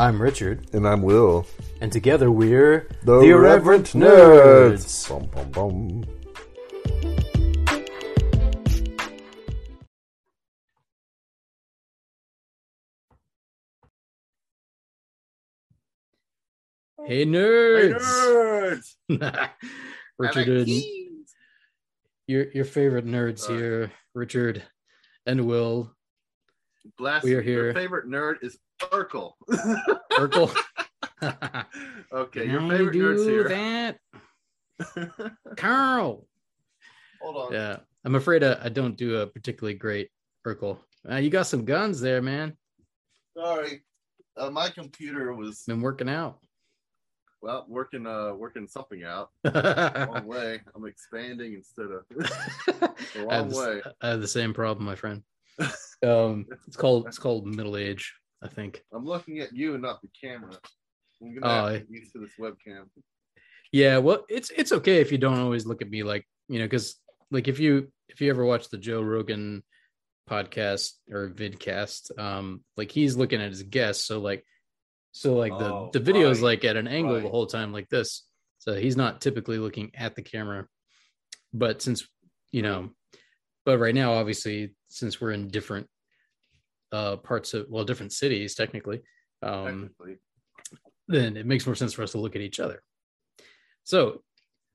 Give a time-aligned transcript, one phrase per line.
[0.00, 1.46] I'm Richard, And I'm Will.
[1.82, 5.06] and together we're The, Irreverent Nerds.
[5.06, 6.04] Bum, bum, bum.
[17.06, 18.94] Hey nerds!
[19.10, 19.50] nerds!
[20.18, 20.82] Richard, and
[22.26, 23.52] your your favorite nerds Uh.
[23.52, 24.62] here, Richard
[25.26, 25.94] and Will
[26.98, 27.64] Blast, We are here.
[27.66, 29.32] Your favorite nerd is Urkel.
[30.12, 30.54] Urkel.
[32.12, 33.48] okay, your I favorite do nerd's here.
[33.48, 33.98] that,
[35.56, 36.26] Carl.
[37.20, 37.52] Hold on.
[37.52, 40.08] Yeah, I'm afraid I, I don't do a particularly great
[40.46, 40.78] Urkel.
[41.10, 42.56] Uh, you got some guns there, man.
[43.36, 43.82] Sorry.
[44.36, 46.38] Uh, my computer was Been working out.
[47.42, 49.30] well working uh working something out.
[49.44, 50.60] Wrong way.
[50.74, 52.04] I'm expanding instead of
[53.16, 53.92] I wrong the, way.
[54.00, 55.22] I have the same problem, my friend.
[56.06, 58.82] Um, it's called it's called middle age, I think.
[58.92, 60.52] I'm looking at you and not the camera.
[61.22, 62.84] I'm gonna to get used to this webcam.
[63.72, 66.64] Yeah, well, it's it's okay if you don't always look at me like you know,
[66.64, 66.96] because
[67.30, 69.62] like if you if you ever watch the Joe Rogan
[70.28, 74.44] podcast or vidcast, um, like he's looking at his guests, so like
[75.12, 77.72] so like the Oh, the video is right, like at an angle the whole time
[77.72, 78.24] like this,
[78.58, 80.66] so he's not typically looking at the camera.
[81.52, 82.08] But since
[82.52, 82.90] you know,
[83.64, 85.86] but right now, obviously, since we're in different
[86.92, 89.00] uh parts of well, different cities technically,
[89.42, 90.16] um, Technically.
[91.08, 92.82] then it makes more sense for us to look at each other.
[93.84, 94.22] So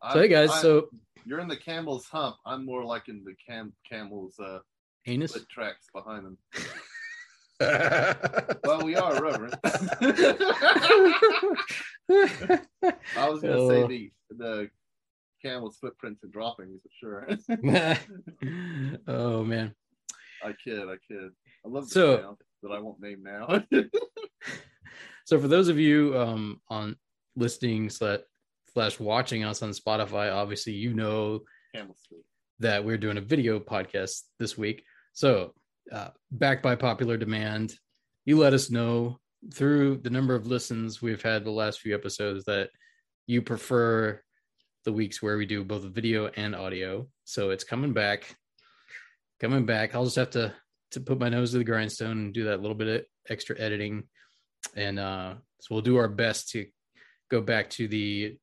[0.02, 0.90] so I'm- hey guys, I'm- so
[1.26, 2.36] you're in the camel's hump.
[2.46, 4.60] I'm more like in the cam camel's uh
[5.08, 5.34] anus.
[5.34, 6.38] foot tracks behind them.
[8.66, 9.54] Well, we are reverent.
[9.64, 9.70] I
[13.30, 13.88] was gonna say Oh.
[13.88, 14.70] the the
[15.46, 17.98] camel's footprints and droppings for sure.
[19.08, 19.74] oh man.
[20.44, 21.32] I kid, I kid.
[21.66, 23.64] I love the So- sound that I won't name now.
[25.26, 26.96] So for those of you um on
[27.36, 28.20] listening slash,
[28.74, 31.42] slash watching us on Spotify, obviously you know
[32.60, 34.84] that we're doing a video podcast this week.
[35.14, 35.54] So,
[35.92, 37.74] uh, backed by popular demand,
[38.26, 39.18] you let us know
[39.54, 42.70] through the number of listens we've had the last few episodes that
[43.28, 44.22] you prefer
[44.86, 47.08] the weeks where we do both video and audio.
[47.26, 48.36] So it's coming back,
[49.40, 49.94] coming back.
[49.94, 50.54] I'll just have to
[50.92, 54.04] to put my nose to the grindstone and do that little bit of extra editing,
[54.76, 56.66] and uh, so we'll do our best to
[57.30, 58.38] go back to the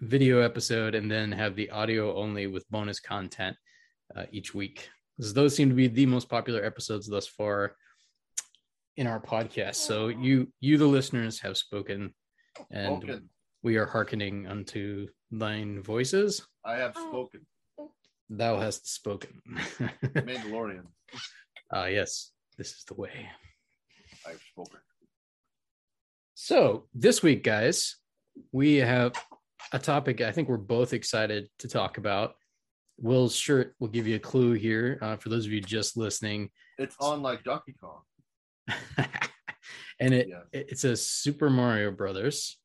[0.00, 3.56] video episode and then have the audio only with bonus content
[4.16, 4.88] uh, each week.
[5.18, 7.74] those seem to be the most popular episodes thus far
[8.96, 9.76] in our podcast.
[9.76, 12.14] So you, you, the listeners, have spoken,
[12.70, 13.28] and Spoken.
[13.62, 16.46] We are hearkening unto thine voices.
[16.64, 17.46] I have spoken.
[18.28, 19.40] Thou hast spoken.
[20.04, 20.84] Mandalorian.
[21.72, 23.28] Ah, yes, this is the way.
[24.26, 24.80] I've spoken.
[26.34, 27.96] So this week, guys,
[28.52, 29.12] we have
[29.72, 32.34] a topic I think we're both excited to talk about.
[32.98, 36.50] Will's shirt will give you a clue here uh, for those of you just listening.
[36.78, 38.02] It's on like Donkey Kong.
[40.00, 40.40] and it, Yes.
[40.52, 42.59] it it's a Super Mario Brothers.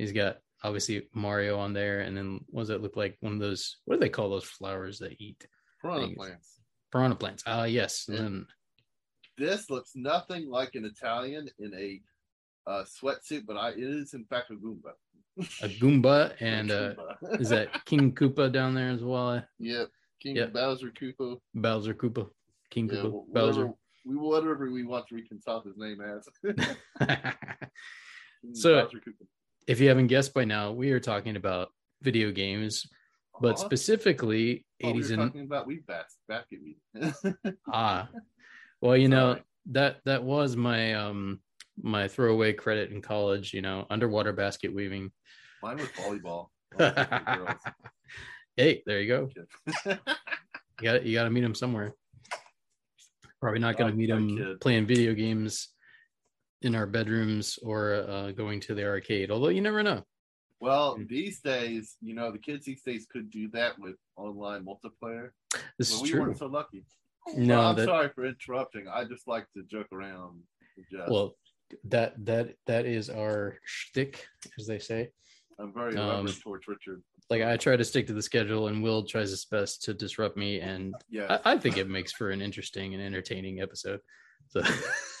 [0.00, 3.16] He's got obviously Mario on there, and then what does it look like?
[3.20, 5.46] One of those what do they call those flowers that eat
[5.82, 6.58] Piranha plants.
[6.90, 7.42] piranha plants?
[7.46, 8.08] Ah, yes.
[8.08, 8.46] And
[9.36, 12.00] This looks nothing like an Italian in a
[12.70, 14.92] uh, sweatsuit, but I, it is in fact a Goomba.
[15.62, 17.40] a Goomba, and uh, Goomba.
[17.40, 19.42] is that King Koopa down there as well?
[19.58, 19.88] Yep.
[20.22, 20.52] King Yep.
[20.54, 21.38] Bowser Koopa.
[21.54, 22.28] Bowser Koopa,
[22.70, 23.60] King Yeah, Koopa, wh- Bowser.
[23.66, 23.74] whatever,
[24.06, 26.28] we whatever we want to reconcile his name as.
[28.54, 29.26] So- Bowser Koopa.
[29.70, 31.68] If you haven't guessed by now, we are talking about
[32.02, 32.88] video games,
[33.40, 37.14] but Aw, specifically oh, we 80s were and talking about weed bats, basket weed.
[37.72, 38.08] ah.
[38.80, 39.38] Well, you know
[39.70, 41.38] that that was my um
[41.80, 43.54] my throwaway credit in college.
[43.54, 45.12] You know, underwater basket weaving.
[45.62, 46.48] Mine was volleyball.
[48.56, 49.30] Hey, there you go.
[50.80, 51.92] You got you got to meet him somewhere.
[53.40, 54.60] Probably not going to meet him kid.
[54.60, 55.68] playing video games
[56.62, 59.30] in our bedrooms or uh, going to the arcade.
[59.30, 60.02] Although you never know.
[60.60, 61.08] Well, Mm.
[61.08, 65.30] these days, you know, the kids these days could do that with online multiplayer.
[65.78, 66.20] This is we true.
[66.20, 66.84] weren't so lucky.
[67.34, 68.86] No, Well, I'm that sorry for interrupting.
[68.88, 70.42] I just like to joke around.
[70.92, 71.36] and well
[71.84, 74.26] that that that is our shtick,
[74.58, 75.10] as they say.
[75.58, 77.02] I'm very um, towards Richard.
[77.30, 80.36] Like I try to stick to the schedule, and Will tries his best to disrupt
[80.36, 81.38] me, and Yeah.
[81.44, 84.00] I, I think it makes for an interesting and entertaining episode.
[84.48, 84.62] So,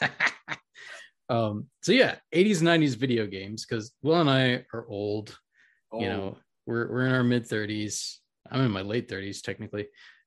[1.30, 5.36] um, so yeah, 80s, 90s video games because Will and I are old.
[5.92, 8.16] oh, You know, we're we're in our mid 30s.
[8.50, 9.86] I'm in my late 30s technically,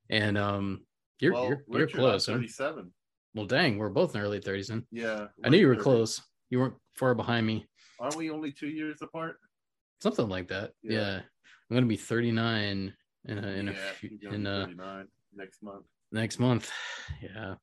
[0.09, 0.85] and um,
[1.19, 2.27] you're well, you're, you're close.
[2.27, 2.39] I'm Huh?
[2.39, 2.91] 37.
[3.35, 5.27] Well, dang, we're both in our late 30s, and Yeah.
[5.43, 5.83] I knew you were late 30s.
[5.83, 6.21] close.
[6.49, 7.65] you weren't far behind me.
[7.99, 9.37] Aren't we only two years apart?
[10.01, 10.71] Something like that.
[10.83, 10.99] Yeah.
[10.99, 11.15] Yeah.
[11.69, 12.93] I'm gonna be 39
[13.25, 15.85] in a, in a few, in 39 next month.
[16.11, 16.71] next month.
[17.21, 17.55] Yeah.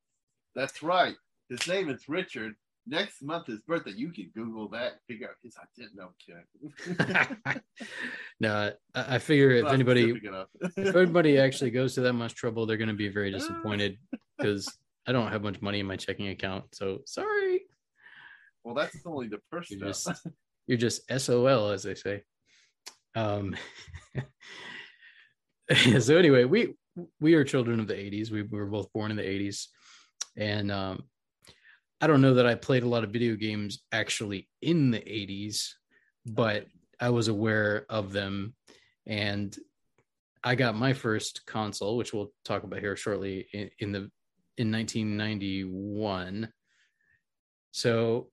[0.55, 1.15] That's right.
[1.49, 2.55] His name is Richard.
[2.91, 3.93] Next month is birthday.
[3.93, 4.95] You can Google that.
[5.07, 5.55] Figure out his.
[5.57, 6.09] I didn't know.
[7.47, 7.61] I'm
[8.41, 10.13] no, I, I figure if anybody
[10.77, 13.97] if anybody actually goes to that much trouble, they're gonna be very disappointed
[14.39, 14.69] because
[15.07, 16.65] I don't have much money in my checking account.
[16.75, 17.61] So sorry.
[18.65, 20.11] well, that's only the first You're just
[20.67, 22.25] you're just SOL as they say.
[23.15, 23.55] Um
[26.01, 26.75] so anyway, we
[27.21, 28.33] we are children of the 80s.
[28.33, 29.67] We, we were both born in the 80s.
[30.37, 31.05] And um
[32.01, 35.69] I don't know that I played a lot of video games actually in the 80s,
[36.27, 36.67] but
[36.99, 38.55] I was aware of them
[39.07, 39.55] and
[40.43, 44.11] I got my first console, which we'll talk about here shortly in, in the
[44.57, 46.51] in 1991.
[47.73, 48.29] So,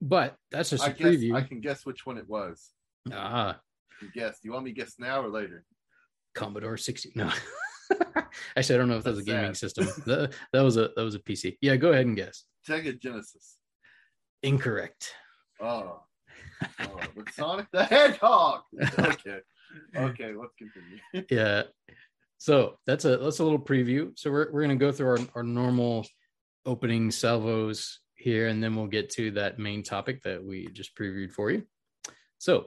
[0.00, 1.34] but that's just a I guess preview.
[1.34, 2.70] I can guess which one it was.
[3.12, 3.58] Ah,
[4.02, 4.40] You guess.
[4.40, 5.64] Do you want me to guess now or later?
[6.34, 7.12] Commodore 60.
[7.14, 7.30] No.
[8.56, 9.70] Actually, I don't know if that was a That's gaming sad.
[9.70, 9.86] system.
[10.06, 11.56] That, that was a that was a PC.
[11.62, 12.44] Yeah, go ahead and guess.
[12.68, 13.56] Sega Genesis.
[14.42, 15.12] Incorrect.
[15.60, 16.02] Oh.
[16.80, 18.62] oh with Sonic the Hedgehog.
[18.98, 19.40] Okay.
[19.94, 21.26] Okay, let's continue.
[21.30, 21.64] Yeah.
[22.38, 24.16] So that's a that's a little preview.
[24.18, 26.06] So we're we're gonna go through our, our normal
[26.66, 31.32] opening salvos here, and then we'll get to that main topic that we just previewed
[31.32, 31.64] for you.
[32.38, 32.66] So,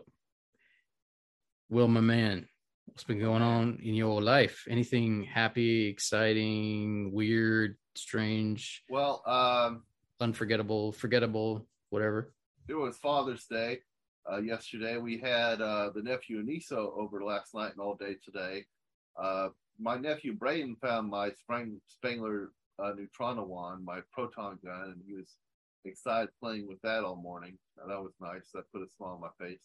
[1.70, 2.48] Will, my man,
[2.86, 4.66] what's been going on in your life?
[4.68, 9.84] Anything happy, exciting, weird, strange, Well, um,
[10.20, 12.34] unforgettable, forgettable, whatever?
[12.68, 13.80] it was Father's Day
[14.32, 14.98] uh, yesterday.
[14.98, 18.66] We had uh, the nephew and niece over last night and all day today.
[19.18, 19.50] Uh,
[19.80, 25.16] my nephew Braden found my Sprang- Spengler uh, Neutrona wand, my proton gun, and he
[25.16, 25.38] was
[25.86, 27.58] excited playing with that all morning.
[27.82, 28.50] Uh, that was nice.
[28.54, 29.64] That put a smile on my face.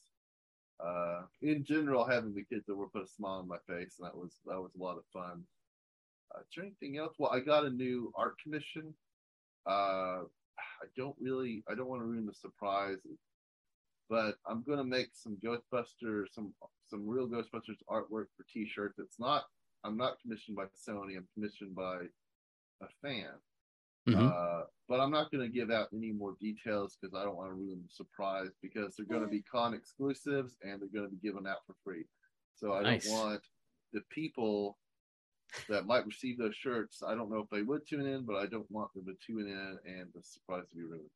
[0.85, 4.17] Uh, in general, having the kids over put a smile on my face, and that
[4.17, 5.43] was that was a lot of fun.
[6.35, 7.15] Uh, is there anything else?
[7.19, 8.95] Well, I got a new art commission.
[9.67, 10.23] Uh,
[10.59, 12.99] I don't really, I don't want to ruin the surprise,
[14.09, 16.53] but I'm gonna make some Ghostbusters, some
[16.87, 18.99] some real Ghostbusters artwork for T-shirts.
[18.99, 19.45] It's not,
[19.85, 21.17] I'm not commissioned by Sony.
[21.17, 22.03] I'm commissioned by
[22.83, 23.31] a fan.
[24.07, 24.17] Mhm.
[24.31, 27.49] Uh, but I'm not going to give out any more details because I don't want
[27.51, 31.17] to ruin the surprise because they're going to be con exclusives and they're going to
[31.17, 32.05] be given out for free.
[32.55, 33.05] So I Nice.
[33.07, 33.43] don't want
[33.95, 34.77] the people
[35.69, 37.03] that might receive those shirts.
[37.07, 39.49] I don't know if they would tune in, but I don't want them to tune
[39.49, 41.09] in and the surprise to be ruined.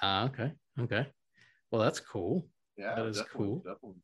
[0.00, 1.06] Ah, okay, okay.
[1.70, 2.46] Well, that's cool.
[2.76, 3.56] Yeah, That is definitely, cool.
[3.58, 4.00] Definitely.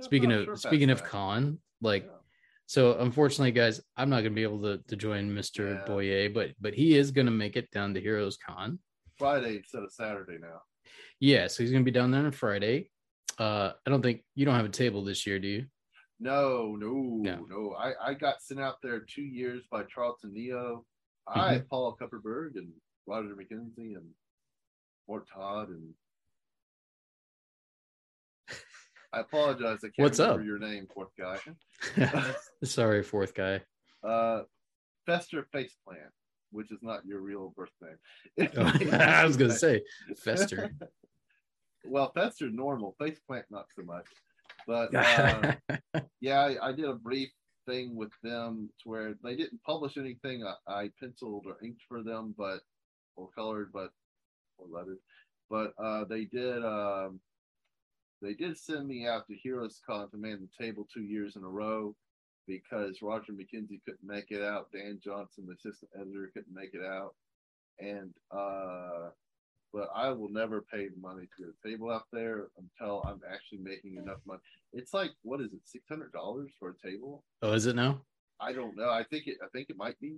[0.00, 2.10] Speaking of sure speaking of con like Yeah.
[2.66, 5.84] so unfortunately guys i'm not going to be able to, to join mr Yeah.
[5.84, 8.78] boyer but but he is going to make it down to heroes con
[9.18, 10.60] Friday instead of Saturday now.
[11.20, 12.88] yeah so he's going to be down there on friday
[13.38, 15.66] uh i don't think you don't have a table this year do you
[16.28, 17.46] No, no, No.
[17.50, 17.76] no.
[17.78, 20.86] I, I got sent out there two years by Charlton Neo.
[21.28, 21.66] I, Mm-hmm.
[21.68, 22.72] Paul Kupperberg, and
[23.06, 24.06] Roger McKenzie, and
[25.06, 25.92] Mort Todd, and
[29.12, 29.78] I apologize.
[29.84, 30.46] I can't What's remember up?
[30.46, 31.38] your name, fourth guy.
[32.64, 33.60] sorry fourth guy
[34.02, 34.42] Uh,
[35.06, 36.12] Fester Faceplant,
[36.52, 38.48] which is not your real birth name.
[38.58, 39.82] Oh, i was going to say
[40.16, 40.70] fester
[41.86, 42.96] well, Fester's normal.
[43.00, 44.06] Faceplant, not so much.
[44.66, 45.54] But uh,
[46.20, 47.30] yeah, I, I did a brief
[47.66, 50.44] thing with them to where they didn't publish anything.
[50.44, 52.60] I, I penciled or inked for them, but
[53.16, 53.90] or colored, but
[54.58, 54.98] or lettered.
[55.50, 56.64] But uh, they did.
[56.64, 57.20] Um,
[58.22, 61.44] they did send me out to Heroes Con to man the table two years in
[61.44, 61.94] a row
[62.46, 64.68] because Roger McKenzie couldn't make it out.
[64.72, 67.14] Dan Johnson, the assistant editor, couldn't make it out,
[67.78, 69.10] and uh,
[69.74, 73.58] but I will never pay money to get a table out there until I'm actually
[73.58, 74.40] making enough money.
[74.72, 77.24] It's like what is it, six hundred dollars for a table?
[77.42, 78.00] oh is it now
[78.40, 78.90] I don't know.
[78.90, 79.36] I think it.
[79.42, 80.16] I think it might be.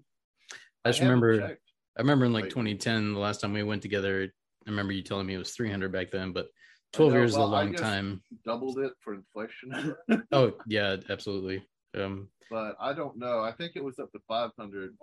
[0.84, 1.62] i just haven't remember checked.
[1.96, 2.50] i remember in like Wait.
[2.50, 4.30] 2010 the last time we went together
[4.66, 6.48] i remember you telling me it was 300 back then but
[6.92, 9.94] 12 know, years well, is a long time doubled it for inflation,
[10.32, 11.62] oh yeah absolutely
[11.98, 13.40] um but I don't know.
[13.40, 14.96] I think it was up to five hundred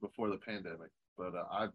[0.00, 1.68] before the pandemic, but uh, I.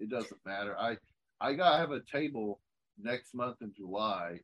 [0.00, 0.76] It doesn't matter.
[0.78, 0.96] I
[1.40, 2.60] I got to have a table
[2.98, 4.40] next month in July,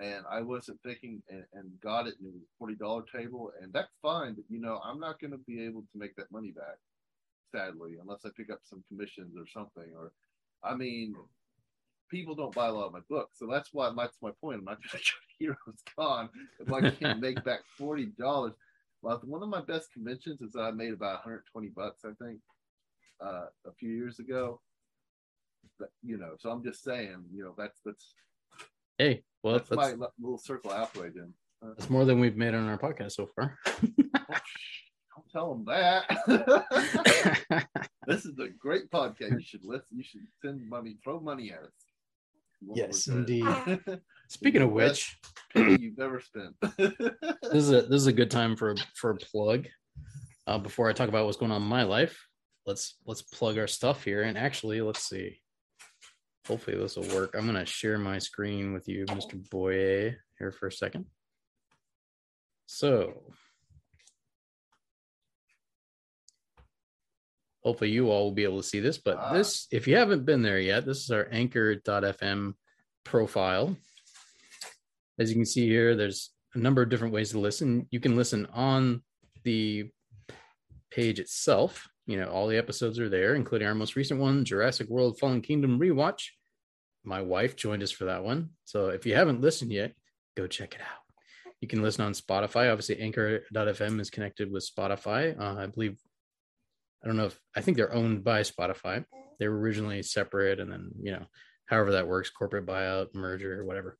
[0.00, 3.52] and I wasn't thinking and, and got it, and it was a forty dollar table,
[3.62, 4.34] and that's fine.
[4.34, 6.78] But you know, I'm not going to be able to make that money back,
[7.54, 9.92] sadly, unless I pick up some commissions or something.
[9.96, 10.12] Or,
[10.62, 11.14] I mean,
[12.10, 14.58] people don't buy a lot of my books, so that's why that's my point.
[14.58, 16.28] I'm not going to go to Heroes Con
[16.60, 18.52] if I can't make back forty dollars.
[19.02, 22.40] Well, one of my best conventions is I made about 120 bucks, I think.
[23.24, 24.60] Uh, a few years ago.
[25.78, 28.14] But, you know, so I'm just saying, you know, that's that's
[28.98, 31.32] Hey, well, that's, that's, my li- little circle halfway, then.
[31.62, 33.56] Uh, that's more than we've made on our podcast so far.
[33.66, 37.68] don't tell them that.
[38.06, 39.32] this is a great podcast.
[39.32, 39.86] You should listen.
[39.96, 41.70] You should send money, throw money at us.
[42.74, 43.46] Yes, indeed.
[44.28, 45.16] Speaking of which,
[45.54, 46.56] you've ever spent.
[46.76, 49.68] this is a this is a good time for for a plug.
[50.48, 52.27] Uh, before I talk about what's going on in my life,
[52.68, 54.22] let's let's plug our stuff here.
[54.22, 55.40] And actually, let's see.
[56.46, 57.34] Hopefully, this will work.
[57.34, 59.34] I'm gonna share my screen with you, Mr.
[59.50, 61.06] Boyer, here for a second.
[62.66, 63.32] So,
[67.64, 68.98] hopefully, you all will be able to see this.
[68.98, 69.32] But Ah.
[69.32, 72.54] this, if you haven't been there yet, this is our Anchor.fm
[73.04, 73.76] profile.
[75.18, 77.88] As you can see here, there's a number of different ways to listen.
[77.90, 79.02] You can listen on
[79.44, 79.90] the
[80.90, 81.88] page itself.
[82.08, 85.42] You know, all the episodes are there, including our most recent one, Jurassic World Fallen
[85.42, 86.24] Kingdom Rewatch.
[87.04, 88.50] My wife joined us for that one.
[88.64, 89.94] So if you haven't listened yet,
[90.36, 91.02] go check it out.
[91.60, 92.72] You can listen on Spotify.
[92.72, 95.38] Obviously, Anchor.fm is connected with Spotify.
[95.38, 95.96] Uh, I believe,
[97.04, 99.04] I don't know if, I think they're owned by Spotify.
[99.38, 101.26] They were originally separate and then, you know,
[101.66, 103.96] however that works, corporate buyout, merger, whatever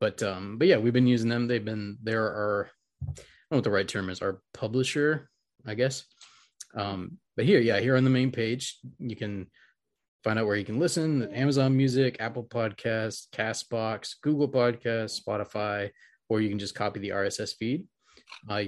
[0.00, 2.70] but um but yeah we've been using them they've been they're our
[3.02, 5.28] i don't know what the right term is our publisher
[5.66, 6.04] i guess
[6.76, 9.46] um but here yeah here on the main page you can
[10.22, 15.90] find out where you can listen amazon music apple podcast castbox google podcast spotify
[16.28, 17.86] or you can just copy the rss feed.
[18.48, 18.62] Uh,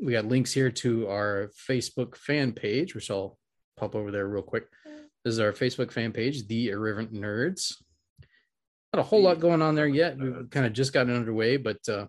[0.00, 3.36] we got links here to our facebook fan page which i'll
[3.82, 4.66] pop over there real quick.
[5.24, 7.74] This is our facebook fan page the irreverent nerds.
[8.92, 10.18] Not a whole lot going on there yet.
[10.18, 12.06] We've kind of just gotten underway, but uh,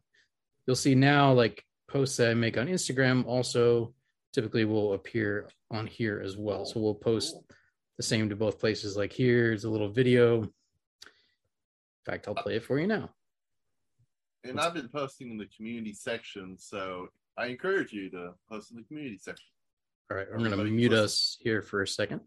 [0.68, 3.94] you'll see now, like posts that I make on Instagram, also
[4.34, 6.66] typically will appear on here as well.
[6.66, 7.38] So we'll post
[7.98, 8.98] the same to both places.
[8.98, 10.42] Like here's a little video.
[10.44, 10.50] In
[12.06, 13.10] fact, I'll play it for you now.
[14.44, 18.78] and I've been posting in the community section, so I encourage you to post in
[18.78, 19.46] the community section.
[20.12, 22.20] All right, I'm going to mute us here for a second.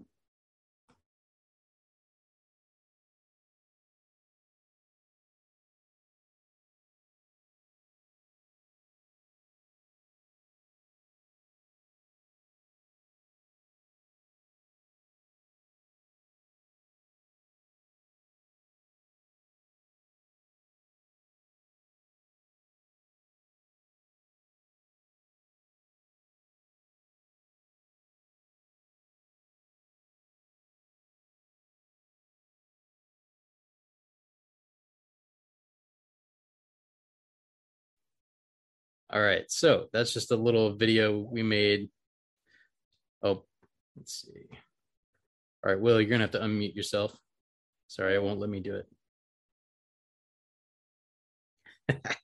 [39.17, 41.89] All right, so that's just a little video we made.
[43.23, 43.45] Oh,
[43.97, 44.47] let's see.
[45.65, 47.17] All right, Will, you're gonna have to unmute yourself.
[47.87, 48.83] Sorry, it won't let me do
[51.89, 52.05] it.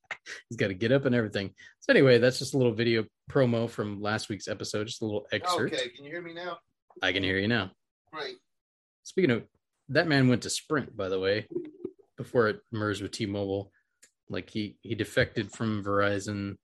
[0.50, 1.54] He's got to get up and everything.
[1.80, 5.24] So anyway, that's just a little video promo from last week's episode, just a little
[5.32, 5.72] excerpt.
[5.72, 6.58] Okay, can you hear me now?
[7.00, 7.70] I can hear you now.
[8.12, 8.36] Great.
[9.02, 9.44] Speaking of
[9.88, 11.48] that man went to Sprint, by the way,
[12.18, 13.72] before it merged with T-Mobile.
[14.28, 16.56] Like he he defected from Verizon,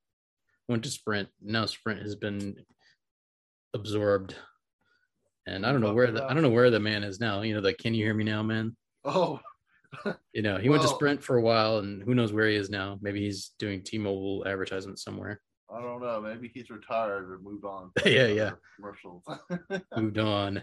[0.69, 1.29] went to Sprint.
[1.43, 2.57] Now Sprint has been
[3.75, 4.35] absorbed,
[5.47, 7.43] and I don't know where the I don't know where the man is now.
[7.43, 8.77] You know, the can you hear me now, man?
[9.05, 9.41] Oh,
[10.33, 12.69] You know, he went to Sprint for a while, and who knows where he is
[12.71, 12.99] now?
[13.01, 15.41] Maybe he's doing T-Mobile advertisement somewhere.
[15.75, 16.21] I don't know.
[16.21, 17.91] Maybe he's retired or moved on.
[18.05, 18.51] Yeah, yeah.
[18.77, 19.23] Commercials.
[19.97, 20.63] moved on.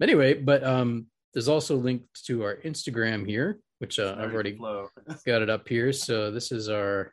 [0.00, 4.52] Anyway, but um, there's also linked to our Instagram here, which uh, I've already
[5.26, 5.92] got it up here.
[5.92, 7.12] So this is our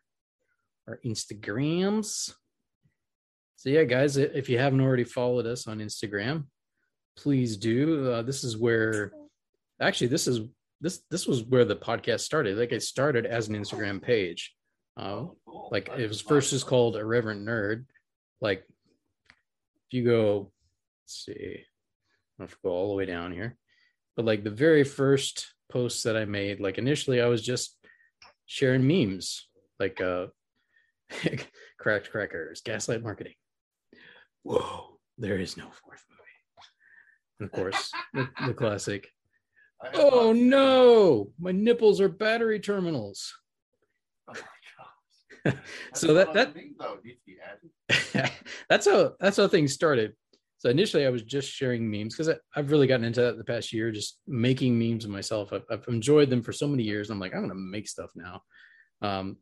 [0.88, 2.34] our Instagrams.
[3.58, 6.46] So yeah, guys, if you haven't already followed us on Instagram,
[7.18, 8.12] please do.
[8.12, 9.12] Uh, this is where
[9.82, 10.42] actually this is
[10.80, 12.58] this this was where the podcast started.
[12.58, 14.54] Like it started as an Instagram page.
[14.96, 15.26] Uh,
[15.72, 17.86] like it was first just called Irreverent Nerd.
[18.42, 18.64] Like
[19.88, 20.52] if you go,
[21.04, 21.64] let's see,
[22.40, 23.58] I have to go all the way down here.
[24.16, 27.76] But like the very first posts that I made, like initially I was just
[28.46, 29.48] sharing memes,
[29.80, 30.28] like uh
[31.80, 33.34] cracked crackers, gaslight marketing.
[34.44, 37.40] Whoa, there is no fourth movie.
[37.40, 39.08] And of course, the, the classic.
[39.94, 43.34] Oh no, my nipples are battery terminals.
[44.28, 44.40] Oh my
[45.54, 45.56] gosh.
[45.94, 46.96] So that- That's that- thing, though.
[46.96, 47.38] It needs to be
[48.24, 48.32] added.
[48.70, 50.14] that's how that's how things started.
[50.60, 53.72] So initially, I was just sharing memes because I've really gotten into that the past
[53.72, 55.54] year, just making memes myself.
[55.54, 57.10] I've, I've enjoyed them for so many years.
[57.12, 58.42] I'm like, I'm gonna make stuff now.
[59.04, 59.38] Um,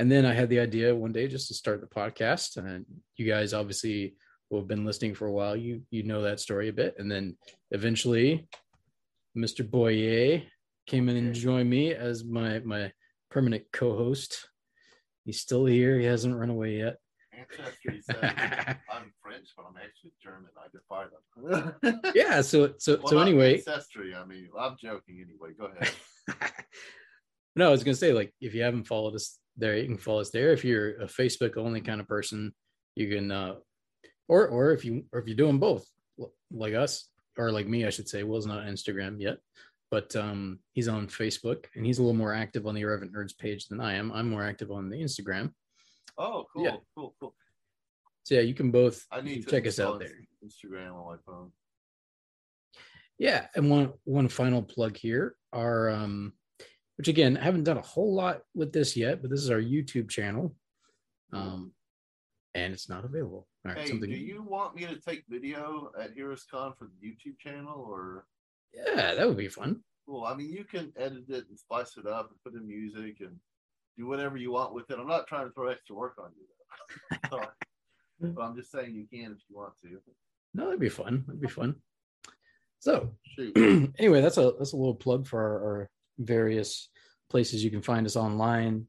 [0.00, 3.26] and then I had the idea one day just to start the podcast, and you
[3.30, 4.14] guys obviously
[4.48, 6.94] who have been listening for a while, you you know that story a bit.
[6.96, 7.36] And then
[7.70, 8.48] eventually,
[9.36, 9.68] Mr.
[9.70, 10.40] Boyer
[10.86, 12.90] came in and joined me as my my
[13.30, 14.48] permanent co-host.
[15.26, 15.98] He's still here.
[15.98, 16.96] He hasn't run away yet.
[17.38, 20.48] Ancestry says I'm French, but I'm actually German.
[20.56, 21.04] I defy
[21.84, 22.00] them.
[22.14, 22.40] Yeah.
[22.40, 24.14] So so Well, so anyway, ancestry.
[24.14, 25.52] I mean, I'm joking anyway.
[25.58, 26.52] Go ahead.
[27.54, 30.20] no, I was gonna say like if you haven't followed us there, you can follow
[30.20, 30.52] us there.
[30.52, 32.52] If you're a Facebook only kind of person,
[32.96, 33.54] you can uh
[34.28, 35.86] or or if you or if you're doing both
[36.50, 39.38] like us or like me, I should say, Will's not on Instagram yet,
[39.90, 43.36] but um he's on Facebook and he's a little more active on the Irreverent Nerds
[43.36, 44.10] page than I am.
[44.12, 45.52] I'm more active on the Instagram.
[46.18, 46.76] Oh, cool, Yeah.
[46.96, 47.34] cool, cool.
[48.24, 50.14] So yeah, you can both I need to check us out there.
[50.44, 51.52] Instagram on my phone.
[53.18, 56.32] Yeah, and one one final plug here, our um,
[57.00, 59.58] which again I haven't done a whole lot with this yet, but this is our
[59.58, 60.54] YouTube channel,
[61.32, 61.72] um,
[62.54, 63.48] and it's not available.
[63.64, 64.10] All right, Hey, something.
[64.10, 68.26] do you want me to take video at Heroes Con for the YouTube channel, or
[68.74, 69.80] Yeah, that would be fun.
[70.06, 73.20] well, I mean, you can edit it and splice it up and put in music
[73.20, 73.34] and
[73.96, 74.98] do whatever you want with it.
[74.98, 77.40] I'm not trying to throw extra work on you, though.
[78.34, 79.98] But I'm just saying you can if you want to.
[80.52, 81.24] No, that'd be fun.
[81.26, 81.76] That'd be fun.
[82.78, 83.56] So Shoot.
[83.98, 85.90] anyway, that's a that's a little plug for our, our
[86.20, 86.88] various
[87.28, 88.86] places you can find us online,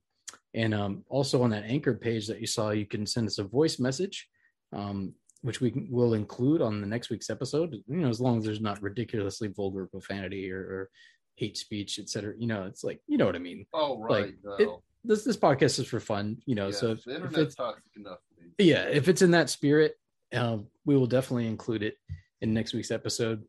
[0.54, 3.44] and um, also on that anchor page that you saw, you can send us a
[3.44, 4.28] voice message,
[4.74, 7.74] um, which we can, will include on the next week's episode.
[7.88, 10.90] You know, as long as there's not ridiculously vulgar profanity or, or
[11.36, 12.34] hate speech, etc.
[12.38, 13.66] You know, it's like you know what I mean.
[13.74, 14.26] Oh, right.
[14.26, 14.54] Like, no.
[14.58, 14.70] it-
[15.04, 16.38] This this podcast is for fun.
[16.46, 19.32] You know, Yes, so if, the if it's toxic enough for yeah, if it's in
[19.32, 19.96] that spirit,
[20.34, 21.96] uh, we will definitely include it
[22.42, 23.44] in next week's episode.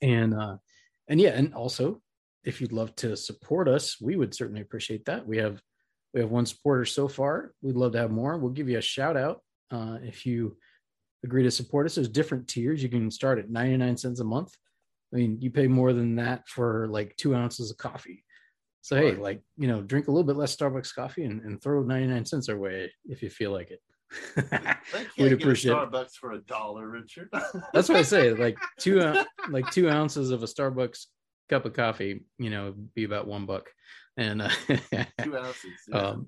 [0.00, 0.56] And uh,
[1.08, 2.00] and yeah, and also
[2.44, 5.26] if you'd love to support us, we would certainly appreciate that.
[5.26, 5.60] We have
[6.14, 7.52] we have one supporter so far.
[7.62, 8.36] We'd love to have more.
[8.36, 10.56] We'll give you a shout out uh, if you
[11.24, 11.94] agree to support us.
[11.94, 12.82] There's different tiers.
[12.82, 14.54] You can start at 99 cents a month.
[15.12, 18.24] I mean, you pay more than that for like two ounces of coffee.
[18.82, 21.82] So hey, like you know, drink a little bit less Starbucks coffee and, and throw
[21.82, 23.80] 99 cents our way if you feel like it.
[25.18, 25.76] We'd appreciate it.
[25.76, 27.28] Starbucks for a dollar, Richard.
[27.72, 28.32] That's what I say.
[28.32, 29.14] Like two,
[29.48, 31.06] like two ounces of a Starbucks
[31.48, 33.70] cup of coffee, you know, be about one buck,
[34.16, 34.50] and uh,
[35.22, 35.64] Two ounces.
[35.88, 35.98] yeah.
[35.98, 36.26] um,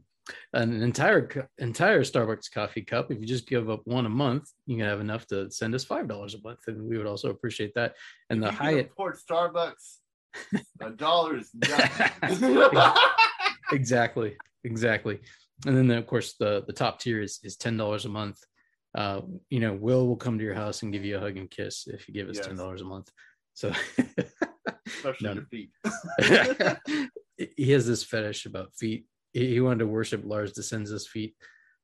[0.54, 3.10] an entire entire Starbucks coffee cup.
[3.10, 5.84] If you just give up one a month, you can have enough to send us
[5.84, 7.94] five dollars a month, and we would also appreciate that.
[8.30, 9.96] And the If can Hyatt, afford Starbucks.
[10.80, 11.50] A dollar is
[13.72, 15.20] exactly, exactly.
[15.66, 18.38] And then of course the the top tier is is ten dollars a month.
[18.96, 21.50] Uh, you know, Will will come to your house and give you a hug and
[21.50, 22.46] kiss if you give us Yes.
[22.46, 23.10] ten dollars a month.
[23.54, 23.72] So.
[24.86, 25.34] Especially No.
[25.34, 25.70] your feet.
[27.56, 29.06] he has this fetish about feet.
[29.32, 31.34] He, he wanted to worship Lars Descends' feet.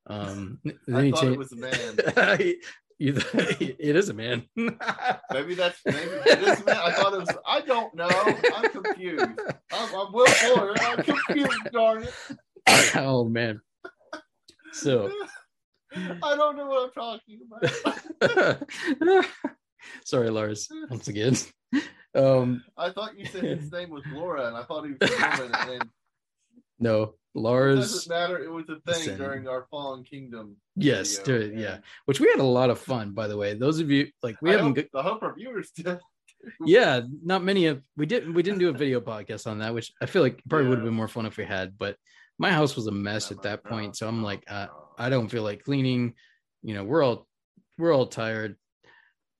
[0.07, 0.59] Um,
[0.93, 2.37] I thought it was a man.
[2.37, 2.61] He-
[2.99, 4.43] you- it is a man.
[4.55, 6.77] Maybe that's maybe it is a man.
[6.83, 7.35] I thought it was.
[7.47, 8.07] I don't know.
[8.55, 9.25] I'm confused.
[9.73, 10.75] I'm, I'm Will Fuller.
[10.79, 12.13] I'm confused, darn it.
[12.95, 13.59] oh man.
[14.73, 15.11] So
[15.97, 17.39] I don't know what I'm talking
[18.21, 18.59] about.
[20.05, 21.35] sorry, Lars, once again.
[22.13, 25.39] Um, I thought you said his name was Laura, and I thought he was a
[25.39, 25.55] woman.
[25.69, 25.89] And
[26.79, 28.43] no, it doesn't matter.
[28.43, 30.57] It was a thing during our Fallen Kingdom.
[30.75, 31.77] Yes, video, dude, yeah.
[32.05, 33.53] Which we had a lot of fun, by the way.
[33.53, 35.99] Those of you like we I haven't hope, I hope our viewers did.
[36.65, 39.93] yeah not many of we didn't we didn't do a video podcast on that which
[40.01, 41.95] i feel like probably would have been more fun if we had but
[42.39, 44.65] my house was a mess at that point so i'm like uh,
[44.97, 46.15] i don't feel like cleaning
[46.63, 47.27] you know we're all
[47.77, 48.55] we're all tired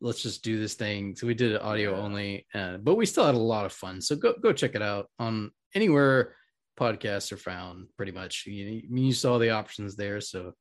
[0.02, 1.16] let's just do this thing.
[1.16, 4.02] So we did it audio only uh, but we still had a lot of fun.
[4.02, 6.36] So go go check it out on anywhere
[6.80, 8.46] podcasts are found pretty much.
[8.48, 10.20] You, you saw the options there.
[10.20, 10.54] So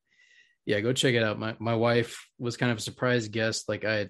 [0.65, 1.39] yeah go check it out.
[1.39, 3.67] My, my wife was kind of a surprise guest.
[3.67, 4.09] Like i had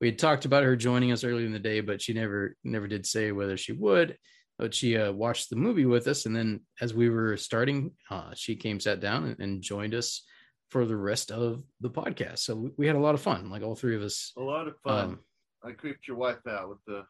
[0.00, 2.86] we had talked about her joining us earlier in the day, but she never never
[2.86, 4.16] did say whether she would.
[4.58, 8.32] But she uh, watched the movie with us, and then as we were starting, uh,
[8.34, 10.24] she came, sat down, and, and joined us
[10.68, 12.38] for the rest of the podcast.
[12.40, 14.32] So we, had a lot of fun, like all three of us.
[14.36, 15.04] A lot of fun.
[15.04, 15.18] Um,
[15.64, 17.04] I creeped your wife out with the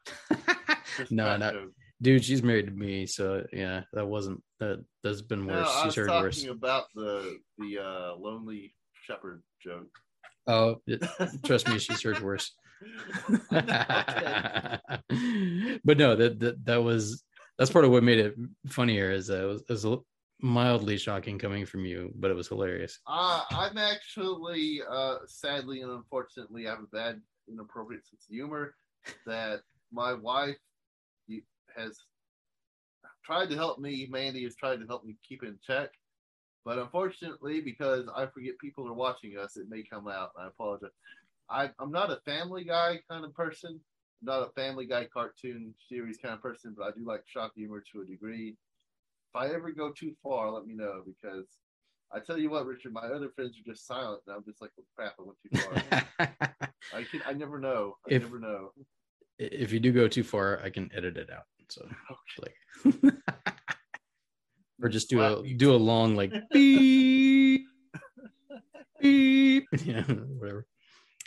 [1.11, 1.71] no, not joke.
[2.01, 2.25] dude.
[2.25, 4.85] She's married to me, so yeah, that wasn't that.
[5.03, 5.69] That's been No, worse.
[5.69, 6.45] I was she's heard talking worse.
[6.47, 9.89] about the the uh, lonely shepherd joke.
[10.47, 11.03] Oh, it-
[11.45, 12.53] trust me, she's heard worse.
[15.85, 17.23] But no, that, that that was
[17.59, 18.35] that's part of what made it
[18.69, 19.11] funnier.
[19.11, 19.99] Is that it was, it was a-
[20.41, 23.01] mildly shocking coming from you, but it was hilarious.
[23.07, 28.75] Uh, I'm actually, uh, sadly and unfortunately, I have a bad, inappropriate sense of humor
[29.27, 29.61] that
[29.93, 30.57] my wife
[31.77, 31.99] has
[33.25, 34.09] tried to help me.
[34.11, 35.91] Mandy has tried to help me keep in check.
[36.65, 40.31] But unfortunately, because I forget people are watching us, it may come out.
[40.39, 40.91] I apologize.
[41.49, 43.81] I, I'm not a Family Guy kind of person.
[44.23, 47.83] Not a Family Guy cartoon series kind of person, but I do like shock humor
[47.93, 48.57] to a degree.
[49.39, 51.47] If I ever go too far, let me know because
[52.13, 54.71] I tell you what, Richard, my other friends are just silent, and I'm just like,
[54.81, 56.69] oh, crap, I went too far.
[56.93, 57.97] I can, I never know.
[58.07, 58.73] I If- never know.
[59.39, 61.45] if you do go too far, I can edit it out.
[61.69, 62.55] So Okay.
[62.95, 63.15] like
[64.83, 67.67] or just do a do a long like beep
[69.01, 70.67] beep yeah whatever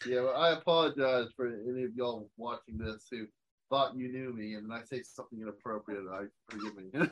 [0.07, 3.27] Yeah, well, I apologize for any of y'all watching this who
[3.69, 6.03] thought you knew me, and I say something inappropriate.
[6.11, 7.09] I forgive me.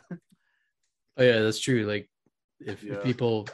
[1.19, 2.09] Oh yeah that's true like
[2.59, 3.47] if, if people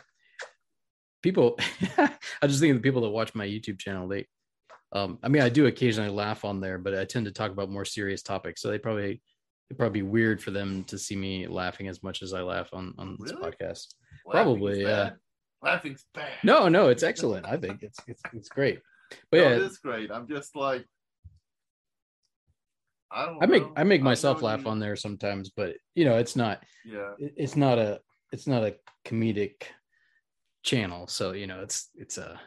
[1.21, 1.57] people
[1.97, 4.25] i just think of the people that watch my youtube channel they
[4.93, 7.69] um i mean i do occasionally laugh on there but i tend to talk about
[7.69, 9.21] more serious topics so they probably
[9.69, 12.69] it'd probably be weird for them to see me laughing as much as i laugh
[12.73, 13.87] on on this podcast
[14.27, 14.87] Laughing Probably, yeah.
[15.03, 15.15] bad.
[15.61, 16.31] Laughing's bad.
[16.43, 18.79] no no it's excellent i think it's it's, it's great
[19.31, 20.11] but No, yeah it is great.
[20.11, 20.83] I'm just like,
[23.15, 23.41] I don't.
[23.43, 23.73] I make know.
[23.77, 27.13] I make myself going laugh to- on there sometimes, but you know, it's not Yeah.
[27.19, 28.01] it's not a
[28.31, 28.75] it's not a
[29.05, 29.63] comedic
[30.63, 32.39] channel, so you know, it's it's a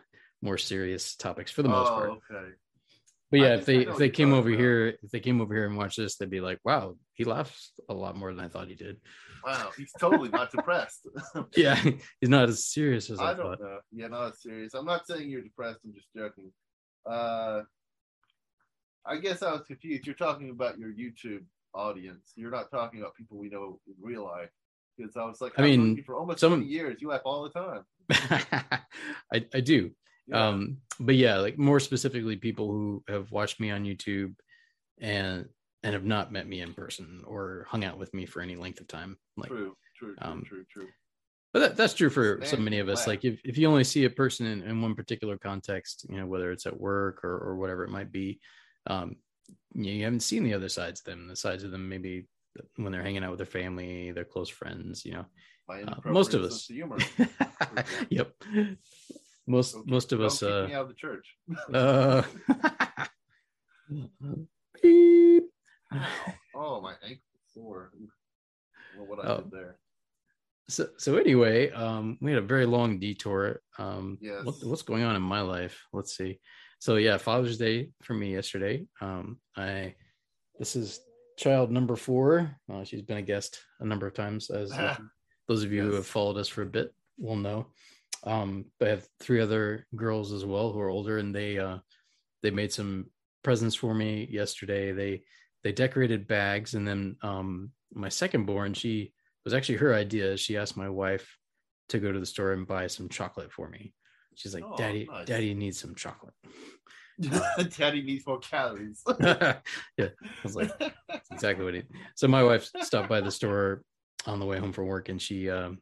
[0.43, 2.11] more serious topics for the most part.
[2.11, 2.51] Oh, okay.
[3.31, 4.61] But yeah, think if they if they came over about.
[4.61, 7.73] here, if they came over here and watched this, they'd be like, "Wow, he laughs
[7.89, 8.97] a lot more than I thought he did."
[9.45, 11.07] Wow, he's totally not depressed.
[11.57, 11.77] Yeah,
[12.21, 13.59] he's not as serious as I, I thought.
[13.59, 13.79] don't know.
[13.93, 14.75] Yeah, not serious.
[14.75, 15.81] I'm not saying you're depressed.
[15.85, 16.51] I'm just joking.
[17.09, 17.63] Uh,
[19.07, 20.07] I guess I was confused.
[20.07, 22.33] You're talking about your YouTube audience.
[22.37, 24.51] You're not talking about people we know in real life.
[24.97, 27.01] Because I was like, I mean, for almost some- 20 years.
[27.01, 27.85] You laugh all the time.
[29.33, 29.91] I I do.
[30.27, 30.49] Yeah.
[30.49, 34.35] um but yeah like more specifically people who have watched me on youtube
[35.01, 35.47] and
[35.83, 38.79] and have not met me in person or hung out with me for any length
[38.79, 40.87] of time like true, true, true, um, true, true.
[41.55, 43.07] but that, that's true for so many of us laugh.
[43.07, 46.27] like if, if you only see a person in, in one particular context you know
[46.27, 48.39] whether it's at work or, or whatever it might be
[48.88, 49.16] um
[49.74, 52.27] you, you haven't seen the other sides of them the sides of them maybe
[52.77, 55.24] when they're hanging out with their family their close friends you know
[55.70, 56.96] uh, most of us humor.
[58.11, 58.33] yep
[59.46, 61.37] most Don't most of us uh out of the church.
[61.74, 62.22] Uh,
[64.83, 65.44] beep.
[66.55, 67.22] oh, my ankle
[67.55, 67.92] sore.
[68.94, 69.37] What I Oh.
[69.42, 69.79] did there.
[70.68, 73.62] So, so anyway, um, we had a very long detour.
[73.79, 74.44] Um, Yes.
[74.44, 75.87] what, what's going on in my life?
[75.92, 76.40] Let's see.
[76.79, 78.87] So yeah, Father's Day for me yesterday.
[79.01, 79.95] Um, I
[80.59, 81.01] this is
[81.37, 82.57] child number four.
[82.73, 84.73] Uh, she's been a guest a number of times, as
[85.49, 87.67] those of you who have followed us for a bit will know.
[88.25, 91.79] Um, but I have three other girls as well who are older, and they uh,
[92.43, 93.07] they made some
[93.43, 94.93] presents for me yesterday.
[94.93, 95.23] They
[95.64, 99.12] they decorated bags, and then um, my second born, she
[99.45, 100.37] was actually her idea.
[100.37, 101.38] She asked my wife
[101.88, 103.95] to go to the store and buy some chocolate for me.
[104.38, 105.27] She's like, Oh, "Daddy, nice.
[105.27, 106.35] Daddy needs some chocolate."
[107.77, 109.03] Daddy needs more calories.
[109.20, 109.59] yeah,
[109.98, 110.11] I
[110.44, 111.83] was like, That's exactly what he.
[112.14, 113.83] So my wife stopped by the store
[114.27, 115.79] on the way home from work, and she um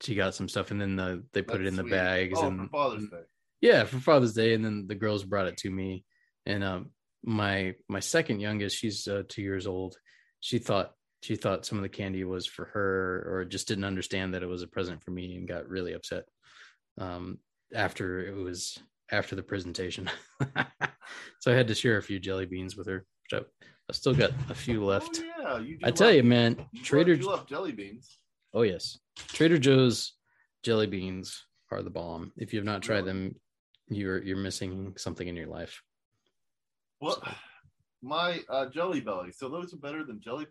[0.00, 2.46] she got some stuff, and then the, they put it That's in the bags, Oh,
[2.46, 3.22] and for Father's Day.
[3.60, 6.04] yeah, for Father's Day, and then the girls brought it to me,
[6.46, 6.90] and um
[7.22, 9.96] my my second youngest, she's uh, two years old.
[10.40, 14.32] She thought she thought some of the candy was for her, or just didn't understand
[14.32, 16.24] that it was a present for me, and got really upset.
[16.98, 17.38] Um,
[17.74, 18.78] after it was
[19.10, 20.08] after the presentation,
[21.40, 23.04] so I had to share a few jelly beans with her.
[23.30, 23.44] Which I,
[23.88, 25.22] I still got a few left.
[25.44, 27.16] Oh, yeah, you I tell love- you, man, you Trader.
[27.16, 28.18] Love, love jelly beans.
[28.52, 30.12] Oh yes, Trader Joe's
[30.62, 32.32] jelly beans are the bomb.
[32.36, 33.34] If you have not tried them,
[33.88, 35.82] you're you're missing something in your life.
[37.00, 37.22] What?
[38.02, 39.38] My uh, Jelly Bellies.
[39.38, 40.46] So those are better than Jelly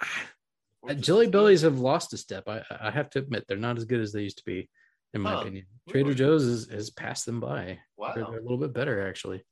[0.88, 1.28] just Jelly?
[1.28, 2.44] Bellies have lost a step.
[2.48, 4.68] I I have to admit they're not as good as they used to be,
[5.16, 5.66] in my Huh, opinion.
[5.88, 6.14] Trader really?
[6.14, 7.64] Joe's has, has passed them by.
[7.64, 8.14] They're, Wow.
[8.30, 9.42] they're a little bit better actually.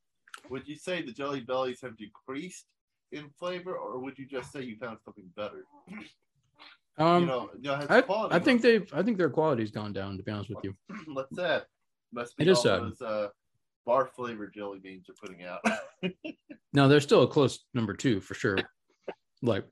[0.50, 2.66] Would you say the Jelly Bellies have decreased
[3.12, 5.64] in flavor, or would you just say you found something better?
[6.96, 8.04] Um, you know, you know, I,
[8.36, 10.16] I think they've I think their quality's gone down.
[10.16, 10.76] To be honest with you,
[11.12, 11.66] What's that?
[12.12, 12.82] Must be It is all sad.
[12.82, 13.28] those uh,
[13.84, 15.58] bar flavored jelly beans are putting out.
[16.72, 18.58] no, they're still a close number two for sure.
[19.42, 19.64] like,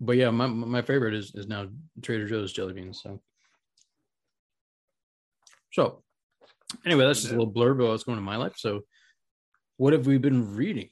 [0.00, 1.66] but yeah, my my favorite is is now
[2.02, 3.00] Trader Joe's jelly beans.
[3.02, 3.20] So,
[5.72, 6.02] so
[6.86, 8.54] anyway, that's just a little blurb about what's going on in my life.
[8.56, 8.80] So,
[9.78, 10.90] what have we been reading?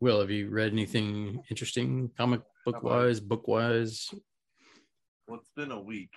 [0.00, 4.08] Will, have you read anything interesting, comic book wise, book wise?
[5.28, 6.10] well, it's been a week.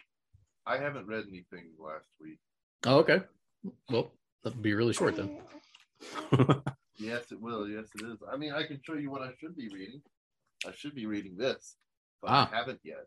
[0.65, 2.39] I haven't read anything last week.
[2.85, 3.21] Oh, okay.
[3.89, 4.11] Well,
[4.43, 5.39] that'll be really short then.
[6.97, 7.67] Yes, it will.
[7.67, 8.19] Yes, it is.
[8.31, 10.01] I mean, I can show you what I should be reading.
[10.65, 11.75] I should be reading this,
[12.21, 12.49] but Ah.
[12.51, 13.05] I haven't yet.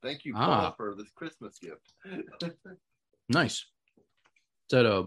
[0.00, 0.72] Thank you, Ah.
[0.76, 1.92] For this Christmas gift.
[3.28, 3.66] Nice.
[4.68, 5.06] Is that a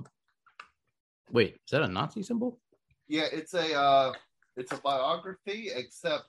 [1.31, 1.55] wait?
[1.55, 2.59] Is that a Nazi symbol?
[3.07, 4.13] yeah, it's a uh,
[4.55, 6.25] it's a biography, except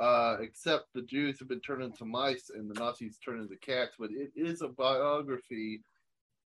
[0.00, 3.94] uh, except the Jews have been turned into mice and the Nazis turned into cats.
[3.98, 5.82] But it is a biography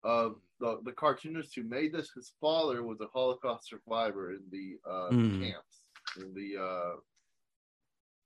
[0.03, 2.11] of the, the cartoonist who made this.
[2.15, 5.41] His father was a Holocaust survivor in the uh, Hmm.
[5.41, 5.83] camps,
[6.17, 6.95] in the uh,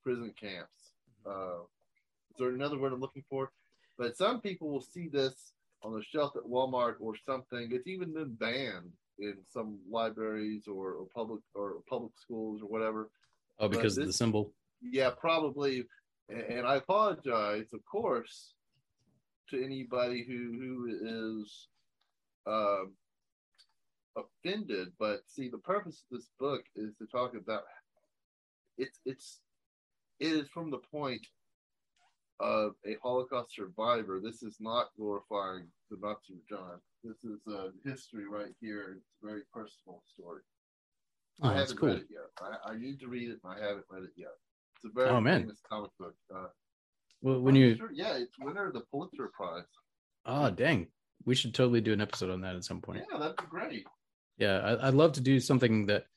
[0.04, 0.94] prison camps.
[1.28, 1.62] Uh,
[2.32, 3.52] is there another word I'm looking for?
[3.98, 7.70] But some people will see this on the shelf at Walmart or something.
[7.72, 13.10] It's even been banned in some libraries or, or public or public schools or whatever.
[13.60, 14.52] Oh, because of the symbol.
[14.82, 15.86] Yeah, probably.
[16.30, 18.54] And, and I apologize, of course,
[19.50, 21.68] to anybody who who is
[22.48, 22.94] um
[24.18, 24.90] offended.
[25.00, 27.64] But see, the purpose of this book is to talk about
[28.78, 29.40] it's it's
[30.20, 31.26] it is from the point
[32.40, 34.20] of a Holocaust survivor.
[34.24, 36.80] This is not glorifying the Nazi John.
[37.04, 38.96] This is a history right here.
[38.98, 40.42] It's a very personal story.
[41.42, 41.90] Oh, I that's haven't cool.
[41.90, 42.30] read it yet.
[42.66, 44.32] I, I need to read it, and I haven't read it yet.
[44.78, 45.42] It's a very Oh, man.
[45.42, 46.16] famous comic book.
[46.34, 46.48] Uh,
[47.22, 49.64] Well, when I'm you sure- yeah, it's winner of the Pulitzer Prize.
[50.26, 50.88] oh dang,
[51.26, 53.04] we should totally do an episode on that at some point.
[53.12, 53.86] Yeah, that'd be great.
[54.38, 56.08] Yeah, I, I'd love to do something that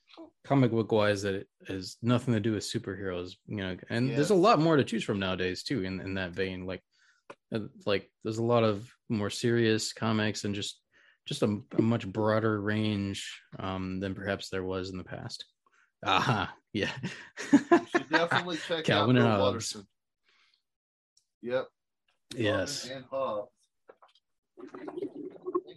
[0.45, 3.33] comic book wise that has nothing to do with superheroes.
[3.47, 5.83] You know, and there's a lot more to choose from nowadays too.
[5.83, 6.81] In in that vein, like
[7.53, 10.79] uh, like there's a lot of more serious comics and just
[11.25, 15.45] just a, a much broader range um, than perhaps there was in the past.
[16.05, 16.91] Aha, yeah.
[17.51, 17.59] You
[17.91, 19.41] should definitely check Calvin out and Bill Hobbes.
[19.43, 19.87] Watterson.
[21.41, 21.67] Yep.
[22.35, 22.81] Yes.
[22.87, 23.49] Calvin and Hobbes.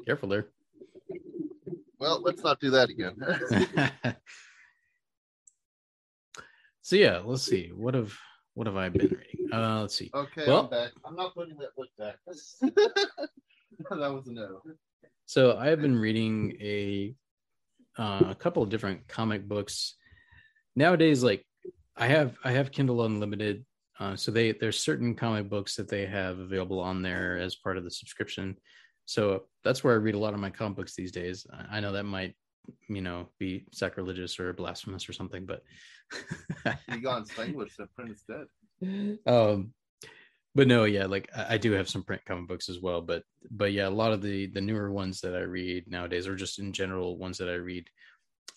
[0.06, 0.48] Careful there.
[1.98, 3.16] Well, let's not do that again.
[6.82, 7.70] so yeah, let's see.
[7.74, 8.12] What have
[8.54, 9.52] what have I been reading?
[9.52, 10.10] Uh, let's see.
[10.14, 10.90] okay, Well- I'm back.
[11.04, 12.16] I'm not putting that book back.
[12.26, 14.60] that was a no.
[15.26, 17.14] So I have been reading a
[17.98, 19.94] uh, a couple of different comic books
[20.76, 21.22] nowadays.
[21.22, 21.46] Like
[21.96, 23.64] I have I have Kindle Unlimited,
[24.00, 27.76] uh, so they there's certain comic books that they have available on there as part
[27.78, 28.56] of the subscription.
[29.04, 31.46] So that's where I read a lot of my comic books these days.
[31.52, 32.34] I I know that might
[32.88, 35.62] you know be sacrilegious or blasphemous or something, but
[36.92, 39.18] Egon Spengler said print is dead.
[39.26, 39.72] um
[40.54, 43.22] but no yeah like I, I do have some print comic books as well but
[43.50, 46.58] but yeah a lot of the the newer ones that i read nowadays or just
[46.58, 47.88] in general ones that i read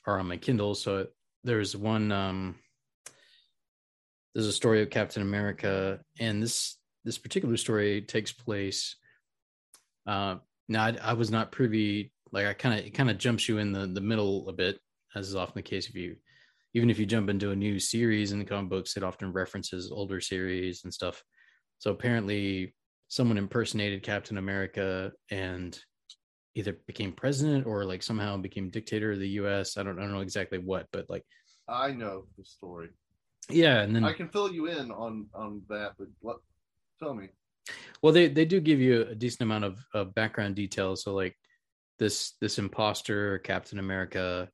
[0.06, 1.08] are on my kindle so
[1.44, 2.56] there's one um
[4.34, 8.96] there's a story of captain america and this this particular story takes place
[10.08, 10.36] uh
[10.68, 13.58] now i, I was not privy like i kind of it kind of jumps you
[13.58, 14.80] in the the middle a bit
[15.16, 16.16] as is often the case if you
[16.76, 19.92] even if you jump into a new series in the comic books, it often references
[19.92, 21.24] older series and stuff.
[21.80, 22.76] So apparently,
[23.08, 25.80] someone impersonated Captain America and
[26.54, 29.78] either became president or like somehow became dictator of the U.S.
[29.78, 31.24] I don't, I don't know exactly what, but like,
[31.70, 32.90] I know the story.
[33.50, 33.82] yeah.
[33.82, 36.40] And then, I can fill you in on on that, but what?
[37.00, 37.30] Tell me.
[38.02, 41.04] well, they they do give you a decent amount of, of background details.
[41.04, 41.38] So like,
[42.00, 44.50] this this imposter Captain America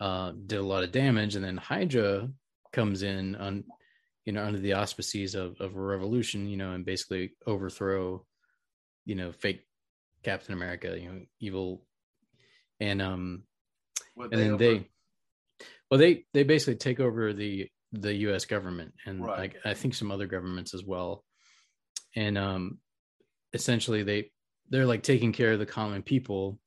[0.00, 2.28] uh, did a lot of damage, and then Hydra
[2.72, 3.64] comes in on
[4.24, 8.24] you know under the auspices of, of a revolution, you know, and basically overthrow
[9.04, 9.66] you know fake
[10.22, 11.86] Captain America, you know, evil,
[12.80, 13.44] and um
[14.14, 14.88] What and then over- they
[15.90, 19.38] well they they basically take over the the US government and Right.
[19.38, 21.24] like I think some other governments as well.
[22.16, 22.78] And um
[23.52, 24.32] essentially they
[24.70, 26.58] they're like taking care of the common people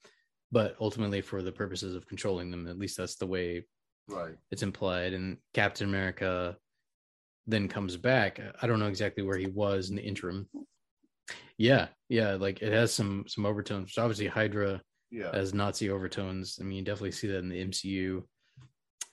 [0.51, 3.63] but ultimately for the purposes of controlling them at least that's the way
[4.07, 4.35] right.
[4.51, 6.55] it's implied and Captain America
[7.47, 10.47] then comes back I don't know exactly where he was in the interim
[11.57, 15.31] yeah yeah like it has some some overtones so obviously Hydra Yeah.
[15.33, 16.59] as Nazi overtones.
[16.59, 18.23] I mean, you definitely see that in the MCU.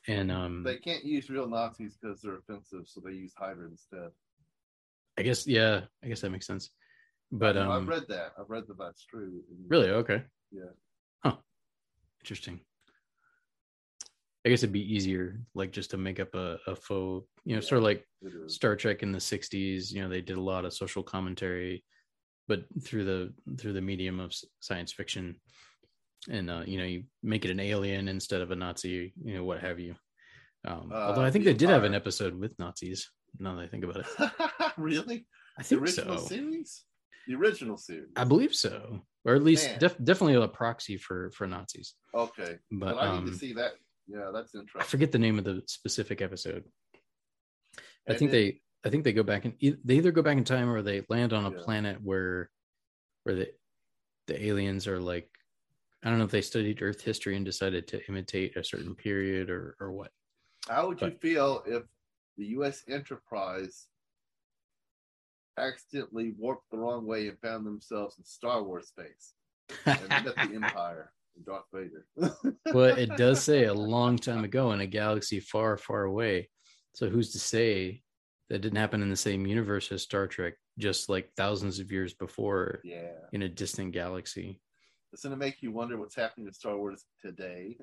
[0.09, 4.11] And um they can't use real Nazis because they're offensive, so they use Hydra instead.
[5.16, 6.70] I guess yeah, I guess that makes sense.
[7.33, 8.33] But um I've read that.
[8.39, 9.43] I've read that that's true.
[9.69, 10.23] really okay.
[10.53, 10.71] Yeah.
[11.25, 11.37] Huh.
[12.23, 12.61] Interesting.
[14.47, 17.61] I guess it'd be easier like just to make up a, a faux, you know,
[17.63, 18.07] sort of like
[18.47, 21.85] Star Trek in the 60s, you know, they did a lot of social commentary
[22.47, 25.41] but through the through the medium of science fiction
[26.31, 29.45] and uh you know, you make it an alien instead of a Nazi, you know,
[29.45, 29.95] what have you.
[30.67, 33.11] Um, Uh, although I think the they did have an episode with Nazis.
[33.39, 34.33] Now that I think about it,
[34.77, 35.27] really?
[35.59, 36.27] I The think original so.
[36.27, 36.85] series?
[37.27, 38.11] The original series.
[38.17, 41.95] I believe so, or at least def- definitely a proxy for for Nazis.
[42.15, 42.59] Okay.
[42.71, 43.73] But But I need um, to see that.
[44.07, 44.81] Yeah, that's interesting.
[44.83, 46.65] I forget the name of the specific episode.
[47.77, 50.37] I And think then- they I think they go back and They either go back
[50.37, 51.63] in time or they land on a Yeah.
[51.63, 52.51] planet where,
[53.23, 53.53] where the
[54.27, 55.31] the aliens are like,
[56.03, 59.49] I don't know if they studied Earth history and decided to imitate a certain period
[59.49, 60.13] or or what.
[60.69, 61.85] How would you feel if
[62.37, 62.85] the U.S.
[62.89, 63.87] Enterprise
[65.59, 69.35] accidentally warped the wrong way and found themselves in Star Wars space
[69.87, 72.07] and met the Empire and Darth Vader?
[72.73, 76.49] well, it does say a long time ago in a galaxy far, far away.
[76.95, 78.03] So who's to say
[78.51, 82.14] that didn't happen in the same universe as Star Trek, just like thousands of years
[82.14, 84.61] before yeah, in a distant galaxy?
[85.14, 87.77] it's gonna make you wonder what's happening in Star Wars today.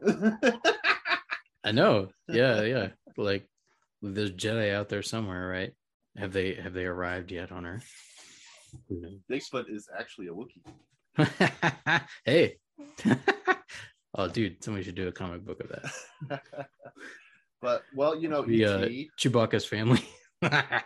[1.63, 2.09] I know.
[2.27, 2.87] Yeah, yeah.
[3.17, 3.47] Like
[4.01, 5.71] there's Jedi out there somewhere, right?
[6.17, 7.89] Have they have they arrived yet on Earth?
[9.31, 12.01] Bigfoot is actually a Wookiee.
[12.25, 12.57] hey.
[14.15, 16.41] oh, dude, somebody should do a comic book of that.
[17.61, 19.07] but well, you know, The, uh, ET.
[19.19, 20.03] Chewbacca's family.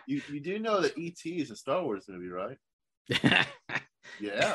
[0.06, 2.58] You, you do know that ET is a Star Wars movie, right?
[4.20, 4.54] Yeah.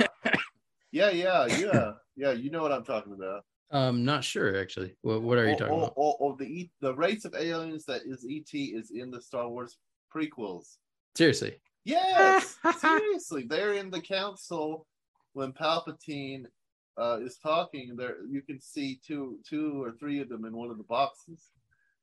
[0.91, 2.31] Yeah, yeah, yeah, yeah.
[2.31, 3.43] You know what I'm talking about.
[3.71, 4.95] um, not sure actually.
[5.01, 5.93] What what are you oh, talking oh, about?
[5.97, 9.47] Oh, oh, the E- the race of aliens that is ET is in the Star
[9.47, 9.77] Wars
[10.15, 10.77] prequels.
[11.15, 11.55] Seriously.
[11.83, 14.85] Yes, seriously, they're in the council
[15.33, 16.43] when Palpatine
[16.99, 17.95] uh, is talking.
[17.97, 21.47] There, you can see two, two or three of them in one of the boxes,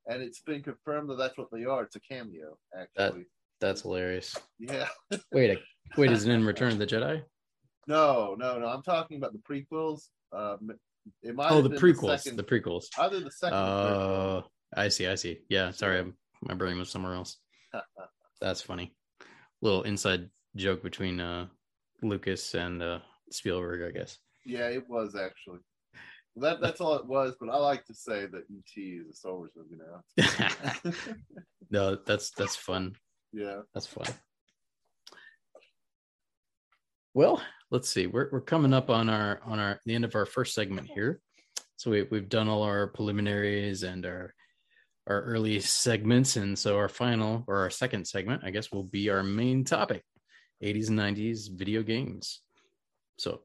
[0.06, 1.84] and it's been confirmed that that's what they are.
[1.84, 3.26] It's a cameo, actually.
[3.60, 4.36] That's hilarious.
[4.58, 4.88] Yeah.
[5.32, 5.58] Wait, a,
[5.96, 7.22] wait, is it in Return of the Jedi?
[7.88, 8.66] No, no, no.
[8.68, 10.08] I'm talking about the prequels.
[10.32, 10.70] Um,
[11.22, 12.20] it might Oh, the been prequels.
[12.20, 12.84] second- The prequels.
[12.98, 13.58] either the second.
[13.58, 13.94] or third.
[13.96, 14.44] Oh,
[14.76, 15.06] I see.
[15.08, 15.38] I see.
[15.48, 15.70] Yeah.
[15.72, 17.38] Sorry, I'm, my brain was somewhere else.
[18.40, 18.94] That's funny.
[19.62, 21.46] Little inside joke between uh
[22.02, 23.00] Lucas and uh
[23.30, 24.18] Spielberg, I guess.
[24.44, 25.58] Yeah, it was actually.
[26.34, 27.34] Well, that that's all it was.
[27.40, 31.02] But I like to say that ET is a Star Wars movie now.
[31.70, 32.94] no, that's that's fun.
[33.32, 33.60] yeah.
[33.74, 34.06] That's fun.
[37.14, 38.06] Well, let's see.
[38.06, 41.20] We're we're coming up on our on our the end of our first segment here.
[41.76, 44.34] So we we've done all our preliminaries and our
[45.08, 49.08] our early segments, and so our final or our second segment, I guess, will be
[49.08, 50.04] our main topic:
[50.62, 52.42] 80s and 90s video games.
[53.18, 53.40] So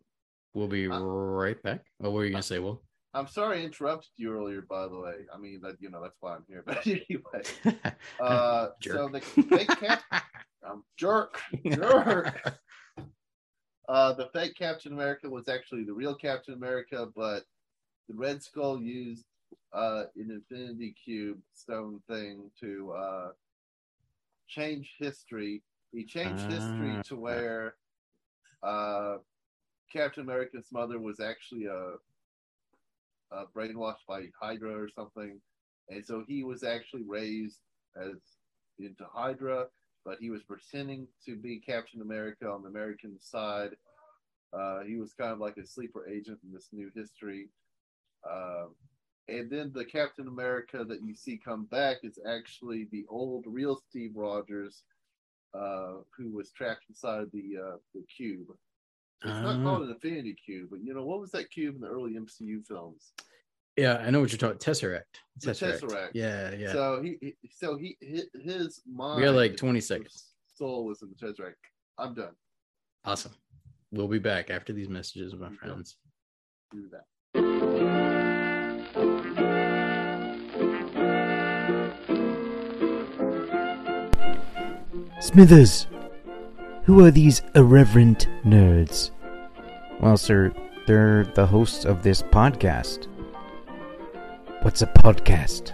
[0.53, 1.85] we'll be Uh, right back.
[2.01, 2.59] Oh, what were you gonna say?
[2.59, 2.83] Will?
[3.15, 4.61] I'm sorry I interrupted you earlier.
[4.61, 6.63] By the way, I mean that you know that's why I'm here.
[6.67, 7.83] But anyway,
[8.19, 10.03] uh, so the fake cap,
[10.67, 12.57] um, jerk, jerk.
[13.87, 17.43] Uh, the fake Captain America was actually the real Captain America, but
[18.09, 19.25] the Red Skull used
[19.73, 23.31] uh, an Infinity Cube stone thing to uh,
[24.47, 25.61] change history.
[25.91, 27.19] He changed history to Ah.
[27.19, 27.75] where
[28.63, 29.17] uh,
[29.91, 31.95] Captain America's mother was actually a,
[33.31, 35.39] a brainwashed by Hydra or something,
[35.89, 37.59] and so he was actually raised
[37.95, 38.17] as
[38.79, 39.67] into Hydra
[40.05, 43.71] but he was pretending to be Captain America on the American side.
[44.51, 47.49] Uh, he was kind of like a sleeper agent in this new history.
[49.29, 53.81] And then the Captain America that you see come back is actually the old, real
[53.89, 54.83] Steve Rogers,
[55.53, 58.47] uh, who was trapped inside the uh, the cube.
[59.23, 59.63] It's not Ah.
[59.63, 62.65] called an Infinity Cube, but you know what was that cube in the early MCU
[62.67, 63.13] films?
[63.77, 64.57] yeah, I know what you're talking.
[64.59, 65.03] Tesseract.
[65.41, 66.09] The Tesseract.
[66.13, 66.73] Yeah, yeah.
[66.73, 69.17] So he, he so he his mind.
[69.21, 70.33] we got like 20 seconds.
[70.55, 71.53] Soul was in the Tesseract.
[71.97, 72.35] I'm done.
[73.05, 73.31] Awesome.
[73.91, 75.95] We'll be back after these messages, my friends.
[76.71, 78.02] Do that.
[85.23, 85.87] Smithers!
[86.83, 89.11] Who are these irreverent nerds?
[90.01, 90.53] Well, sir,
[90.85, 93.07] they're the hosts of this podcast.
[94.63, 95.71] What's a podcast?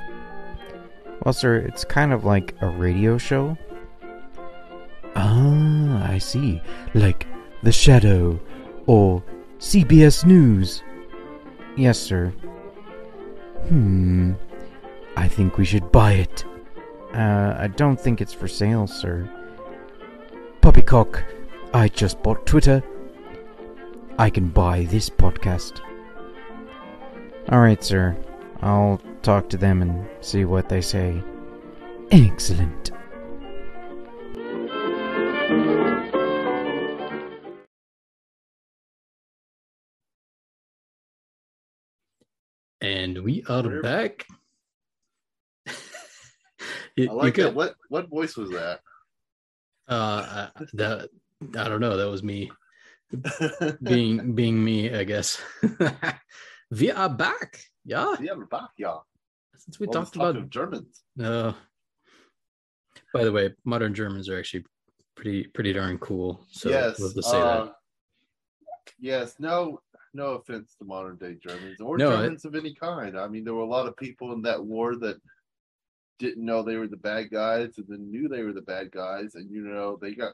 [1.26, 3.58] Well, sir, it's kind of like a radio show.
[5.16, 6.62] Ah, I see.
[6.94, 7.26] Like
[7.64, 8.40] The Shadow
[8.86, 9.24] or
[9.58, 10.84] CBS News.
[11.76, 12.28] Yes, sir.
[13.68, 14.34] Hmm.
[15.18, 16.46] I think we should buy it.
[17.16, 19.28] Uh, I don't think it's for sale, sir.
[20.62, 21.24] Poppycock,
[21.74, 22.84] I just bought Twitter.
[24.18, 25.80] I can buy this podcast.
[27.52, 28.16] Alright, sir.
[28.62, 31.24] I'll talk to them and see what they say.
[32.12, 32.92] Excellent.
[42.82, 44.26] And we are Where- back.
[46.96, 47.50] you, I like you that.
[47.50, 48.82] could, What what voice was that?
[49.90, 51.10] Uh, that
[51.58, 51.98] I don't know.
[51.98, 52.52] That was me
[53.84, 55.42] being being me, I guess.
[56.72, 57.60] we are back.
[57.86, 58.98] Yeah, yeah, we're back, yeah.
[59.58, 61.04] since we Well, talked about Germans.
[61.22, 61.54] uh,
[63.14, 64.66] By the way, modern Germans are actually
[65.16, 66.46] pretty pretty darn cool.
[66.50, 67.00] So yes.
[67.00, 67.74] love to say uh, that.
[69.00, 69.36] Yes.
[69.40, 69.82] No.
[70.12, 73.16] No offense to modern day Germans or No, Germans of any kind.
[73.18, 75.18] I mean, there were a lot of people in that war that
[76.20, 79.36] didn't know they were the bad guys and then knew they were the bad guys,
[79.36, 80.34] and you know they got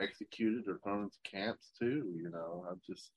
[0.00, 2.12] executed or thrown into camps too.
[2.16, 3.10] You know, I'm just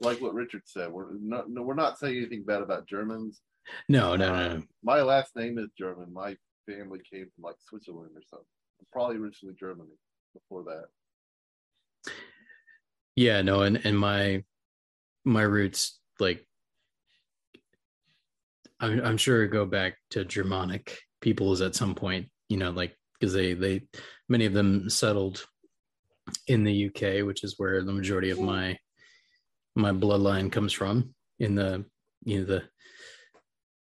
[0.00, 0.90] like what Richard said.
[0.92, 1.50] We're not.
[1.50, 3.40] No, we're not saying anything bad about Germans.
[3.88, 4.62] No, no, Uh, no.
[4.82, 6.12] My last name is German.
[6.12, 6.36] My
[6.68, 8.46] family came from like Switzerland or something.
[8.92, 9.96] Probably originally Germany
[10.34, 12.12] before that.
[13.16, 14.44] Yeah, no, and and my
[15.24, 16.46] my roots like
[18.80, 23.32] I'm I'm sure go back to Germanic peoples at some point, you know, like because
[23.32, 23.82] they they
[24.28, 25.46] many of them settled
[26.46, 28.78] in the UK, which is where the majority of my
[29.76, 31.84] my bloodline comes from in the
[32.24, 32.62] you know the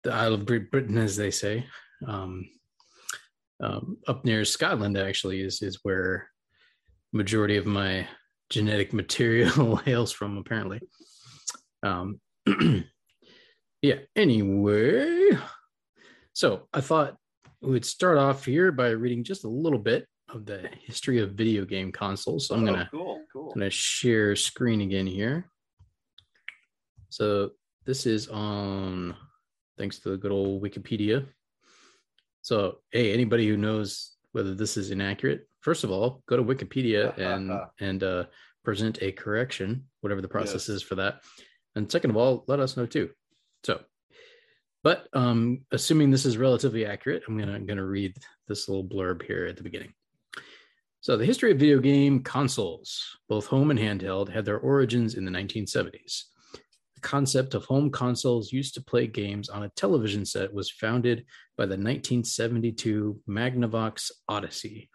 [0.04, 1.64] the Isle of Brit- Britain, as they say.
[2.06, 2.48] Um,
[3.62, 6.28] um, up near Scotland, actually, is is where
[7.12, 8.06] majority of my
[8.50, 10.80] genetic material hails from, apparently.
[11.82, 12.20] Um,
[13.82, 13.96] yeah.
[14.16, 15.30] Anyway,
[16.32, 17.16] so I thought
[17.60, 21.32] we would start off here by reading just a little bit of the history of
[21.32, 22.46] video game consoles.
[22.48, 23.52] So I'm Oh, gonna cool, cool.
[23.54, 25.50] gonna share screen again here.
[27.10, 27.50] So
[27.84, 29.14] this is on
[29.76, 31.26] thanks to the good old Wikipedia.
[32.42, 37.16] So hey, anybody who knows whether this is inaccurate, first of all, go to Wikipedia
[37.18, 38.24] and and uh,
[38.64, 40.76] present a correction, whatever the process Yes.
[40.76, 41.22] is for that.
[41.74, 43.10] And second of all, let us know too.
[43.64, 43.80] So,
[44.82, 48.16] but um, assuming this is relatively accurate, I'm gonna gonna read
[48.48, 49.94] this little blurb here at the beginning.
[51.00, 55.24] So, the history of video game consoles, both home and handheld, had their origins in
[55.24, 56.24] the 1970s.
[56.94, 61.24] The concept of home consoles used to play games on a television set was founded
[61.56, 64.90] by the 1972 Magnavox Odyssey,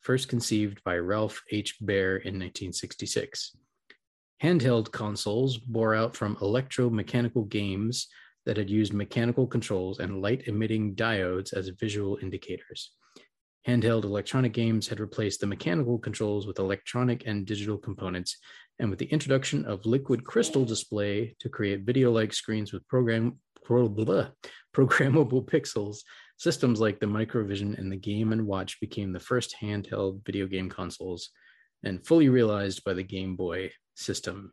[0.00, 1.76] first conceived by Ralph H.
[1.80, 3.56] Baer in 1966.
[4.42, 8.08] Handheld consoles bore out from electromechanical games
[8.46, 12.92] that had used mechanical controls and light emitting diodes as visual indicators.
[13.68, 18.38] Handheld electronic games had replaced the mechanical controls with electronic and digital components,
[18.78, 23.38] and with the introduction of liquid crystal display to create video like screens with program,
[23.66, 24.32] programmable
[24.74, 25.98] pixels,
[26.38, 30.70] systems like the Microvision and the Game and Watch became the first handheld video game
[30.70, 31.28] consoles
[31.84, 34.52] and fully realized by the Game Boy system.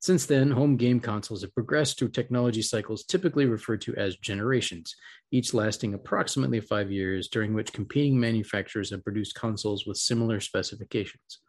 [0.00, 4.94] Since then, home game consoles have progressed through technology cycles typically referred to as generations,
[5.32, 11.40] each lasting approximately five years, during which competing manufacturers have produced consoles with similar specifications.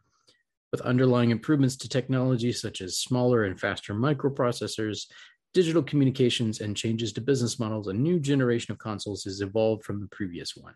[0.72, 5.06] With underlying improvements to technology such as smaller and faster microprocessors,
[5.54, 10.00] digital communications, and changes to business models, a new generation of consoles has evolved from
[10.00, 10.74] the previous one.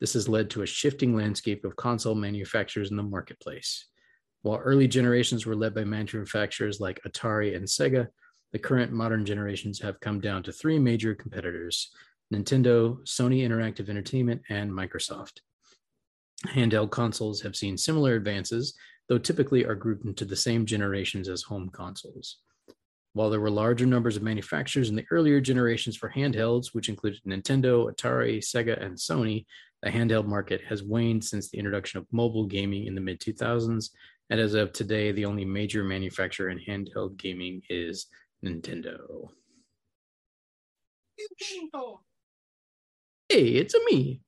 [0.00, 3.86] This has led to a shifting landscape of console manufacturers in the marketplace.
[4.42, 8.08] While early generations were led by manufacturers like Atari and Sega,
[8.52, 11.90] the current modern generations have come down to three major competitors
[12.32, 15.40] Nintendo, Sony Interactive Entertainment, and Microsoft.
[16.46, 18.74] Handheld consoles have seen similar advances,
[19.08, 22.38] though typically are grouped into the same generations as home consoles.
[23.14, 27.20] While there were larger numbers of manufacturers in the earlier generations for handhelds, which included
[27.26, 29.46] Nintendo, Atari, Sega, and Sony,
[29.82, 33.90] the handheld market has waned since the introduction of mobile gaming in the mid 2000s.
[34.30, 38.06] And as of today, the only major manufacturer in handheld gaming is
[38.44, 39.28] Nintendo.
[43.28, 44.20] Hey, it's a me.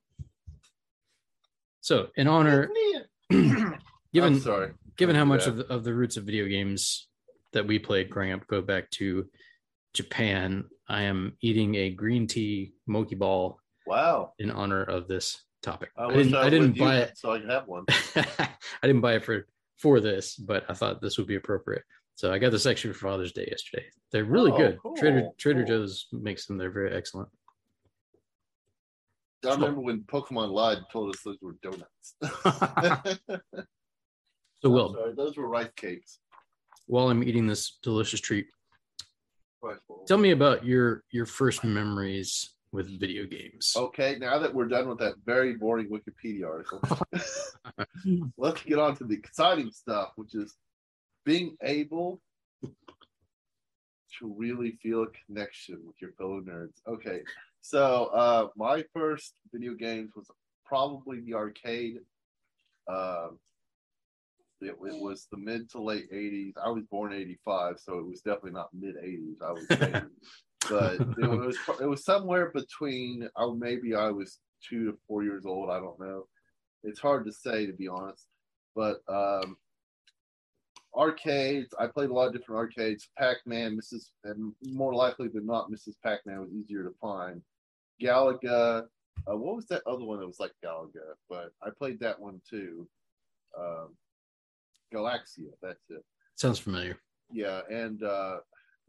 [1.81, 2.71] So, in honor,
[3.33, 3.79] I'm
[4.13, 4.73] given sorry.
[4.97, 7.09] given how much of the, of the roots of video games
[7.53, 9.27] that we played growing up go back to
[9.95, 13.59] Japan, I am eating a green tea mochi ball
[13.91, 14.33] wow.
[14.39, 15.91] in honor of this topic.
[15.97, 17.19] I, I, didn't, I, didn't with you buy it.
[17.19, 17.85] so I could have one.
[18.17, 19.47] I didn't buy it for
[19.79, 21.83] for this, but I thought this would be appropriate.
[22.15, 23.85] So I got this actually for Father's Day yesterday.
[24.13, 24.79] They're really Oh, good.
[24.83, 25.79] cool, Trader Trader cool.
[25.79, 26.59] Joe's makes them.
[26.59, 27.29] They're very excellent.
[29.47, 33.19] I remember when Pokemon lied and told us those were donuts.
[34.63, 36.19] So, I'm Will, sorry, those were rice cakes.
[36.87, 38.47] while I'm eating this delicious treat,
[40.07, 43.73] tell me about your your first memories with video games.
[43.77, 46.81] Okay, now that we're done with that very boring Wikipedia article,
[48.37, 50.55] let's get on to the exciting stuff, which is
[51.25, 52.21] being able
[52.63, 56.81] to really feel a connection with your fellow nerds.
[56.87, 57.23] Okay,
[57.61, 60.27] so uh, my first video games was
[60.65, 61.99] probably the arcade.
[62.89, 63.39] Um
[64.61, 66.53] it, it was the mid to late 80s.
[66.63, 69.37] I was born 85, so it was definitely not mid 80s.
[69.43, 70.03] I say,
[70.69, 73.29] but it was it was somewhere between.
[73.37, 74.39] Oh, maybe I was
[74.69, 75.71] two to four years old.
[75.71, 76.27] I don't know.
[76.83, 78.27] It's hard to say to be honest,
[78.75, 79.57] but um,
[80.95, 81.75] arcades.
[81.79, 83.09] I played a lot of different arcades.
[83.19, 84.11] Pac-Man, Mrs.
[84.25, 85.95] and more likely than not, Mrs.
[86.03, 87.43] Pac-Man was easier to find.
[88.03, 88.87] Galaga.
[89.31, 91.15] Uh, what was that other one that was like Galaga?
[91.29, 92.89] But I played that one too.
[93.59, 93.97] Um,
[94.93, 95.51] Galaxia.
[95.63, 96.05] That's it.
[96.37, 96.99] Sounds familiar.
[97.33, 98.39] Yeah, and uh,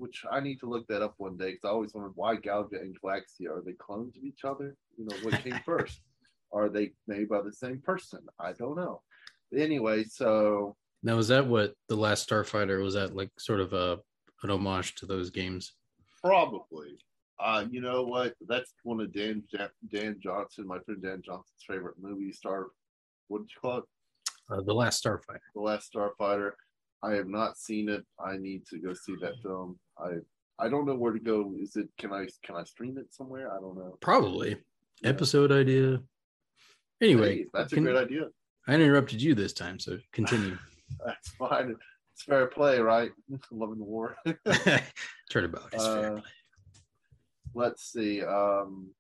[0.02, 2.82] which I need to look that up one day because I always wondered why Galaga
[2.82, 4.76] and Galaxia are they clones of each other?
[4.98, 6.02] You know, what came first?
[6.52, 8.22] Are they made by the same person?
[8.40, 9.04] I don't know.
[9.56, 12.96] Anyway, so Now, is that what the last Starfighter was?
[12.96, 14.00] That like sort of a
[14.42, 15.74] an homage to those games?
[16.24, 16.98] probably,
[17.40, 18.34] uh, you know what?
[18.48, 19.44] That's one of Dan
[19.94, 22.32] Dan Johnson, my friend Dan Johnson's favorite movie.
[22.32, 22.68] Star,
[23.28, 23.84] what did you call it?
[24.50, 25.40] Uh, the last Starfighter.
[25.54, 26.52] The Last Starfighter.
[27.04, 28.06] I have not seen it.
[28.24, 29.80] I need to go see that film.
[30.02, 31.54] I I don't know where to go.
[31.60, 33.52] Is it can I can I stream it somewhere?
[33.52, 33.98] I don't know.
[34.02, 34.58] Probably
[35.02, 35.10] Yeah.
[35.10, 36.02] episode idea.
[37.02, 38.28] Anyway, Hey, that's a great idea.
[38.68, 40.58] I interrupted you this time, so continue.
[41.06, 41.76] That's fine.
[42.14, 43.12] It's fair play, right?
[43.52, 44.16] Loving the war.
[45.32, 46.30] Turnabout is fair Uh, play.
[47.56, 48.22] Let's see.
[48.24, 48.92] Um,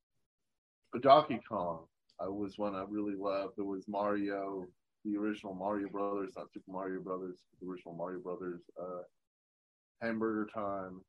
[1.01, 1.85] Donkey Kong.
[2.19, 3.53] I was one I really loved.
[3.57, 4.65] There was Mario,
[5.05, 8.61] the original Mario Brothers, not Super Mario Brothers, the original Mario Brothers.
[8.81, 9.01] Uh,
[10.01, 11.01] Hamburger Time.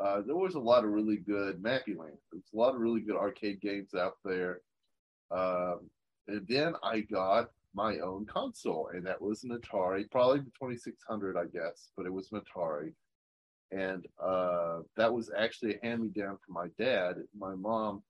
[0.00, 2.18] Uh, there was a lot of really good Mappy Land.
[2.30, 4.60] There's a lot of really good arcade games out there.
[5.30, 5.90] Um,
[6.28, 11.36] and then I got my own console, and that was an Atari, probably the 2600,
[11.36, 12.92] I guess, but it was an Atari.
[13.70, 17.16] And uh, that was actually a hand me down from my dad.
[17.36, 18.02] My mom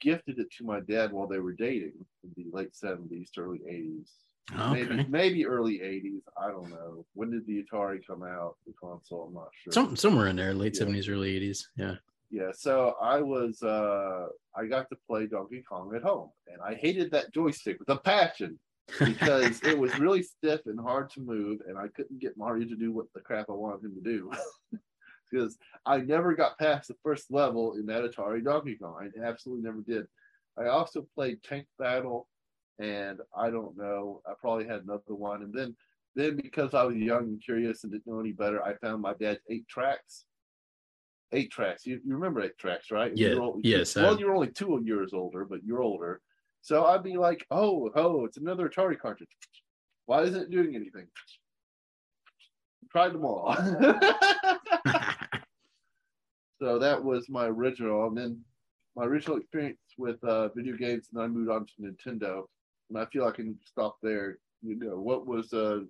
[0.00, 1.92] gifted it to my dad while they were dating
[2.24, 4.08] in the late 70s to early 80s.
[4.50, 6.20] Maybe maybe early 80s.
[6.36, 7.06] I don't know.
[7.14, 8.56] When did the Atari come out?
[8.66, 9.26] The console?
[9.28, 9.72] I'm not sure.
[9.72, 10.80] Some somewhere in there, late Yeah.
[10.80, 11.68] seventies, early eighties.
[11.76, 11.94] Yeah.
[12.30, 14.26] Yeah, so I was uh
[14.56, 17.96] I got to play Donkey Kong at home and I hated that joystick with a
[17.98, 18.58] passion
[18.98, 22.74] because it was really stiff and hard to move and I couldn't get Mario to
[22.76, 24.32] do what the crap I wanted him to do.
[25.30, 28.96] because I never got past the first level in that Atari Donkey Kong.
[29.00, 30.06] I absolutely never did.
[30.58, 32.28] I also played Tank Battle
[32.78, 35.76] and I don't know, I probably had another one and then
[36.14, 39.14] then because I was young and curious and didn't know any better, I found my
[39.14, 40.26] dad's eight tracks
[41.32, 41.84] eight tracks.
[41.86, 43.12] You, you remember eight tracks, right?
[43.14, 46.20] Yeah, You're yes, Well, you're only two years older, but you're older.
[46.60, 49.28] So I'd be like, oh, oh, it's another Atari cartridge.
[50.06, 51.06] Why isn't it doing anything?
[52.90, 53.54] Tried them all.
[56.60, 58.06] so that was my original.
[58.06, 58.40] And then
[58.94, 62.44] my original experience with uh, video games, and I moved on to Nintendo.
[62.92, 64.36] And I feel I can stop there.
[64.60, 65.80] You know, what was uh,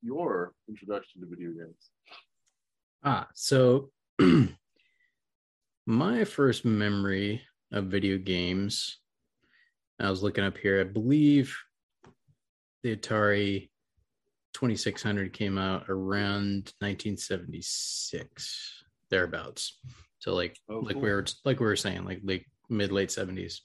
[0.00, 1.90] your introduction to video games?
[3.04, 3.90] Ah, so
[5.86, 7.42] my first memory
[7.72, 9.00] of video games,
[9.98, 10.80] I was looking up here.
[10.80, 11.52] I believe
[12.84, 13.70] the Atari
[14.54, 19.80] 2600 came out around 1976, thereabouts.
[20.20, 21.02] So like Oh, like cool.
[21.02, 23.62] we were like we were saying, like like mid late 70s.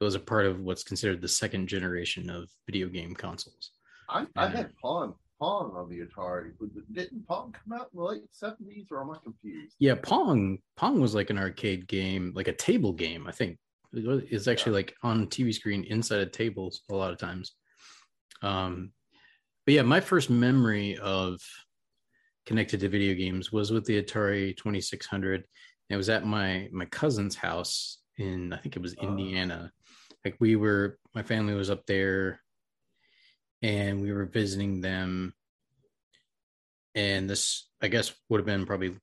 [0.00, 3.72] It was a part of what's considered the second generation of video game consoles.
[4.08, 6.52] I, I had Pong Pong on the Atari.
[6.92, 9.74] Didn't Pong come out in the late seventies, or am I confused?
[9.78, 10.58] Yeah, Pong.
[10.76, 13.26] Pong was like an arcade game, like a table game.
[13.26, 13.58] I think
[13.92, 17.52] It was- it's actually like on TV screen inside of tables a lot of times.
[18.40, 18.92] Um,
[19.66, 21.40] but yeah, my first memory of
[22.46, 25.44] connected to video games was with the Atari Twenty Six Hundred.
[25.90, 29.02] It was at my my cousin's house in I think it was Ah.
[29.06, 29.70] Indiana.
[30.24, 32.40] Like we were, my family was up there,
[33.62, 35.34] and we were visiting them.
[36.94, 38.96] And this, I guess, would have been probably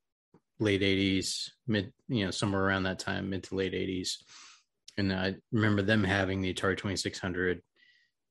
[0.60, 4.14] late 80s mid you know somewhere around that time mid to late 80s
[4.98, 7.62] and i remember them having the atari 2600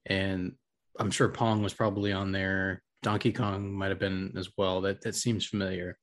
[0.07, 0.53] and
[0.99, 2.83] i'm sure pong was probably on there.
[3.03, 4.81] Donkey kong might have been as well.
[4.81, 5.99] That that seems familiar.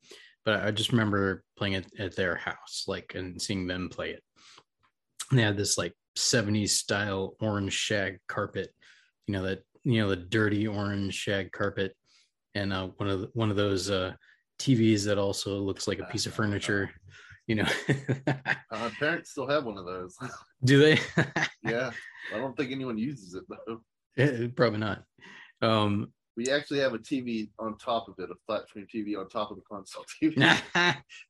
[0.45, 4.23] But i just remember playing it at their house like and seeing them play it.
[5.29, 8.69] And they had this like 70s style orange shag carpet
[9.27, 11.95] you know that you know the dirty orange shag carpet
[12.55, 14.13] and uh, one of the, one of those uh
[14.59, 16.91] TVs that also looks like a piece of furniture,
[17.47, 17.67] you know.
[18.71, 20.15] Uh, parents still have one of those.
[20.63, 20.99] Do they?
[21.63, 21.91] yeah,
[22.33, 23.81] I don't think anyone uses it though.
[24.17, 25.03] Eh, Probably not.
[25.61, 29.27] Um, We actually have a TV on top of it, a flat screen TV on
[29.29, 30.35] top of the console TV.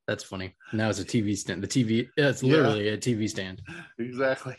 [0.07, 0.55] that's funny.
[0.71, 1.63] Now it's a TV stand.
[1.63, 2.51] The TV, yeah, it's Yeah.
[2.57, 3.61] literally a TV stand.
[3.99, 4.55] exactly.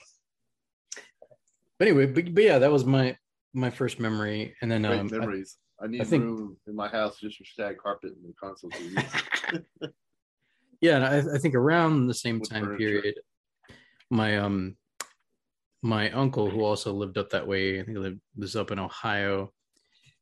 [1.85, 3.15] But anyway, but, but yeah, that was my
[3.53, 5.59] my first memory, and then Great um, I- memories.
[5.83, 9.65] I, need think- room in my house just for stag carpet and the console TV.
[10.81, 12.79] yeah, and I, I think around the same With time furniture.
[12.79, 13.15] period,
[14.09, 14.77] my um
[15.83, 18.79] my uncle, who also lived up that way, I think he lived was up in
[18.79, 19.53] Ohio.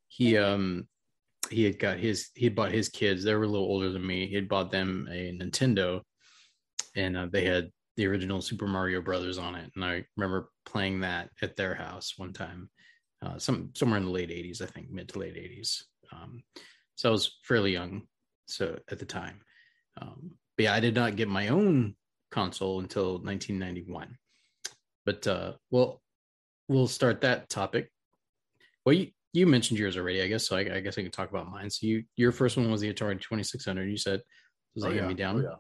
[0.09, 0.89] He um
[1.49, 3.23] he had got his he had bought his kids.
[3.23, 4.27] They were a little older than me.
[4.27, 6.01] He had bought them a Nintendo,
[6.97, 9.71] and uh, they had the original Super Mario Brothers on it.
[9.75, 12.71] And I remember playing that at their house one time,
[13.23, 15.83] uh, some somewhere in the late '80s, I think, mid to late '80s.
[16.13, 16.43] Um,
[16.95, 18.03] so I was fairly young,
[18.47, 19.41] so at the time.
[20.01, 21.95] Um, but yeah, I did not get my own
[22.31, 24.17] console until 1991.
[25.05, 26.03] But uh, well,
[26.69, 27.91] we'll start that topic.
[28.85, 30.47] Well, you, you mentioned yours already, I guess.
[30.47, 31.71] So I, I guess I can talk about mine.
[31.71, 33.89] So you, your first one was the Atari 2600.
[33.89, 34.25] You said it
[34.75, 34.97] was Oh, yeah.
[34.97, 35.39] hand me down.
[35.39, 35.57] Oh, yeah.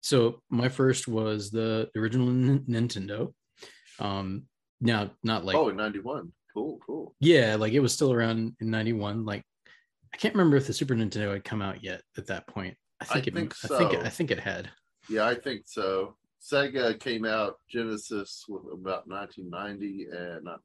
[0.00, 3.32] So my first was the original N- Nintendo.
[3.98, 4.44] Um,
[4.80, 6.32] now not like oh, 91.
[6.54, 7.14] Cool, cool.
[7.20, 9.24] yeah, like it was still around in '91.
[9.24, 9.44] Like
[10.12, 12.76] I can't remember if the Super Nintendo had come out yet at that point.
[13.00, 13.34] I think it.
[13.34, 13.92] think I think.
[13.92, 14.06] It, so.
[14.06, 14.68] I think it had.
[15.08, 16.16] Yeah, I think so.
[16.42, 20.60] Sega came out Genesis with about 1990 and not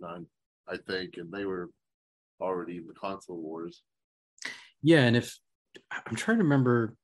[0.00, 0.26] nine,
[0.68, 1.70] I think, and they were
[2.40, 3.82] already in the console wars.
[4.82, 5.38] Yeah, and if
[5.90, 6.94] I'm trying to remember,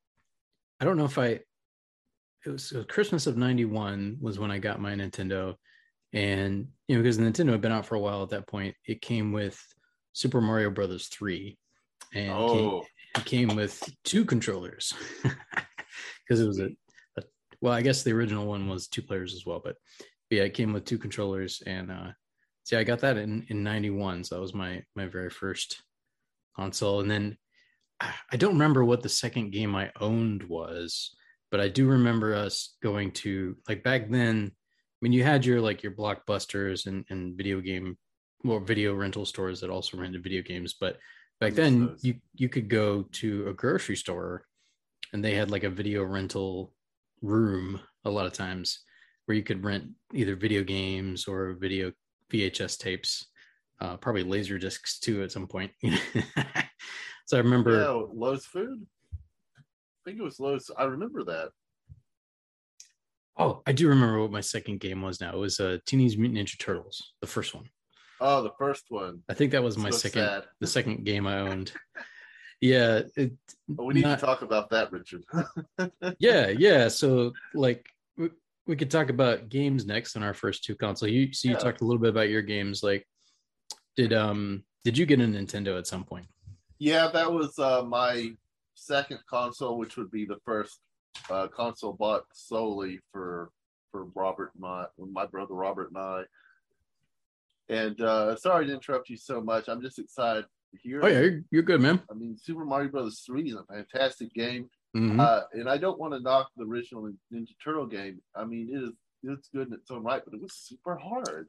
[0.80, 1.40] I don't know if I.
[2.44, 5.56] It was Christmas of '91 was when I got my Nintendo,
[6.12, 8.74] and you know because the Nintendo had been out for a while at that point,
[8.86, 9.62] it came with
[10.12, 11.58] Super Mario Brothers three,
[12.14, 12.84] and it came, oh,
[13.16, 14.94] it came with two controllers.
[16.30, 16.68] Because it was a,
[17.18, 17.22] a
[17.60, 19.74] well i guess the original one was two players as well but
[20.30, 22.10] yeah it came with two controllers and uh
[22.62, 25.82] see i got that in in 91 so that was my my very first
[26.54, 27.00] console.
[27.00, 27.36] And then
[28.30, 31.16] i don't remember what the second game i owned was
[31.50, 34.50] but i do remember us going to like back then
[35.00, 37.96] when you had your like your blockbusters and and video game
[38.44, 40.98] well video rental stores that also rented video games but
[41.40, 44.44] back then you you could go to a grocery store
[45.12, 46.72] and they had like a video rental
[47.22, 48.80] room a lot of times
[49.26, 51.92] where you could rent either video games or video
[52.32, 53.26] VHS tapes,
[53.80, 55.70] uh, probably laser discs too at some point.
[57.26, 58.86] so I remember, yeah, Lowe's Food.
[60.10, 60.72] I think it was Lowe's.
[60.76, 61.50] I remember that.
[63.38, 65.32] oh, I do remember what my second game was now.
[65.32, 67.68] It was uh, Teenage Mutant Ninja Turtles, the first one.
[68.20, 69.22] Oh, the first one.
[69.28, 70.42] I think that was my So second, sad.
[70.58, 71.70] the second game I owned.
[72.60, 73.32] yeah, it,
[73.78, 75.22] Oh, we need not- to talk about that, Richard.
[76.18, 77.86] yeah yeah so like
[78.16, 78.30] we,
[78.66, 81.60] we could talk about games next on our first two console you so you Yeah.
[81.60, 83.06] talked a little bit about your games like
[83.96, 86.26] did um did you get a nintendo at some point
[86.80, 88.32] yeah, that was uh, my
[88.80, 90.80] second console, which would be the first
[91.28, 93.50] uh, console bought solely for
[93.90, 96.22] for Robert and my my brother Robert and I.
[97.68, 99.68] And uh, sorry to interrupt you so much.
[99.68, 101.00] I'm just excited to hear.
[101.04, 104.32] oh yeah you're, you're good man I mean, Super Mario Brothers Three is a fantastic
[104.34, 104.68] game.
[104.96, 105.20] Mhm.
[105.20, 108.20] Uh, and I don't want to knock the original Ninja Turtle game.
[108.34, 108.90] I mean, it is
[109.22, 111.46] it's good in its own right, but it was super hard.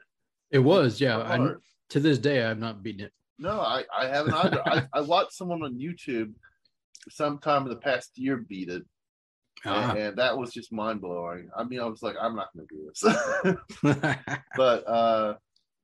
[0.52, 1.54] it was yeah I,
[1.90, 4.62] to this day i've not beaten it No, I, I haven't either.
[4.68, 6.34] I, I watched someone on YouTube
[7.10, 8.84] sometime in the past year beat it,
[9.66, 9.93] Ah.
[9.93, 11.49] and, that was just mind blowing.
[11.56, 13.04] I mean, I was like, I'm not going to do this.
[14.58, 15.36] but uh,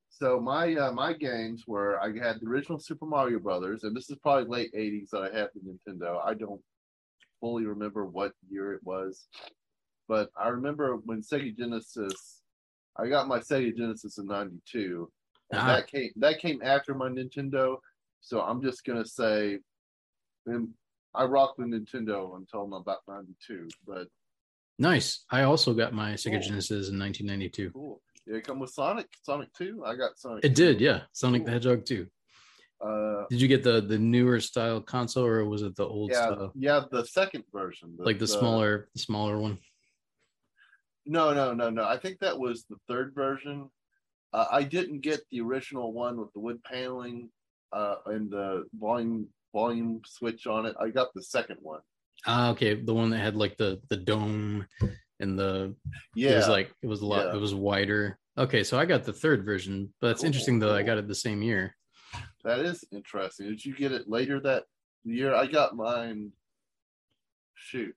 [0.10, 4.10] so my uh, my games were I had the original Super Mario Brothers, and this
[4.10, 5.62] is probably late '80s that I had the
[5.92, 6.20] Nintendo.
[6.26, 6.62] I don't
[7.40, 9.28] fully remember what year it was,
[10.08, 12.42] but I remember when Sega Genesis.
[13.00, 15.12] I got my Sega Genesis in '92,
[15.52, 15.68] and Ah.
[15.68, 17.78] that came that came after my Nintendo.
[18.22, 19.60] So I'm just gonna say,
[21.14, 23.68] I rocked the Nintendo until I'm about '92.
[23.86, 24.08] But
[24.80, 26.42] nice i also got my sega Cool.
[26.42, 28.00] genesis in 1992 cool.
[28.28, 29.08] Did it come with Sonic?
[29.24, 29.84] Sonic Two?
[29.84, 30.46] I got Sonic.
[30.46, 30.54] it 2.
[30.54, 32.06] did yeah sonic the hedgehog too
[32.80, 36.26] Uh, did you get the the newer style console or was it the old yeah,
[36.28, 39.58] style yeah, the second version, like the smaller the smaller one
[41.08, 41.84] No, no, no, no.
[41.84, 43.58] I think that was the third version.
[44.34, 47.30] Uh, I didn't get the original one with the wood paneling
[47.72, 49.28] uh, and the volume
[49.62, 50.76] volume switch on it.
[50.80, 51.80] I got the second one.
[52.28, 54.68] Ah, okay, the one that had like the the dome
[55.20, 55.74] and the
[56.16, 57.36] Yeah, it was like it was a lot Yeah.
[57.36, 58.20] it was wider.
[58.38, 60.76] Okay, so I got the third version, but it's Cool, interesting though.
[60.76, 61.76] I got it the same year.
[62.44, 63.48] that is interesting.
[63.50, 64.66] Did you get it later that
[65.04, 65.34] year?
[65.34, 66.32] I got mine.
[67.56, 67.96] Shoot,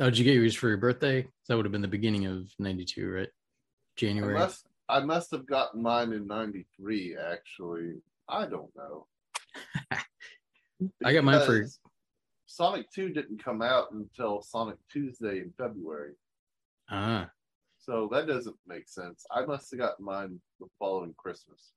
[0.00, 1.28] Oh, did you get yours for your birthday?
[1.46, 3.28] That would have been the beginning of '92, right?
[3.28, 3.30] I
[3.96, 4.32] January.
[4.34, 7.16] must I must have gotten mine in '93.
[7.16, 9.06] Actually, I don't know.
[11.04, 11.66] I got mine for-
[12.46, 16.12] Sonic Two didn't come out until Sonic Tuesday in February.
[16.90, 17.30] Ah,
[17.78, 19.24] So that doesn't make sense.
[19.30, 21.72] I must have gotten mine the following Christmas.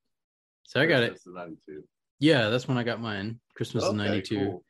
[0.64, 1.12] so I got it.
[1.12, 1.84] Christmas of 92.
[2.20, 3.40] Yeah, that's when I got mine.
[3.56, 4.36] Christmas of Okay, '92.
[4.38, 4.66] cool.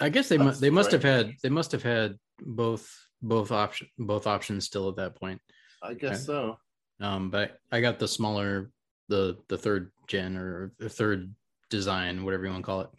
[0.00, 3.88] I guess they mu- they must have had they must have had both both option
[3.98, 5.40] both options still at that point.
[5.82, 6.58] I guess so.
[7.00, 8.70] Um, but I got the smaller,
[9.08, 11.34] the the third gen or the third
[11.68, 12.90] design, whatever you want to call it.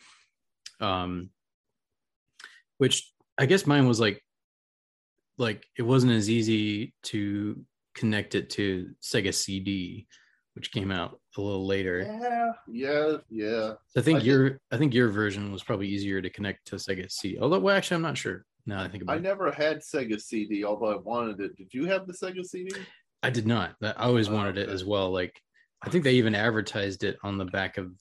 [0.81, 1.29] Um,
[2.77, 4.21] which I guess mine was like,
[5.37, 7.59] like it wasn't as easy to
[7.95, 10.07] connect it to Sega CD,
[10.53, 11.99] which came out a little later.
[12.21, 13.73] Yeah, yeah, yeah.
[13.87, 16.65] So I think I did- your I think your version was probably easier to connect
[16.67, 17.37] to Sega CD.
[17.39, 18.45] Although, well, actually, I'm not sure.
[18.65, 21.55] Now I think about I it, never had Sega CD, although I wanted it.
[21.55, 22.73] Did you have the Sega CD?
[23.21, 23.75] I did not.
[23.81, 25.11] I always Oh, wanted it as well.
[25.11, 25.39] Like,
[25.81, 27.91] I think they even advertised it on the back of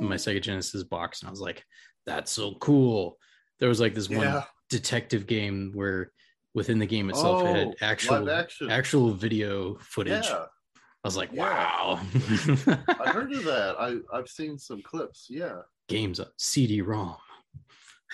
[0.00, 1.64] my Sega Genesis box, and I was like,
[2.06, 3.18] "That's so cool."
[3.60, 6.12] There was like this one detective game where
[6.54, 8.30] within the game itself it Oh, had actual
[8.70, 10.24] actual video footage.
[10.26, 10.46] Yeah,
[10.76, 11.42] I was like, Yeah.
[11.42, 13.76] "Wow!" I heard of that.
[13.78, 15.26] I I've seen some clips.
[15.30, 15.60] Yeah.
[15.88, 17.16] Games on CD-ROM.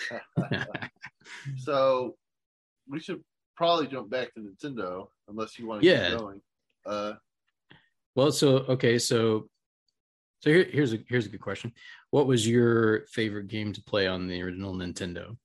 [1.57, 2.17] So
[2.89, 3.23] we should
[3.55, 6.09] probably jump back to Nintendo unless you want to Yeah.
[6.09, 6.41] keep going.
[6.85, 7.13] Uh,
[8.15, 9.49] Well, so okay, so
[10.39, 11.71] so here, here's a here's a good question.
[12.11, 15.37] What was your favorite game to play on the original Nintendo?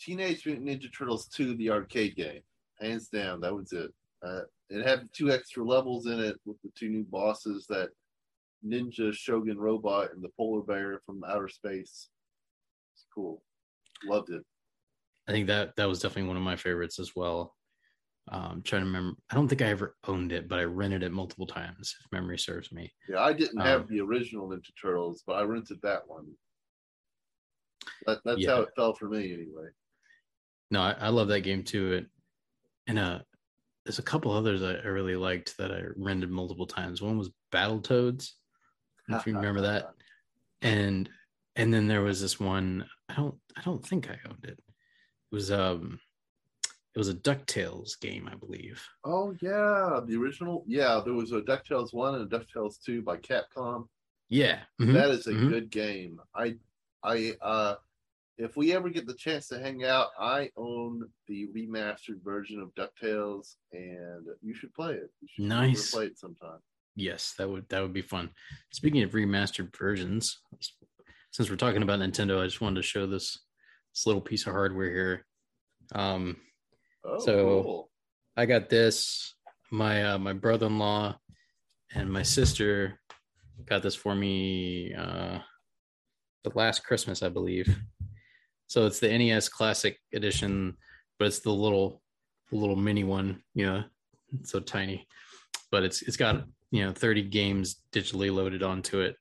[0.00, 2.40] Teenage Mutant Ninja Turtles 2, the arcade game.
[2.80, 3.92] Hands down, that was it.
[4.20, 7.90] Uh, it had two extra levels in it with the two new bosses that
[8.66, 12.08] Ninja Shogun Robot and the Polar Bear from outer space.
[12.94, 13.42] It's cool.
[14.04, 14.42] Loved it.
[15.28, 17.54] I think that that was definitely one of my favorites as well.
[18.32, 21.12] Um, trying to remember, I don't think I ever owned it, but I rented it
[21.12, 22.90] multiple times, if memory serves me.
[23.06, 26.32] Yeah, I didn't have Um, the original Ninja Turtles, but I rented that one.
[28.06, 28.56] That, that's Yeah.
[28.56, 29.68] how it felt for me, anyway.
[30.70, 31.92] No, I, I love that game too.
[31.92, 32.06] It
[32.86, 33.20] and uh,
[33.84, 37.02] there's a couple others I, I really liked that I rented multiple times.
[37.02, 38.30] One was Battletoads,
[39.10, 39.90] if you remember that.
[40.62, 41.10] and
[41.56, 44.64] and then there was this one i don't i don't think i owned it it
[45.32, 45.98] was um
[46.94, 50.64] it was a ducktales game i believe Oh yeah, the original.
[50.66, 53.88] Yeah, there was a Ducktales one and a Ducktales two by Capcom.
[54.28, 55.48] yeah mhm, That is a mhm.
[55.48, 56.20] good game.
[56.34, 56.56] I,
[57.02, 57.74] I, uh,
[58.38, 62.74] if we ever get the chance to hang out, I own the remastered version of
[62.74, 65.10] Ducktales, and you should play it.
[65.20, 65.90] You should come over and Nice.
[65.90, 66.60] Play it sometime.
[66.96, 68.30] yes that would that would be fun
[68.70, 70.40] speaking of remastered versions
[71.30, 73.38] since we're talking about nintendo i just wanted to show this
[73.94, 75.26] this little piece of hardware here
[75.94, 76.36] um
[77.04, 77.90] Oh, So- cool.
[78.36, 79.34] I got this.
[79.70, 81.18] My uh, my brother in law
[81.94, 82.98] and my sister
[83.66, 85.38] got this for me uh,
[86.44, 87.74] the last Christmas, I believe.
[88.68, 90.76] So it's the NES Classic Edition,
[91.18, 92.02] but it's the little
[92.50, 93.42] the little mini one.
[93.54, 93.84] You know,
[94.40, 95.06] it's so tiny,
[95.70, 99.16] but it's it's got you know 30 games digitally loaded onto it.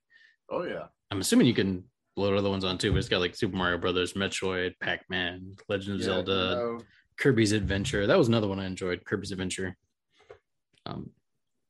[0.50, 0.86] Oh yeah.
[1.12, 1.84] I'm assuming you can
[2.16, 5.54] load other ones on too, but it's got like Super Mario Brothers, Metroid, Pac Man,
[5.68, 6.32] Legend of Yeah, Zelda.
[6.32, 6.80] you know,
[7.18, 8.08] Kirby's Adventure.
[8.08, 9.06] That was another one I enjoyed.
[9.06, 9.76] Kirby's Adventure.
[10.86, 11.12] Um,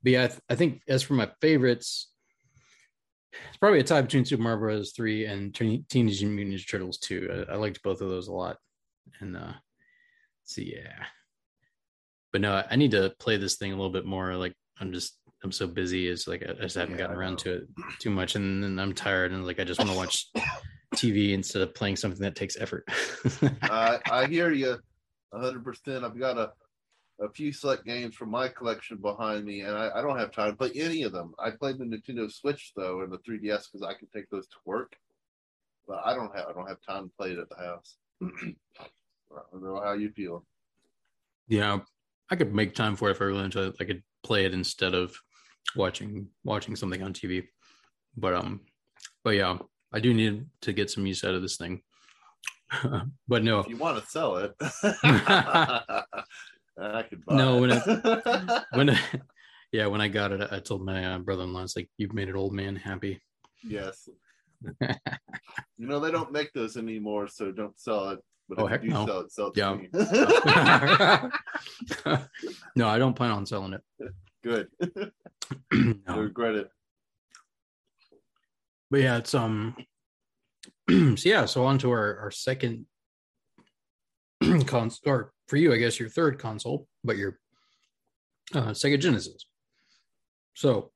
[0.03, 2.09] but yeah, I, th- I think as for my favorites,
[3.49, 4.91] it's probably a tie between Super Mario Bros.
[4.91, 7.45] Three and Teen- Teenage Mutant Ninja Turtles Two.
[7.49, 8.57] I, I liked both of those a lot.
[9.19, 9.53] And uh,
[10.43, 11.05] so yeah,
[12.31, 14.35] but no, I- I need to play this thing a little bit more.
[14.35, 16.07] Like I'm just I'm so busy.
[16.07, 17.63] It's like I I just haven't Yeah, gotten around to it
[17.99, 20.27] too much, and then I'm tired and like I just want to watch
[20.95, 22.85] TV instead of playing something that takes effort.
[23.61, 24.77] I, I hear you,
[25.33, 26.03] hundred percent.
[26.03, 26.51] I've got a
[27.21, 30.51] a few select games from my collection behind me, and I, I don't have time
[30.51, 31.33] to play any of them.
[31.37, 34.55] I played the Nintendo Switch though, and the 3DS because I can take those to
[34.65, 34.95] work.
[35.87, 37.97] But I don't have I don't have time to play it at the house.
[38.23, 40.45] I don't know how you feel.
[41.47, 41.79] yeah
[42.29, 44.53] i could make time for it if i really enjoy it i could play it
[44.53, 45.15] instead of
[45.75, 47.43] watching watching something on tv
[48.17, 48.59] but um
[49.23, 49.57] but yeah
[49.93, 51.81] i do need to get some use out of this thing
[53.27, 56.03] but no If you want to sell it, I
[57.09, 57.61] could buy No, it.
[57.61, 58.97] when it- when
[59.71, 62.35] yeah when i got it i told my uh, brother-in-law it's like you've made an
[62.35, 63.21] old man happy
[63.63, 64.09] yes.
[64.81, 68.19] you know they don't make those anymore, so don't sell it.
[68.49, 69.05] But Oh, if heck you do no.
[69.05, 69.71] sell it, sell it Yeah.
[69.71, 71.31] to
[72.07, 72.17] me.
[72.75, 73.81] no i don't plan on selling it
[74.43, 74.67] Good.
[76.07, 76.69] I regret it.
[78.89, 79.75] but yeah it's um
[81.17, 82.85] so yeah so on to our our second
[84.65, 87.37] console or for you i guess your third console but your
[88.53, 89.45] uh sega genesis.
[90.53, 90.91] So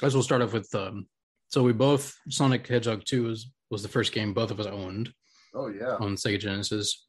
[0.00, 1.06] I guess we'll start off with um
[1.48, 5.12] so we both sonic hedgehog 2 was was the first game both of us owned
[5.54, 5.96] Oh yeah.
[6.00, 7.06] on sega genesis.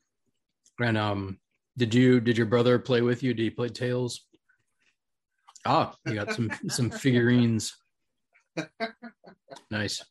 [0.80, 1.40] And um
[1.78, 3.34] did you did your brother play with you?
[3.34, 4.26] Did he play tails
[5.66, 7.76] ah you got some some figurines.
[9.72, 10.04] Nice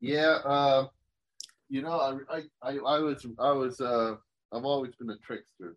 [0.00, 0.86] Yeah, uh,
[1.68, 4.16] you know, I, I, I, was, I was, uh,
[4.52, 5.76] I've always been a trickster.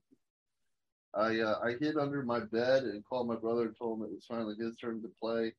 [1.16, 4.12] I uh, I hid under my bed and called my brother and told him it
[4.12, 5.54] was finally his turn to play.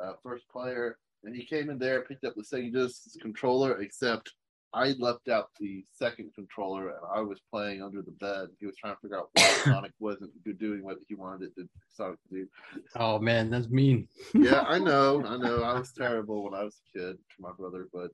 [0.00, 4.32] Uh, first player, and he came in there, picked up the Sega Genesis controller, except
[4.72, 8.48] I left out the second controller and I was playing under the bed.
[8.58, 11.68] He was trying to figure out why Sonic wasn't doing what he wanted it to
[11.88, 12.48] Sonic to do.
[12.96, 14.08] Oh man, that's mean.
[14.34, 15.62] Yeah, I know, I know.
[15.62, 18.10] I was terrible when I was a kid to my brother, but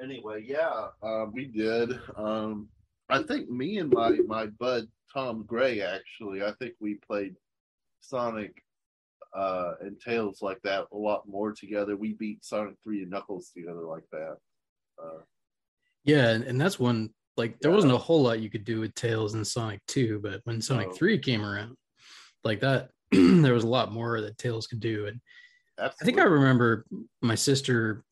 [0.03, 1.99] anyway, yeah, uh, we did.
[2.17, 2.69] Um,
[3.09, 7.35] I think me and my my bud Tom Gray actually, I think we played
[8.01, 8.63] Sonic
[9.35, 11.97] uh, and Tails like that a lot more together.
[11.97, 14.37] We beat Sonic Three and Knuckles together like that.
[15.03, 15.21] Uh,
[16.05, 17.77] Yeah, and, and that's one like there Yeah.
[17.77, 20.89] wasn't a whole lot you could do with Tails and Sonic 2, but when Sonic
[20.89, 20.95] No.
[20.95, 21.77] 3 came around,
[22.43, 25.07] like that, there was a lot more that Tails could do.
[25.07, 25.21] And
[25.79, 26.85] I think I remember
[27.23, 28.03] my sister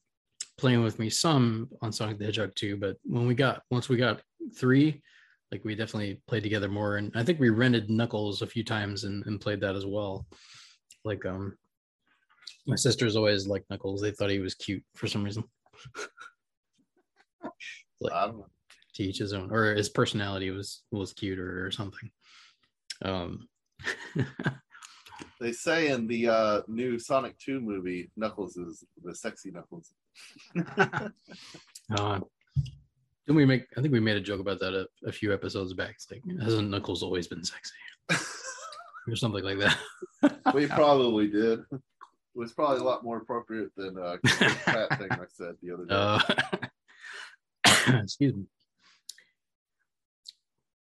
[0.59, 3.97] playing with me some on Sonic the Hedgehog 2, but when we got once we
[3.97, 4.23] got
[4.57, 5.03] three,
[5.51, 6.97] like we definitely played together more.
[6.97, 10.27] And I think we rented Knuckles a few times and, and played that as well.
[11.07, 11.57] Like um
[12.66, 14.02] my sisters always liked Knuckles.
[14.02, 15.44] They thought he was cute for some reason.
[18.00, 18.32] like I
[18.94, 22.11] to each his own or his personality was was cuter or something
[23.04, 23.48] um
[25.40, 29.92] They say in the uh, new Sonic Two movie, Knuckles is the sexy Knuckles.
[31.98, 32.20] uh
[33.26, 35.74] didn't we make i think we made a joke about that a, a few episodes
[35.74, 37.74] back it's like hasn't knuckles always been sexy
[39.09, 39.78] or something like that
[40.54, 41.61] we probably did.
[41.70, 41.80] It
[42.34, 45.94] was probably a lot more appropriate than uh, cat thing I said the other day.
[45.94, 46.20] uh
[48.02, 48.44] excuse me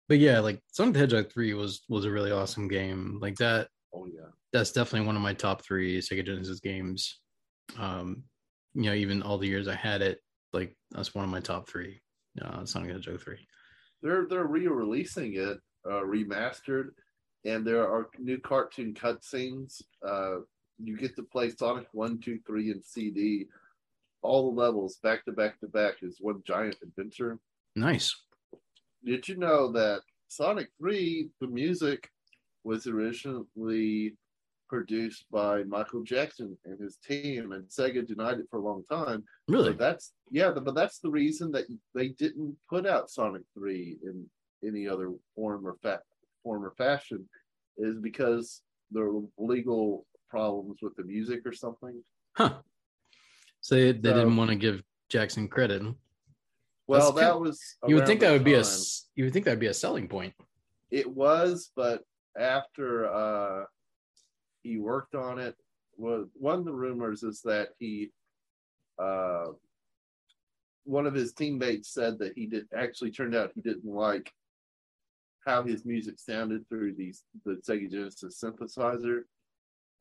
[0.07, 3.67] but yeah like sonic the hedgehog 3 was was a really awesome game like that
[3.93, 4.27] oh yeah.
[4.53, 7.19] that's definitely one of my top three Sega Genesis games.
[7.77, 8.23] Um,
[8.73, 10.19] you know, even all the years I had it,
[10.53, 12.01] like that's one of my top three.
[12.41, 13.47] Uh, Sonic the Hedgehog three.
[14.01, 16.89] They're they're re-releasing it uh, remastered,
[17.45, 19.81] and there are new cartoon cutscenes.
[20.05, 20.37] Uh,
[20.81, 23.47] you get to play Sonic One, Two, Three, and CD.
[24.21, 27.39] All the levels back to back to back is one giant adventure.
[27.75, 28.13] Nice.
[29.05, 32.09] Did you know that Sonic Three, the music,
[32.63, 34.13] was originally
[34.69, 39.23] produced by Michael Jackson and his team, and Sega denied it for a long time.
[39.47, 39.71] Really?
[39.71, 41.65] So that's yeah, but that's the reason that
[41.95, 44.29] they didn't put out Sonic Three in
[44.65, 46.01] any other form or fa-
[46.49, 47.27] form or fashion,
[47.77, 52.03] is because there were legal problems with the music or something.
[52.35, 52.57] Huh.
[53.61, 55.81] So they, they So- didn't want to give Jackson credit.
[56.87, 58.63] Well, That's that kind- was You would think that would be a
[59.15, 60.33] you would think that would be a selling point.
[60.89, 62.03] It was, but
[62.35, 63.65] after uh,
[64.63, 65.55] he worked on it,
[65.97, 68.09] one of the rumors is that he,
[68.97, 69.47] uh,
[70.85, 74.31] one of his teammates said that he did actually turned out he didn't like
[75.45, 79.21] how his music sounded through these the Sega Genesis synthesizer.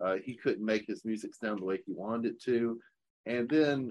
[0.05, 2.79] Uh, he couldn't make his music sound the way he wanted it to,
[3.27, 3.91] and then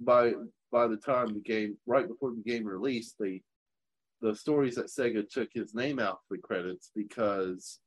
[0.00, 0.32] by
[0.72, 3.42] by the time the game, right before the game released, they
[4.22, 7.78] the stories that Sega took his name out for the credits because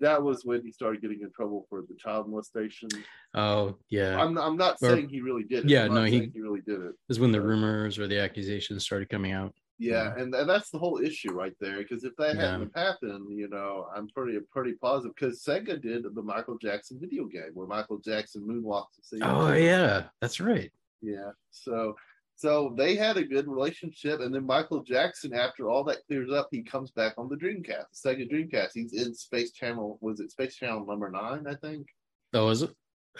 [0.00, 2.88] that was when he started getting in trouble for the child molestation.
[3.34, 5.70] Oh yeah, I'm I'm not Or- saying he really did it.
[5.70, 6.94] Yeah, no, he- he really did it.
[7.10, 9.54] is when the rumors or the accusations started coming out.
[9.78, 11.78] Yeah, and, and that's the whole issue right there.
[11.78, 12.52] Because if that Yeah.
[12.52, 15.14] hadn't happened, you know, I'm pretty pretty positive.
[15.16, 19.12] Because Sega did the Michael Jackson video game where Michael Jackson moonwalks.
[19.22, 20.70] Oh yeah, that's right.
[21.02, 21.30] Yeah.
[21.50, 21.96] So
[22.36, 26.48] so they had a good relationship, and then Michael Jackson, after all that clears up,
[26.50, 28.70] he comes back on the Dreamcast, the Sega Dreamcast.
[28.74, 29.98] He's in Space Channel.
[30.00, 31.46] Was it Space Channel number nine?
[31.48, 31.86] I think.
[32.32, 32.70] Oh, was it?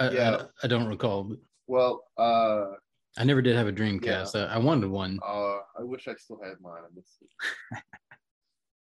[0.00, 0.42] I, Yeah.
[0.62, 1.36] I, I don't recall.
[1.66, 2.72] Well, uh,
[3.16, 4.34] I never did have a Dreamcast.
[4.34, 5.18] I, I wanted one.
[5.26, 6.82] uh, I wish I still had mine.
[6.84, 7.78] I missed it.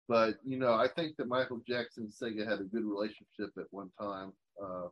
[0.08, 3.66] but you know, I think that Michael Jackson and Sega had a good relationship at
[3.72, 4.32] one time.
[4.64, 4.88] Uh,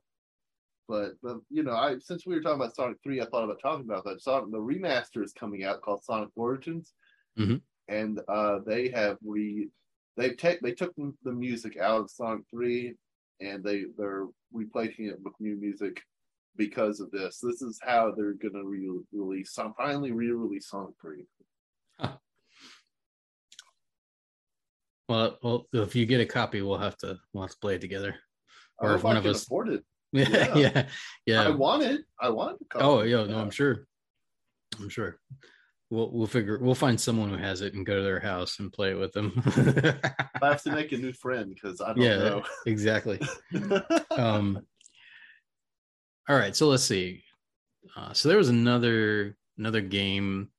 [0.87, 3.61] but but you know, I since we were talking about Sonic Three, I thought about
[3.61, 4.21] talking about that.
[4.21, 6.93] Sonic the remaster is coming out called Sonic Origins,
[7.37, 7.61] Mhm.
[7.87, 9.69] and uh, they have re
[10.17, 12.95] they take they took the music out of Sonic Three,
[13.39, 16.01] and they they're replacing it with new music
[16.55, 17.39] because of this.
[17.41, 21.25] This is how they're gonna re-release, finally re-release Sonic Three.
[25.07, 27.81] Well, well, if you get a copy, we'll have to we'll have to play it
[27.81, 28.15] together.
[28.77, 29.83] Or if one I of can us- afford it.
[30.11, 30.55] Yeah, Yeah.
[30.55, 30.87] yeah,
[31.27, 31.41] yeah.
[31.43, 32.01] I want it.
[32.19, 32.67] I want it.
[32.75, 33.25] oh, yeah.
[33.25, 33.85] No, I'm sure.
[34.79, 35.19] I'm sure.
[35.91, 36.57] We'll we'll figure.
[36.59, 39.11] We'll find someone who has it and go to their house and play it with
[39.13, 39.33] them.
[40.41, 42.43] I have to make a new friend because I don't yeah, know.
[42.67, 43.19] exactly.
[44.11, 44.59] um
[46.29, 47.23] all right so let's see
[47.97, 50.49] uh, so there was another another game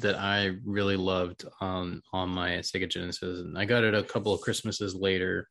[0.00, 4.34] that I really loved on on my Sega Genesis, and I got it a couple
[4.34, 5.48] of Christmases later.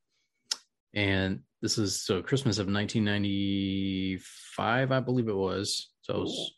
[0.93, 5.91] And this is so Christmas of 1995, I believe it was.
[6.01, 6.53] So, I was,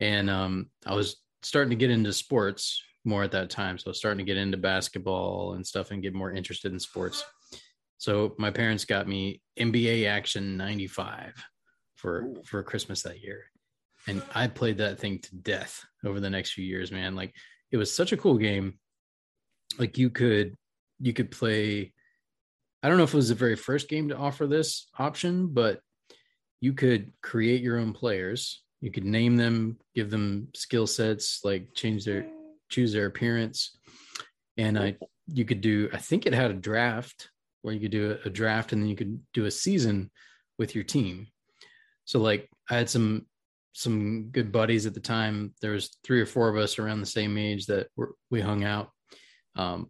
[0.00, 3.78] and um, I was starting to get into sports more at that time.
[3.78, 6.80] So, I was starting to get into basketball and stuff, and get more interested in
[6.80, 7.24] sports.
[7.98, 11.32] So, my parents got me NBA Action 95
[12.06, 12.42] for Ooh.
[12.44, 13.46] for Christmas that year,
[14.06, 16.92] and I played that thing to death over the next few years.
[16.92, 17.34] Man, like
[17.72, 18.78] it was such a cool game.
[19.76, 20.54] Like you could
[21.00, 21.92] you could play.
[22.80, 25.80] I don't know if it was the very first game to offer this option, but
[26.60, 28.62] you could create your own players.
[28.80, 32.24] You could name them, give them skill sets, like change their
[32.68, 33.76] choose their appearance,
[34.56, 34.96] and uh, I
[35.26, 35.88] you could do.
[35.92, 37.30] I think it had a draft
[37.62, 40.12] where you could do a, a draft, and then you could do a season
[40.56, 41.26] with your team.
[42.06, 43.26] So like I had some
[43.72, 45.52] some good buddies at the time.
[45.60, 48.64] There was three or four of us around the same age that were, we hung
[48.64, 48.88] out,
[49.54, 49.88] um,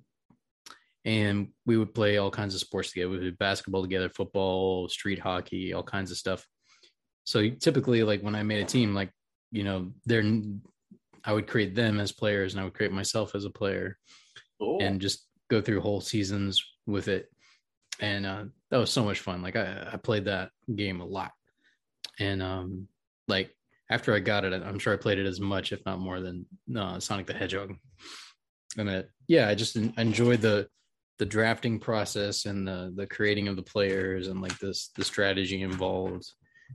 [1.05, 3.11] and we would play all kinds of sports together.
[3.11, 6.45] We would do basketball together, football, street hockey, all kinds of stuff.
[7.23, 9.11] So typically, like when I made a team, like
[9.53, 10.25] you know, they're
[11.25, 13.99] I would create them as players, and I would create myself as a player,
[14.61, 14.79] Cool.
[14.83, 17.29] and just go through whole seasons with it.
[18.01, 19.43] And uh, that was so much fun.
[19.43, 21.33] Like I, I played that game a lot,
[22.19, 22.89] and um,
[23.29, 23.55] like
[23.91, 26.47] after I got it, I'm sure I played it as much, if not more, than
[26.77, 27.75] uh, Sonic the Hedgehog.
[28.79, 30.69] And it, yeah, I just enjoyed the
[31.19, 35.63] the drafting process and the the creating of the players and like this the strategy
[35.63, 36.31] involved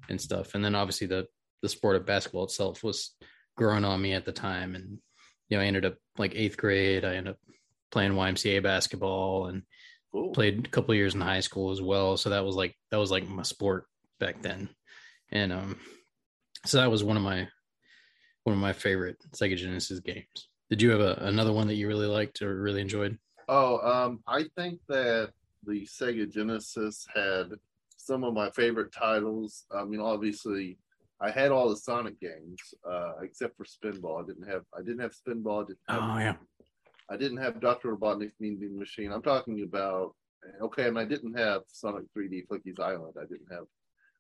[0.10, 0.56] and stuff.
[0.56, 1.28] And then obviously the
[1.62, 3.16] the sport of basketball itself was
[3.56, 4.76] growing on me at the time.
[4.76, 4.98] And
[5.50, 7.06] you know, I ended up like eighth grade.
[7.06, 7.40] I ended up
[7.92, 9.64] playing YMCA basketball and
[10.12, 10.32] cool.
[10.32, 12.18] played a couple of years in high school as well.
[12.18, 13.86] So that was like that was like my sport
[14.20, 14.70] back then.
[15.32, 15.80] And um
[16.66, 17.48] so that was one of my
[18.44, 20.50] one of my favorite Sega Genesis games.
[20.70, 23.18] Did you have a, another one that you really liked or really enjoyed?
[23.48, 25.32] Oh, um, I think that
[25.66, 27.52] the Sega Genesis had
[27.98, 29.66] some of my favorite titles.
[29.72, 30.78] I mean, obviously,
[31.20, 32.60] I had all the Sonic games
[32.90, 34.24] uh, except for Spinball.
[34.24, 35.64] I didn't have I didn't have Spinball.
[35.64, 36.36] I didn't have, Oh yeah.
[37.10, 39.12] I didn't have Doctor Robotnik's Mean Bean Machine.
[39.12, 40.16] I'm talking about
[40.62, 43.16] okay, and I didn't have Sonic 3D Flicky's Island.
[43.20, 43.66] I didn't have.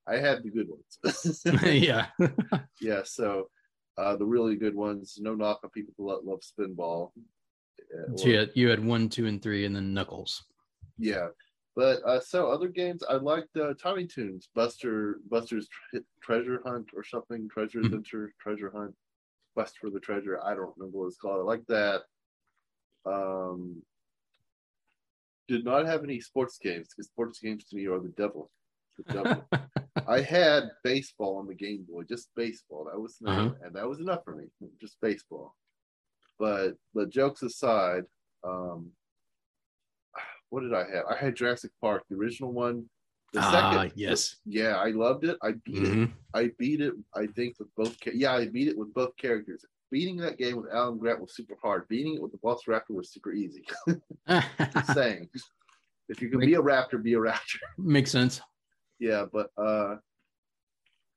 [0.08, 1.46] I had the good ones.
[1.64, 2.08] yeah.
[2.82, 3.50] yeah, so
[3.98, 5.18] uh, the really good ones.
[5.20, 7.12] No knock on people who love, Spinball.
[7.80, 10.44] Uh, so you had, you had one, two, and three, and then Knuckles.
[10.98, 11.28] Yeah,
[11.76, 16.90] but uh, so other games I liked uh, Tiny Toons, Buster, Buster's tre- Treasure Hunt
[16.96, 17.86] or something, Treasure Mhm.
[17.86, 18.94] Adventure, Treasure Hunt,
[19.56, 20.40] Quest for the Treasure.
[20.44, 21.40] I don't remember what it's called.
[21.42, 22.02] I like that.
[23.06, 23.82] Um,
[25.48, 28.52] did not have any sports games because sports games to me are the devil.
[28.98, 29.44] The.
[30.08, 32.86] I had baseball on the Game Boy, just baseball.
[32.92, 33.52] That was Uh-huh.
[33.64, 34.46] and that was enough for me,
[34.80, 35.56] just baseball.
[36.40, 38.04] But the jokes aside,
[38.44, 38.92] um,
[40.50, 41.06] what did I have?
[41.10, 42.90] I had Jurassic Park, the original one.
[43.34, 44.38] The Ah, yes.
[44.46, 45.38] yeah, I loved it.
[45.42, 45.94] I beat it.
[45.94, 46.12] Mhm.
[46.34, 46.94] I beat it.
[47.16, 47.96] I think with both.
[48.06, 49.64] Yeah, I beat it with both characters.
[49.90, 51.88] Beating that game with Alan Grant was super hard.
[51.88, 53.64] Beating it with the Boss Raptor was super easy.
[54.28, 55.30] Just saying,
[56.10, 57.60] if you can be a raptor, be a raptor.
[57.78, 58.42] Makes sense.
[59.02, 59.96] Yeah but uh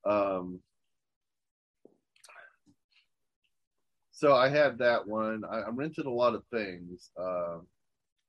[0.05, 0.59] um
[4.11, 7.59] so i had that one i, I rented a lot of things uh,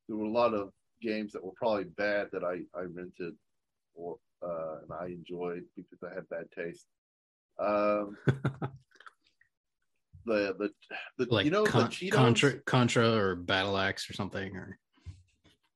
[0.07, 0.70] there were a lot of
[1.02, 3.34] games that were probably bad that i i rented
[3.94, 6.86] or uh and i enjoyed because i had bad taste
[7.59, 8.16] um
[10.26, 10.70] the the,
[11.16, 12.12] the like you know Con- the Cheetos?
[12.12, 14.78] Contra, Contra, or Battle Axe or something, or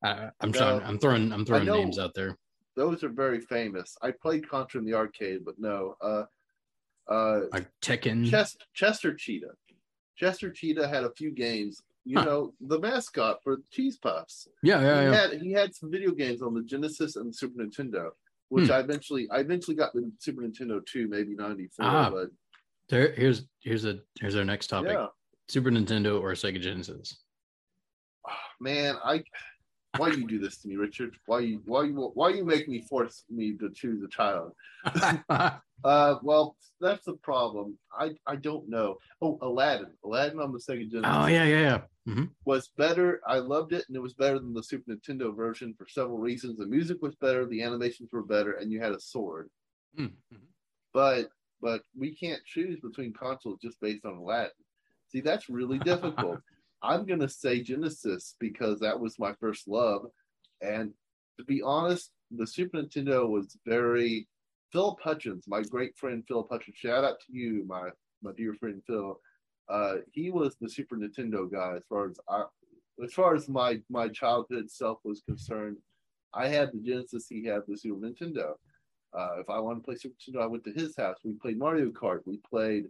[0.05, 0.59] I, I'm No.
[0.59, 0.83] trying.
[0.83, 1.33] I'm throwing.
[1.33, 2.37] I'm throwing names out there.
[2.77, 6.25] Those are very famous i played contra in the arcade but no uh
[7.13, 8.29] uh Like Tekken.
[8.31, 9.55] Chester, Chester Cheetah.
[10.17, 11.83] Chester Cheetah had a few games.
[12.05, 12.25] You Huh.
[12.25, 14.47] know, the mascot for Cheese Puffs.
[14.63, 15.15] yeah, yeah, he yeah.
[15.21, 18.11] had he had some video games on the Genesis and the Super Nintendo,
[18.51, 18.73] which Hmm.
[18.75, 21.87] I eventually I eventually got the Super Nintendo too, maybe ninety four.
[21.87, 22.29] Ah, but
[22.89, 25.09] There, here's here's a here's our next topic: yeah,
[25.49, 27.19] Super Nintendo or Sega Genesis.
[28.61, 29.25] man, I
[29.97, 31.17] why do you do this to me, Richard?
[31.27, 34.53] Why you why you why you make me force me to choose a child?
[35.83, 37.79] Uh, well, that's the problem.
[37.99, 38.99] I I don't know.
[39.23, 41.11] Oh, Aladdin, Aladdin on the Sega Genesis.
[41.11, 41.81] oh yeah, yeah, yeah.
[42.05, 43.23] hmm was better.
[43.27, 46.59] I loved it, and it was better than the Super Nintendo version for several reasons.
[46.59, 49.49] The music was better, the animations were better, and you had a sword.
[49.99, 50.37] Mm-hmm.
[50.93, 51.31] But
[51.63, 54.51] but we can't choose between consoles just based on Aladdin.
[55.09, 56.41] See, that's really difficult.
[56.83, 60.07] I'm gonna say Genesis because that was my first love,
[60.63, 60.93] and
[61.39, 64.29] to be honest, the Super Nintendo was very
[64.73, 66.77] Philip Hutchins, my great friend Philip Hutchins.
[66.77, 67.91] Shout out to you, my
[68.23, 69.21] my dear friend Phil.
[69.69, 72.45] uh, he was the Super Nintendo guy as far as I,
[73.05, 75.77] as far as my my childhood self was concerned.
[76.35, 78.55] I had the Genesis, he had the Super Nintendo.
[79.13, 81.17] Uh, if I wanted to play Super Nintendo, I went to his house.
[81.25, 82.21] We played Mario Kart.
[82.27, 82.85] We played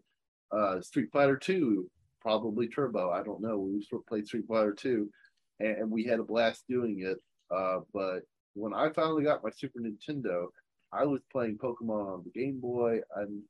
[0.53, 1.91] uh, Street Fighter Two,
[2.21, 3.11] probably Turbo.
[3.11, 3.59] I don't know.
[3.59, 5.11] We used to play Street Fighter Two,
[5.59, 7.19] and, and we had a blast doing it.
[7.55, 8.21] Uh, but
[8.55, 10.47] when I finally got my Super Nintendo,
[10.93, 13.43] I was playing Pokemon on the Game Boy, and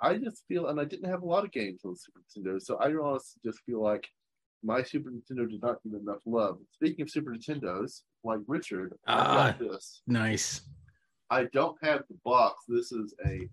[0.00, 2.62] I just feel, and I didn't have a lot of games on the Super Nintendo,
[2.62, 4.08] so I honestly just feel like
[4.62, 6.58] my Super Nintendo did not get enough love.
[6.72, 10.02] Speaking of Super Nintendos, like Richard, I got this.
[10.06, 10.62] Nice.
[11.30, 12.64] I don't have the box.
[12.68, 13.48] This is a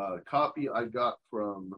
[0.00, 1.74] uh, copy I got from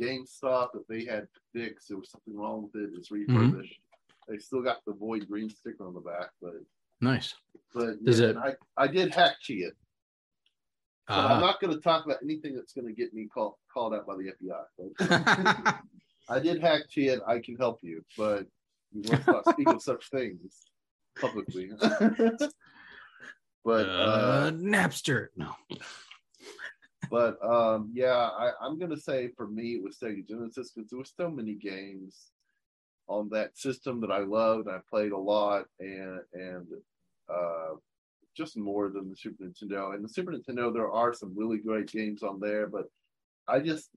[0.00, 1.88] GameStop that they had fixed.
[1.88, 2.90] There was something wrong with it.
[2.96, 3.36] It's Mm-hmm.
[3.36, 3.80] refurbished.
[4.28, 6.54] They still got the void green sticker on the back, but
[7.00, 7.34] Nice.
[7.74, 9.74] but Does yeah, it- I I did hack cheat it.
[11.08, 11.40] But I'm Ah.
[11.40, 14.14] not going to talk about anything that's going to get me called called out by
[14.16, 15.80] the FBI.
[16.28, 17.18] I did hack cheat.
[17.26, 18.46] I can help you, but
[18.92, 20.62] you must not speak of such things
[21.20, 21.72] publicly.
[23.64, 25.28] but uh, uh, Napster.
[25.36, 25.54] No.
[27.12, 30.98] But um, yeah, I, I'm gonna say for me it was Sega Genesis because there
[30.98, 32.30] were so many games
[33.06, 34.66] on that system that I loved.
[34.66, 36.66] I played a lot and and
[37.28, 37.74] uh,
[38.34, 39.94] just more than the Super Nintendo.
[39.94, 42.86] And the Super Nintendo, there are some really great games on there, but
[43.46, 43.90] I just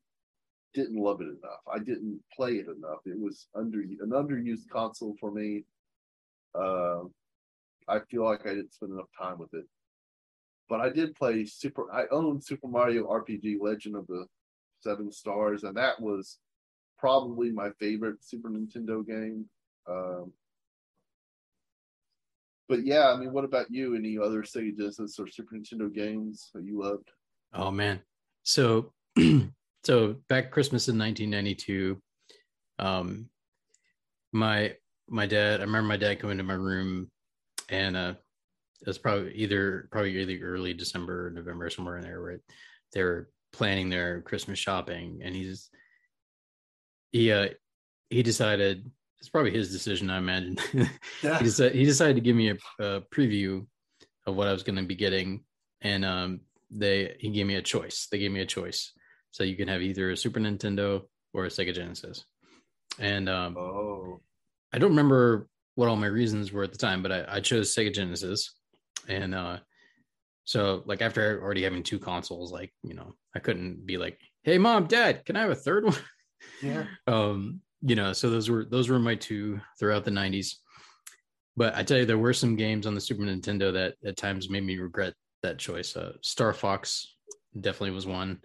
[0.74, 1.64] didn't love it enough.
[1.74, 3.00] I didn't play it enough.
[3.06, 5.64] It was under an underused console for me.
[6.54, 7.04] Uh,
[7.88, 9.66] I feel like I didn't spend enough time with it
[10.70, 11.92] but I did play Super.
[11.92, 14.26] I owned Super Mario RPG Legend of the
[14.82, 16.40] Seven Stars, and that was
[16.98, 19.46] probably my favorite Super Nintendo game.
[19.88, 20.32] Um,
[22.68, 23.96] but yeah, I mean, what about you?
[23.96, 27.12] Any other Sega Genesis or Super Nintendo games that you loved?
[27.54, 28.02] Oh man.
[28.44, 28.92] So
[29.84, 32.02] so back Christmas in 1992,
[32.80, 33.30] um
[34.34, 34.76] my
[35.08, 37.10] my dad, I remember my dad coming to my room
[37.70, 38.14] and uh
[38.88, 42.40] was probably either probably either early December or November, somewhere in there where
[42.94, 45.70] they were planning their Christmas shopping and he's
[47.12, 47.48] he uh
[48.10, 50.58] he decided it's probably his decision, I imagine.
[51.24, 51.40] Yeah.
[51.40, 53.66] he, decided, he decided to give me a, a preview
[54.28, 55.44] of what I was going to be getting,
[55.82, 58.08] and um, they he gave me a choice.
[58.12, 58.92] They gave me a choice,
[59.32, 62.26] so you can have either a Super Nintendo or a Sega Genesis.
[63.00, 64.22] And um, Oh,
[64.72, 67.74] I don't remember what all my reasons were at the time, but I, I chose
[67.74, 68.54] Sega Genesis,
[69.08, 69.58] and uh,
[70.44, 74.58] so like after already having two consoles, like you know, I couldn't be like, "Hey,
[74.58, 75.96] mom, dad, can I have a third one?"
[76.62, 76.86] yeah.
[77.08, 80.56] um you know so those were those were my two throughout the 90s
[81.58, 84.50] but i tell you there were some games on the super nintendo that at times
[84.50, 87.16] made me regret that choice uh star fox
[87.62, 88.40] definitely was one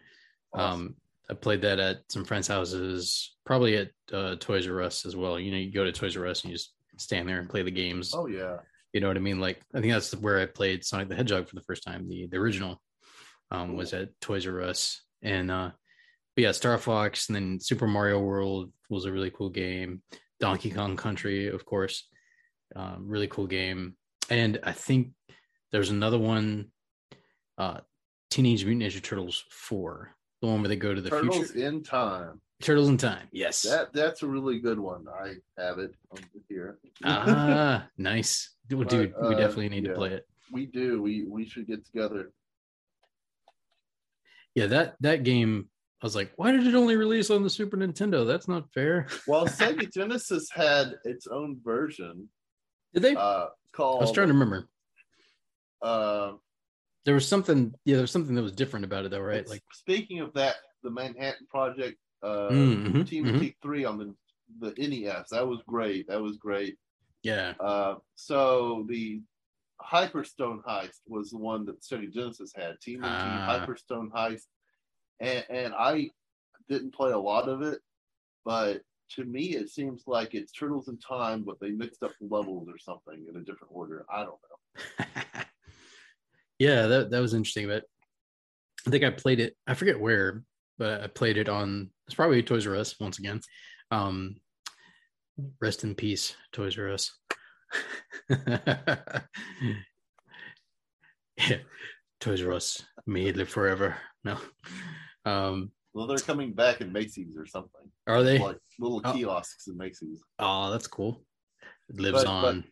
[0.52, 0.80] Awesome.
[0.80, 0.96] um
[1.30, 5.38] i played that at some friends houses probably at uh, toys r us as well
[5.38, 7.62] you know you go to toys r us and you just stand there and play
[7.62, 8.58] the games Oh yeah.
[8.92, 9.40] You know what i mean?
[9.40, 12.26] Like i think that's where i played sonic the hedgehog for the first time the
[12.26, 12.80] the original
[13.50, 15.02] um was at toys r us.
[15.22, 15.70] And uh
[16.36, 20.02] but yeah star fox and then super mario world was a really cool game.
[20.40, 22.08] Donkey kong country of course
[22.76, 23.96] um, really cool game.
[24.30, 25.10] And i think
[25.72, 26.66] there's another one
[27.58, 27.80] uh
[28.30, 31.24] teenage mutant ninja turtles 4 the one where they go to the future.
[31.26, 31.68] Turtles future.
[31.68, 32.40] in Time.
[32.62, 33.28] turtles in time.
[33.32, 33.62] Yes.
[33.62, 35.04] That that's a really good one.
[35.08, 35.94] I have it
[36.48, 36.78] here.
[37.04, 39.90] ah nice dude we uh, definitely need yeah.
[39.90, 41.00] to play it we do.
[41.00, 42.32] We we should get together.
[44.54, 45.68] yeah that that game
[46.02, 49.06] i was like why did it only release on the super nintendo that's not fair
[49.28, 52.28] Well, Sega Genesis had its own version
[52.94, 53.98] did they uh, called.
[54.00, 54.68] i was trying to remember
[55.82, 56.32] Uh,
[57.06, 59.62] there was something yeah there was something that was different about it though right like
[59.72, 63.40] speaking of that, the Manhattan Project, uh, Mhm, Team mhm.
[63.40, 64.14] T three on the
[64.58, 65.28] the NES.
[65.30, 66.08] That was great.
[66.08, 66.76] That was great.
[67.22, 69.20] Yeah Uh, so the
[69.82, 72.80] Hyperstone Heist was the one that Sega Genesis had.
[72.80, 73.66] Team Team Ah.
[73.66, 74.46] Hyperstone Heist,
[75.20, 76.10] and and I
[76.68, 77.80] didn't play a lot of it,
[78.44, 78.82] but
[79.16, 82.68] to me it seems like it's Turtles in Time, but they mixed up the levels
[82.68, 84.04] or something in a different order.
[84.12, 84.38] I don't
[85.08, 85.24] know.
[86.60, 87.84] yeah that, that was interesting but
[88.86, 90.44] i think i played it i forget where
[90.78, 93.40] but i played it on it's probably toys r us once again
[93.90, 94.36] um
[95.60, 97.12] rest in peace toys r us
[101.36, 101.56] yeah
[102.20, 104.36] toys r us may it live forever no
[105.24, 107.90] um Well, they're coming back in Macy's or something.
[108.06, 109.12] are they Like little Oh.
[109.12, 110.20] kiosks in Macy's.
[110.38, 111.22] oh that's cool
[111.88, 112.64] it lives But- but on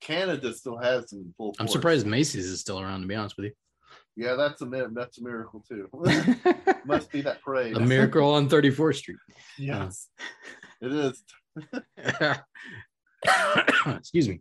[0.00, 1.54] Canada still has some full.
[1.58, 1.72] i'm force.
[1.72, 3.52] surprised macy's is still around to be honest with you
[4.16, 5.88] Yeah, that's a that's a miracle too.
[6.86, 7.76] Must be that parade.
[7.76, 9.18] a miracle on 34th Street.
[9.58, 10.08] yes,
[10.80, 11.24] it is.
[13.86, 14.40] Excuse me.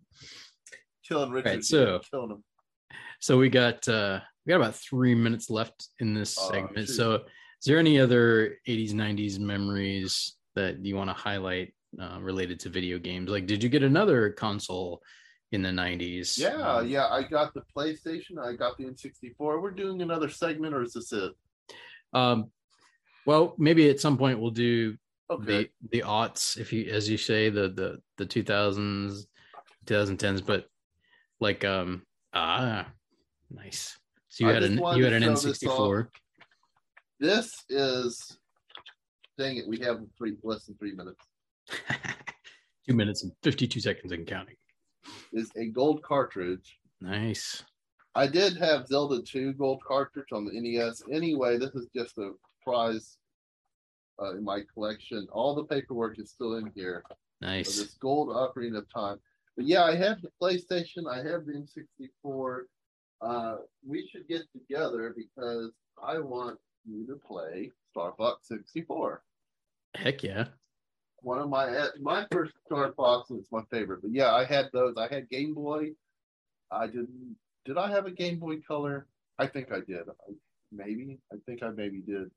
[1.08, 1.50] Killing Richard.
[1.50, 2.44] Right, so- killing him.
[3.20, 6.90] So we got uh we got about three minutes left in this Oh, segment.
[6.90, 7.22] So is
[7.66, 13.00] there any other 80s, 90s memories that you want to highlight uh, related to video
[13.00, 13.30] games?
[13.30, 15.02] Like did you get another console
[15.54, 16.38] in the 90s?
[16.38, 17.08] Yeah, Um, yeah.
[17.08, 18.38] I got the PlayStation.
[18.44, 19.34] I got the N64.
[19.40, 21.32] We're doing another segment, or is this it?
[22.14, 22.52] Um
[23.26, 24.98] well maybe at some point we'll do
[25.34, 25.46] Okay.
[25.46, 29.26] the the aughts if you as you say the the the 2000s
[29.86, 30.68] 2010s but
[31.40, 32.04] like um
[32.34, 32.86] ah
[33.50, 33.98] nice
[34.30, 36.08] so you I had an you had an show n64
[37.20, 38.38] This is.
[39.38, 39.68] Dang it!
[39.68, 41.26] We have three less than three minutes.
[42.88, 44.56] two minutes and 52 seconds and counting
[45.32, 46.78] Is a gold cartridge.
[47.02, 47.64] nice
[48.16, 51.02] I did have Zelda 2 gold cartridge on the NES.
[51.12, 52.34] Anyway, this is just a
[52.64, 53.18] prize
[54.22, 55.28] uh, in my collection.
[55.32, 57.04] All the paperwork is still in here.
[57.42, 59.20] nice this gold Ocarina of Time.
[59.56, 61.08] But yeah, I have the PlayStation.
[61.10, 62.60] I have the N64.
[63.22, 63.58] Uh,
[63.88, 65.72] we should get together because
[66.04, 69.24] I want you to play Star Fox 64.
[69.96, 70.46] heck yeah
[71.22, 74.02] One of my my first Star Fox was my favorite.
[74.02, 74.96] But yeah, I had those.
[74.98, 75.92] I had Game Boy.
[76.72, 77.36] I didn't.
[77.66, 79.08] Did I have a Game Boy Color?
[79.40, 80.04] I think I did.
[80.10, 80.34] I,
[80.72, 81.20] maybe.
[81.32, 82.30] I think I maybe did.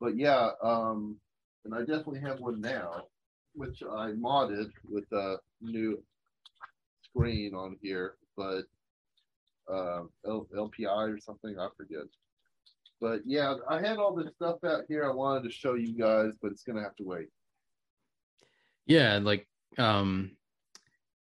[0.00, 1.16] But yeah, um,
[1.64, 3.04] and I definitely have one now,
[3.54, 6.02] which I modded with a new
[7.02, 8.64] screen on here, but
[9.72, 12.04] uh, L- LPI or something, I forget.
[13.00, 16.30] But yeah, I had all this stuff out here I wanted to show you guys,
[16.40, 17.28] but it's gonna have to wait.
[18.86, 19.48] yeah like
[19.78, 20.30] um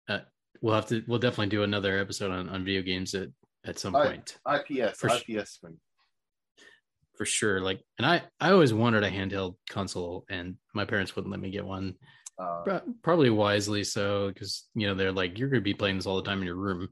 [0.08, 0.18] uh,
[0.60, 3.28] we'll have to we'll definitely do another episode on, on video games at
[3.64, 5.78] at some I- point IPS, For IPS screen.
[7.16, 11.30] For sure like and i i always wanted a handheld console and my parents wouldn't
[11.32, 11.94] let me get one
[12.38, 16.16] Uh, probably wisely so because you know they're like you're gonna be playing this all
[16.16, 16.88] the time in your room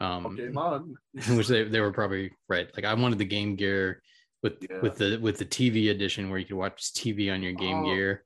[0.00, 0.94] um okay, Mon.
[1.36, 4.00] which they, they were probably right like i wanted the game gear
[4.42, 4.80] with Yeah.
[4.80, 7.84] with the with the tv edition where you could watch tv on your game Oh,
[7.84, 8.24] gear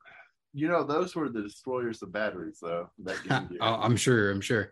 [0.56, 2.88] You know, those were the destroyers of batteries, though.
[3.02, 3.58] That game gear.
[3.60, 4.70] Oh, i'm sure i'm sure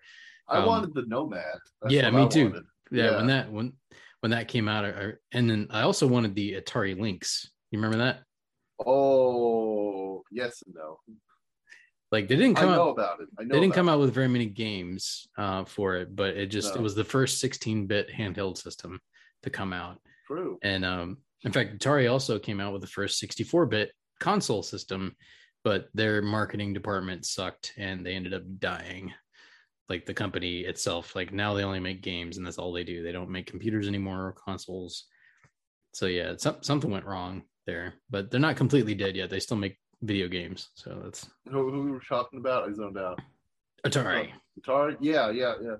[0.49, 1.59] I um, wanted the Nomad.
[1.81, 2.45] That's yeah, me I too.
[2.51, 2.65] wanted.
[2.91, 3.73] yeah, when that when
[4.23, 7.79] when that came out I, I- and then i also wanted the atari lynx you
[7.79, 8.21] remember that
[8.85, 10.99] Oh, yes and no.
[12.11, 13.29] like they didn't I come know out about it.
[13.39, 13.93] I know they didn't come it.
[13.93, 17.43] out with very many games uh for it but it just it was the first
[17.45, 18.99] 16-bit handheld system
[19.43, 20.59] to come out True.
[20.63, 23.91] And um, in fact, Atari also came out with the first 64 bit
[24.21, 25.15] console system,
[25.65, 29.13] but their marketing department sucked and they ended up dying.
[29.93, 33.03] Like the company itself, like now they only make games and that's all they do.
[33.03, 35.05] They don't make computers anymore or consoles.
[35.93, 39.29] So yeah, some, something went wrong there, but they're not completely dead yet.
[39.29, 40.71] They still make video games.
[40.77, 42.67] So that's Who, who we were talking about?
[42.67, 43.21] I zoned out.
[43.87, 44.31] Atari.
[44.59, 44.97] Atari.
[45.03, 45.77] Yeah, yeah, yeah.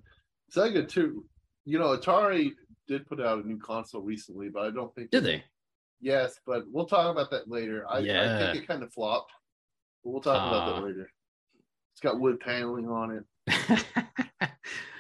[0.55, 1.25] Sega too.
[1.65, 2.51] You know, Atari
[2.87, 5.43] did put out a new console recently, but I don't think Did they?
[6.03, 7.87] Yes, but we'll talk about that later.
[7.89, 8.03] I, I
[8.53, 9.33] think it kind of flopped.
[10.05, 10.75] But we'll talk about Ah.
[10.81, 11.09] that later.
[11.95, 13.25] It's got wood paneling on it.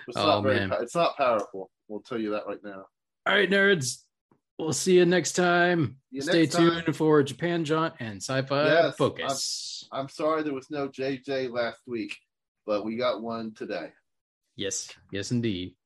[0.09, 0.73] It's Oh, not very man.
[0.81, 1.70] it's not powerful.
[1.86, 2.86] We'll tell you that right now.
[3.24, 3.98] All right, nerds.
[4.59, 5.98] We'll see you next time.
[6.10, 6.82] You Stay next time.
[6.82, 9.85] tuned for Japan Jaunt and Sci-Fi Yes, Focus.
[9.93, 12.16] I'm sorry there was no JJ last week,
[12.66, 13.90] but we got one today.
[14.56, 15.77] Yes, yes, indeed.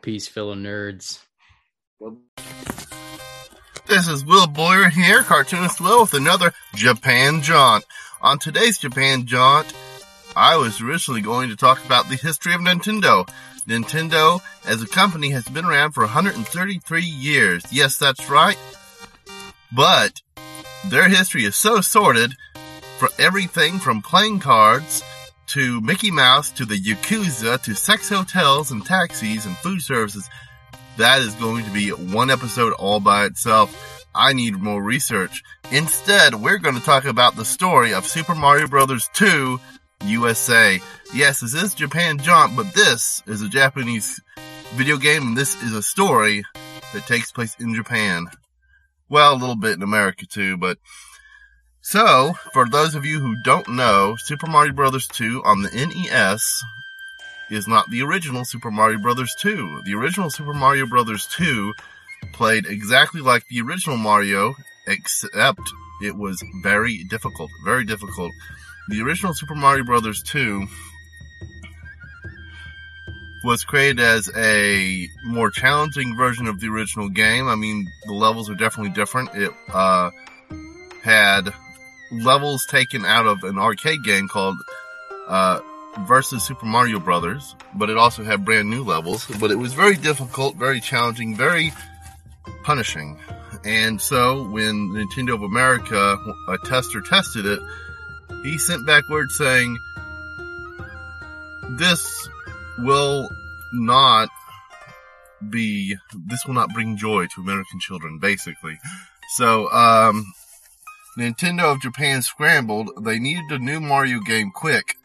[0.00, 1.18] Peace, fellow nerds.
[3.86, 7.84] This is Will Boyer here, Cartoonist Will, with another Japan Jaunt.
[8.22, 9.72] On today's Japan Jaunt,
[10.36, 13.28] I was originally going to talk about the history of Nintendo.
[13.68, 17.64] Nintendo, as a company, has been around for 133 years.
[17.70, 18.58] Yes, that's right.
[19.72, 20.20] But
[20.88, 22.32] their history is so sordid
[22.98, 25.02] for everything from playing cards
[25.48, 30.28] to Mickey Mouse to the Yakuza to sex hotels and taxis and food services
[30.96, 34.06] that is going to be one episode all by itself.
[34.14, 35.42] I need more research.
[35.72, 39.08] Instead, we're going to talk about the story of Super Mario Bros.
[39.14, 39.58] 2
[40.06, 40.80] USA.
[41.12, 44.20] Yes, this is Japan Jaunt, but this is a Japanese
[44.74, 46.44] video game and this is a story
[46.92, 48.26] that takes place in Japan.
[49.08, 50.78] Well, a little bit in America too, but
[51.86, 55.06] so, for those of you who don't know, Super Mario Bros.
[55.06, 56.42] 2 on the NES
[57.50, 59.34] is not the original Super Mario Bros.
[59.38, 59.82] 2.
[59.84, 61.26] The original Super Mario Bros.
[61.26, 61.74] 2
[62.32, 64.54] played exactly like the original Mario,
[64.86, 65.60] except
[66.02, 67.50] it was very difficult.
[67.66, 68.32] Very difficult.
[68.88, 70.66] The original Super Mario Brothers 2
[73.42, 77.46] was created as a more challenging version of the original game.
[77.46, 79.30] I mean, the levels are definitely different.
[79.34, 80.10] It uh,
[81.02, 81.52] had
[82.10, 84.56] levels taken out of an arcade game called
[85.28, 85.60] uh,
[86.00, 89.26] versus Super Mario Brothers, but it also had brand new levels.
[89.40, 91.72] But it was very difficult, very challenging, very
[92.64, 93.18] punishing.
[93.64, 97.60] And so when Nintendo of America, a tester tested it,
[98.42, 99.78] he sent back word saying,
[101.78, 102.28] this
[102.78, 103.28] will
[103.72, 104.28] not
[105.50, 105.96] be,
[106.26, 108.78] this will not bring joy to American children, basically.
[109.36, 110.24] So, um,
[111.18, 112.90] Nintendo of Japan scrambled.
[113.04, 114.96] They needed a new Mario game quick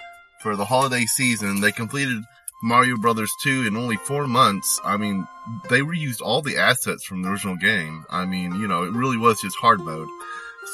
[0.41, 1.61] for the holiday season.
[1.61, 2.23] They completed
[2.63, 4.79] Mario Brothers 2 in only four months.
[4.83, 5.27] I mean,
[5.69, 8.05] they reused all the assets from the original game.
[8.09, 10.09] I mean, you know, it really was just hard mode.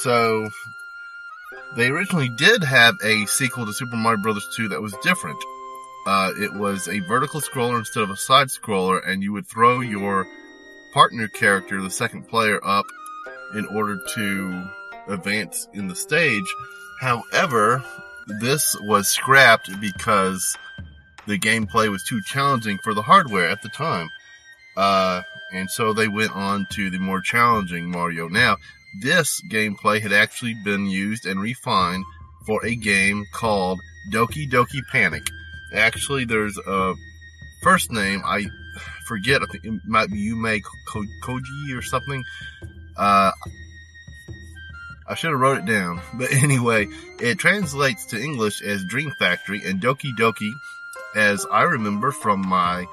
[0.01, 0.49] So,
[1.75, 5.43] they originally did have a sequel to Super Mario Brothers 2 that was different.
[6.05, 9.81] Uh, it was a vertical scroller instead of a side scroller, and you would throw
[9.81, 10.27] your
[10.93, 12.85] partner character, the second player, up
[13.55, 14.67] in order to
[15.07, 16.45] advance in the stage.
[17.01, 17.83] However,
[18.39, 20.57] this was scrapped because
[21.27, 24.09] the gameplay was too challenging for the hardware at the time.
[24.77, 25.21] Uh,
[25.53, 28.27] and so they went on to the more challenging Mario.
[28.27, 28.57] Now,
[29.01, 32.03] this gameplay had actually been used and refined
[32.45, 33.79] for a game called
[34.11, 35.27] Doki Doki Panic.
[35.73, 36.93] Actually, there's a
[37.61, 38.45] first name, I
[39.07, 42.23] forget, I think it might be Yume Ko- Koji or something.
[42.95, 43.31] Uh,
[45.07, 46.01] I should have wrote it down.
[46.13, 46.87] But anyway,
[47.19, 50.51] it translates to English as Dream Factory and Doki Doki,
[51.15, 52.85] as I remember from my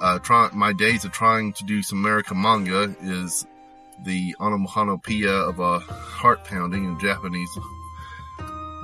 [0.00, 3.46] uh, try, my days of trying to do some American manga, is
[4.04, 7.50] the onomatopoeia of a heart pounding in Japanese.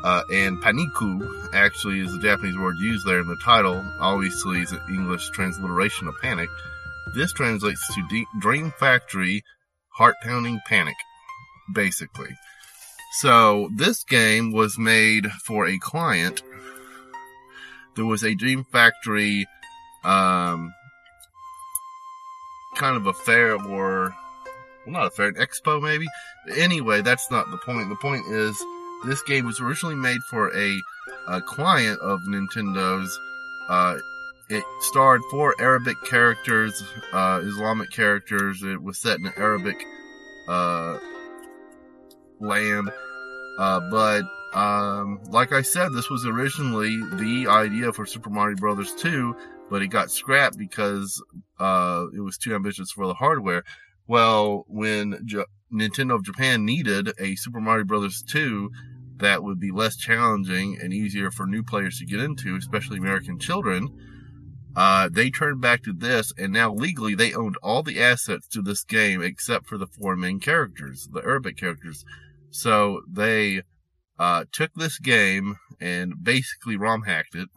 [0.04, 3.82] Uh, and paniku actually is the Japanese word used there in the title.
[4.00, 6.48] Obviously, is an English transliteration of panic.
[7.14, 9.42] This translates to D- Dream Factory
[9.96, 10.94] Heart Pounding Panic,
[11.74, 12.36] basically.
[13.20, 16.42] So this game was made for a client.
[17.96, 19.46] There was a Dream Factory,
[20.04, 20.72] um,
[22.76, 24.14] kind of affair fair or,
[24.88, 26.06] well, not a fair, an expo maybe.
[26.56, 27.88] Anyway, that's not the point.
[27.88, 28.56] The point is
[29.06, 30.80] this game was originally made for a,
[31.28, 33.18] a client of Nintendo's.
[33.68, 33.98] Uh,
[34.48, 36.82] it starred four Arabic characters,
[37.12, 38.62] uh, Islamic characters.
[38.62, 39.76] It was set in an Arabic,
[40.48, 40.98] uh,
[42.40, 42.90] land.
[43.58, 44.22] Uh, but,
[44.54, 49.36] um, like I said, this was originally the idea for Super Mario Brothers 2,
[49.68, 51.22] but it got scrapped because,
[51.58, 53.64] uh, it was too ambitious for the hardware.
[54.08, 58.70] Well, when J- Nintendo of Japan needed a Super Mario Brothers 2
[59.18, 63.38] that would be less challenging and easier for new players to get into, especially American
[63.38, 63.88] children,
[64.74, 68.62] uh, they turned back to this, and now legally they owned all the assets to
[68.62, 72.04] this game except for the four main characters, the Arabic characters.
[72.50, 73.62] So they
[74.18, 77.48] uh, took this game and basically ROM hacked it,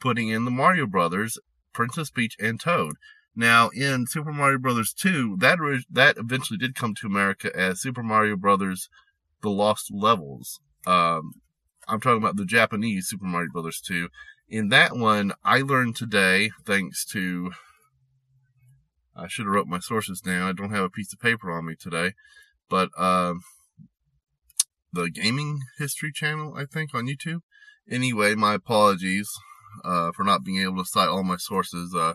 [0.00, 1.38] putting in the Mario Brothers,
[1.74, 2.94] Princess Peach, and Toad.
[3.36, 7.80] Now, in Super Mario Brothers 2, that orig- that eventually did come to America as
[7.80, 8.88] Super Mario Brothers:
[9.42, 10.60] The Lost Levels.
[10.86, 11.34] Um,
[11.88, 14.08] I'm talking about the Japanese Super Mario Brothers 2.
[14.48, 17.52] In that one, I learned today, thanks to
[19.16, 20.48] I should have wrote my sources down.
[20.48, 22.14] I don't have a piece of paper on me today,
[22.68, 23.42] but um,
[24.92, 27.42] the Gaming History channel, I think, on YouTube.
[27.88, 29.30] Anyway, my apologies
[29.84, 31.94] uh, for not being able to cite all my sources.
[31.94, 32.14] Uh,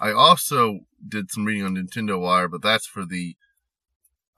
[0.00, 3.36] I also did some reading on Nintendo Wire, but that's for the.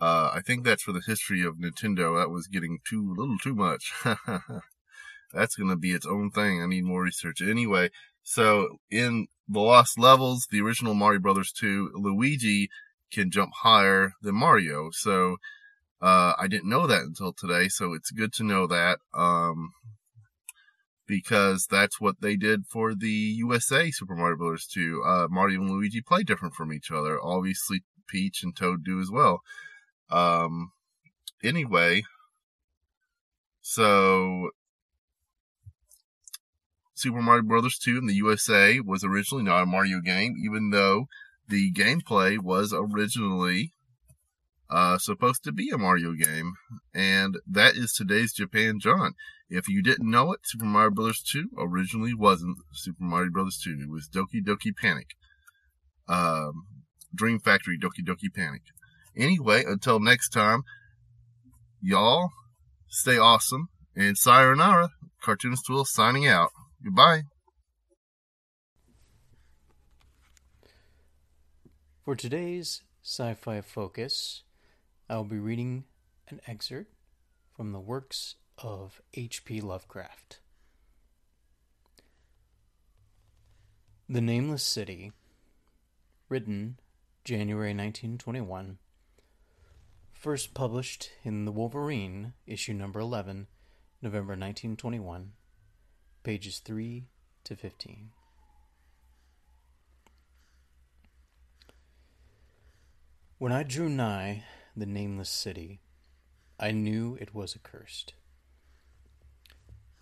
[0.01, 2.19] Uh, I think that's for the history of Nintendo.
[2.19, 3.93] That was getting too little too much.
[5.33, 6.63] that's going to be its own thing.
[6.63, 7.43] I need more research.
[7.43, 7.91] Anyway,
[8.23, 12.71] so in the Lost Levels, the original Mario Brothers 2, Luigi
[13.11, 14.91] can jump higher than Mario.
[14.91, 15.37] So
[16.01, 17.69] uh, I didn't know that until today.
[17.69, 19.01] So it's good to know that.
[19.13, 19.73] Um,
[21.11, 24.65] because that's what they did for the USA Super Mario Bros.
[24.65, 25.03] 2.
[25.05, 27.19] Uh, Mario and Luigi play different from each other.
[27.21, 29.41] Obviously, Peach and Toad do as well.
[30.09, 30.71] Um,
[31.43, 32.05] anyway,
[33.61, 34.51] so
[36.95, 37.77] Super Mario Bros.
[37.77, 41.07] 2 in the USA was originally not a Mario game, even though
[41.49, 43.73] the gameplay was originally
[44.71, 46.53] uh, supposed to be a Mario game.
[46.95, 49.17] And that is today's Japan Jaunt.
[49.51, 51.21] If you didn't know it, Super Mario Bros.
[51.21, 53.61] 2 originally wasn't Super Mario Bros.
[53.61, 53.79] 2.
[53.83, 55.09] It was Doki Doki Panic.
[56.09, 56.67] Um,
[57.13, 58.63] Dream Factory Doki Doki Panic.
[59.17, 60.63] Anyway, until next time,
[61.83, 62.31] y'all
[62.89, 63.69] stay awesome.
[63.97, 64.91] And sayonara,
[65.21, 66.51] Cartoonist Will signing out.
[66.85, 67.23] Goodbye.
[72.05, 74.45] For today's sci fi focus,
[75.09, 75.85] I'll be reading
[76.29, 76.93] an excerpt
[77.57, 79.61] from the works of H.P.
[79.61, 80.41] Lovecraft.
[84.09, 85.13] The Nameless City,
[86.29, 86.79] written
[87.25, 88.79] January 1921,
[90.13, 93.47] first published in The Wolverine, issue number 11,
[94.03, 95.33] November 1921,
[96.23, 97.05] pages 3
[97.45, 98.11] to 15.
[103.39, 104.45] When I drew nigh
[104.77, 105.81] the nameless city,
[106.59, 108.13] I knew it was accursed.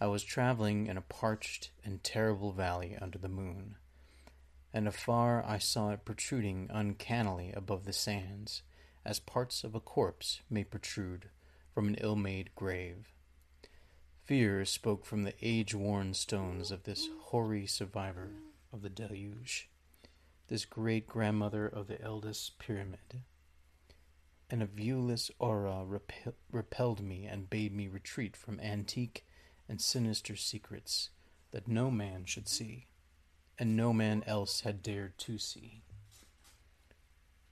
[0.00, 3.76] I was traveling in a parched and terrible valley under the moon,
[4.72, 8.62] and afar I saw it protruding uncannily above the sands,
[9.04, 11.30] as parts of a corpse may protrude
[11.72, 13.12] from an ill made grave.
[14.24, 18.30] Fear spoke from the age worn stones of this hoary survivor
[18.72, 19.68] of the deluge
[20.48, 23.22] this great grandmother of the eldest pyramid.
[24.50, 29.26] And a viewless aura repel- repelled me and bade me retreat from antique
[29.68, 31.10] and sinister secrets
[31.50, 32.86] that no man should see,
[33.58, 35.82] and no man else had dared to see.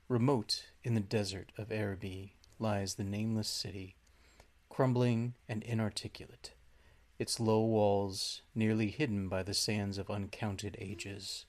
[0.09, 3.97] Remote in the desert of Araby lies the nameless city,
[4.69, 6.53] crumbling and inarticulate,
[7.19, 11.45] its low walls nearly hidden by the sands of uncounted ages.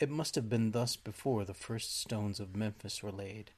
[0.00, 3.50] It must have been thus before the first stones of Memphis were laid,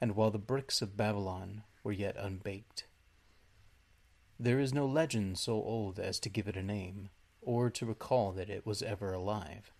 [0.00, 2.86] and while the bricks of Babylon were yet unbaked.
[4.40, 7.08] There is no legend so old as to give it a name,
[7.42, 9.72] or to recall that it was ever alive.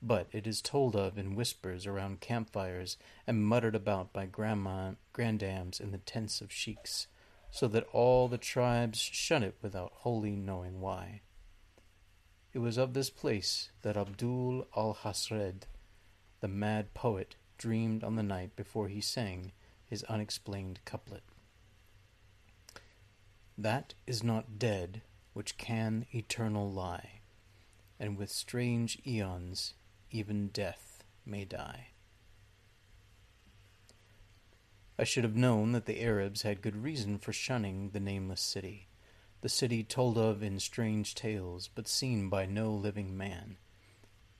[0.00, 2.96] But it is told of in whispers around campfires
[3.26, 7.08] and muttered about by grandma, grandams in the tents of sheiks,
[7.50, 11.22] so that all the tribes shun it without wholly knowing why.
[12.52, 15.64] It was of this place that Abdul Alhazred,
[16.40, 19.50] the mad poet, dreamed on the night before he sang
[19.84, 21.24] his unexplained couplet.
[23.56, 25.02] That is not dead
[25.32, 27.20] which can eternal lie,
[27.98, 29.74] and with strange aeons
[30.10, 31.88] even death may die.
[34.98, 38.88] I should have known that the Arabs had good reason for shunning the nameless city
[39.44, 43.58] the city told of in strange tales, but seen by no living man.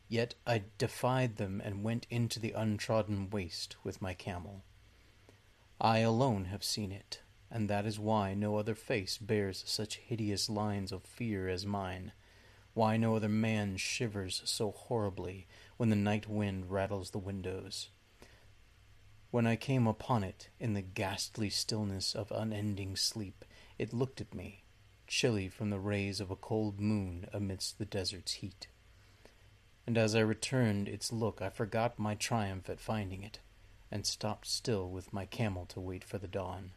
[0.09, 4.65] Yet I defied them and went into the untrodden waste with my camel.
[5.79, 7.21] I alone have seen it,
[7.55, 12.11] and that is why no other face bears such hideous lines of fear as mine,
[12.75, 17.91] why no other man shivers so horribly when the night wind rattles the windows.
[19.31, 23.45] When I came upon it in the ghastly stillness of unending sleep,
[23.79, 24.65] it looked at me,
[25.07, 28.67] chilly from the rays of a cold moon amidst the desert's heat.
[29.87, 33.39] And as I returned its look, I forgot my triumph at finding it,
[33.93, 36.73] and stopped still with my camel to wait for the dawn.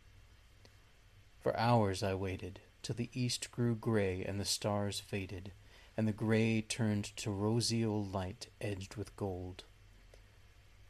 [1.48, 5.54] For hours I waited, till the east grew gray and the stars faded,
[5.96, 9.64] and the gray turned to roseal light edged with gold.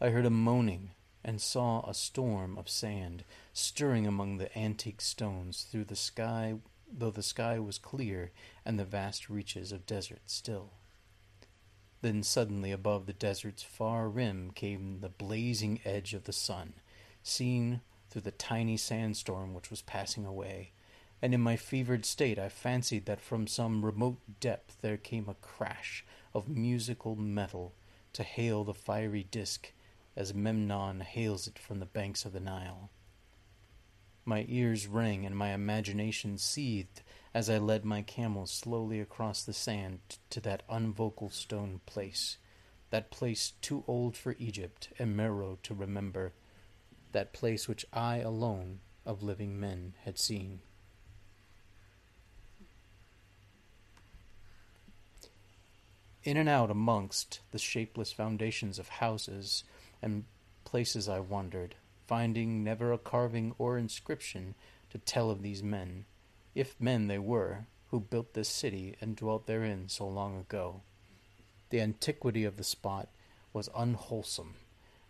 [0.01, 0.93] I heard a moaning
[1.23, 3.23] and saw a storm of sand
[3.53, 6.55] stirring among the antique stones through the sky
[6.91, 8.31] though the sky was clear
[8.65, 10.71] and the vast reaches of desert still.
[12.01, 16.73] Then suddenly above the desert's far rim came the blazing edge of the sun,
[17.21, 20.71] seen through the tiny sandstorm which was passing away,
[21.21, 25.35] and in my fevered state I fancied that from some remote depth there came a
[25.35, 27.73] crash of musical metal
[28.13, 29.71] to hail the fiery disk
[30.15, 32.89] as Memnon hails it from the banks of the Nile.
[34.25, 37.01] My ears rang and my imagination seethed
[37.33, 39.99] as I led my camel slowly across the sand
[40.31, 42.37] to that unvocal stone place,
[42.89, 46.33] that place too old for Egypt and Meroe to remember,
[47.11, 50.59] that place which I alone of living men had seen.
[56.23, 59.63] In and out amongst the shapeless foundations of houses
[60.01, 60.25] and
[60.65, 61.75] places I wandered,
[62.05, 64.55] finding never a carving or inscription
[64.89, 66.05] to tell of these men,
[66.53, 70.81] if men they were, who built this city and dwelt therein so long ago.
[71.69, 73.07] The antiquity of the spot
[73.53, 74.55] was unwholesome,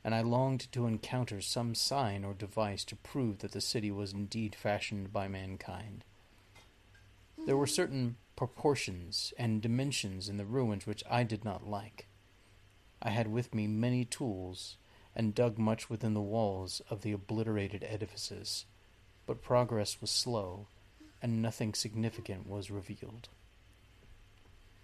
[0.08, 4.14] and I longed to encounter some sign or device to prove that the city was
[4.14, 6.06] indeed fashioned by mankind.
[7.46, 12.08] There were certain proportions and dimensions in the ruins which I did not like.
[13.02, 14.78] I had with me many tools
[15.14, 18.64] and dug much within the walls of the obliterated edifices,
[19.26, 20.68] but progress was slow,
[21.22, 23.28] and nothing significant was revealed.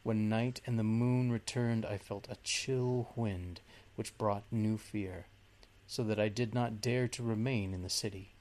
[0.04, 3.62] When night and the moon returned, I felt a chill wind
[3.96, 5.28] which brought new fear,
[5.88, 8.36] so that I did not dare to remain in the city.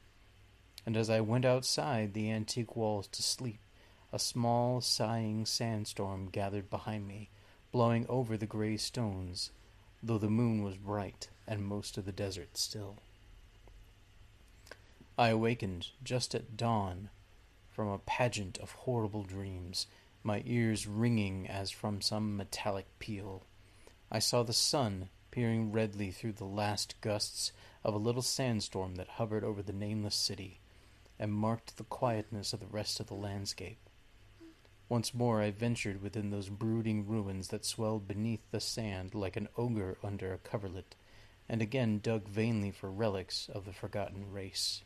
[0.84, 3.60] And as I went outside the antique walls to sleep,
[4.12, 7.30] a small, sighing sandstorm gathered behind me,
[7.70, 9.50] blowing over the gray stones,
[10.02, 12.96] though the moon was bright and most of the desert still.
[15.16, 17.10] I awakened just at dawn
[17.70, 19.86] from a pageant of horrible dreams,
[20.22, 23.44] my ears ringing as from some metallic peal.
[24.10, 27.50] I saw the sun peering redly through the last gusts
[27.82, 30.60] of a little sandstorm that hovered over the nameless city
[31.18, 33.78] and marked the quietness of the rest of the landscape.
[34.88, 39.48] Once more I ventured within those brooding ruins that swelled beneath the sand like an
[39.56, 40.94] ogre under a coverlet,
[41.48, 44.82] and again dug vainly for relics of the forgotten race.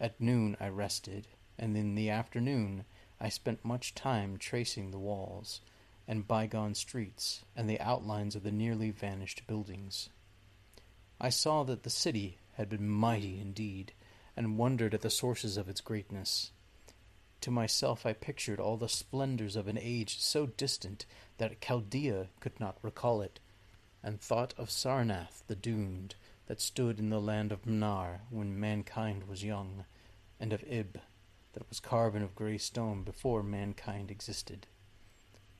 [0.00, 2.84] At noon I rested, and in the afternoon
[3.20, 5.60] I spent much time tracing the walls
[6.08, 10.08] and bygone streets and the outlines of the nearly vanished buildings.
[11.20, 13.92] I saw that the city had been mighty indeed,
[14.36, 16.52] and wondered at the sources of its greatness.
[17.40, 21.06] To myself I pictured all the splendors of an age so distant
[21.38, 23.40] that Chaldea could not recall it,
[24.02, 26.14] and thought of Sarnath the doomed,
[26.46, 29.84] that stood in the land of Mnar when mankind was young,
[30.38, 31.00] and of Ib,
[31.52, 34.66] that was carven of grey stone before mankind existed.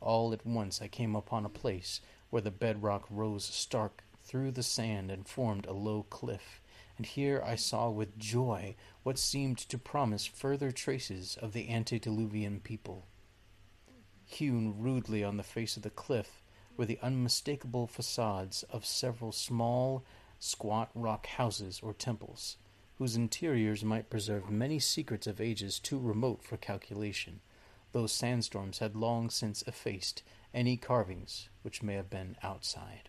[0.07, 2.01] All at once I came upon a place
[2.31, 6.63] where the bedrock rose stark through the sand and formed a low cliff,
[6.97, 12.61] and here I saw with joy what seemed to promise further traces of the antediluvian
[12.61, 13.09] people.
[14.25, 16.41] Hewn rudely on the face of the cliff
[16.77, 20.05] were the unmistakable facades of several small,
[20.39, 22.59] squat rock houses or temples,
[22.99, 27.41] whose interiors might preserve many secrets of ages too remote for calculation,
[27.97, 33.09] though sandstorms had long since effaced any carvings which may have been outside.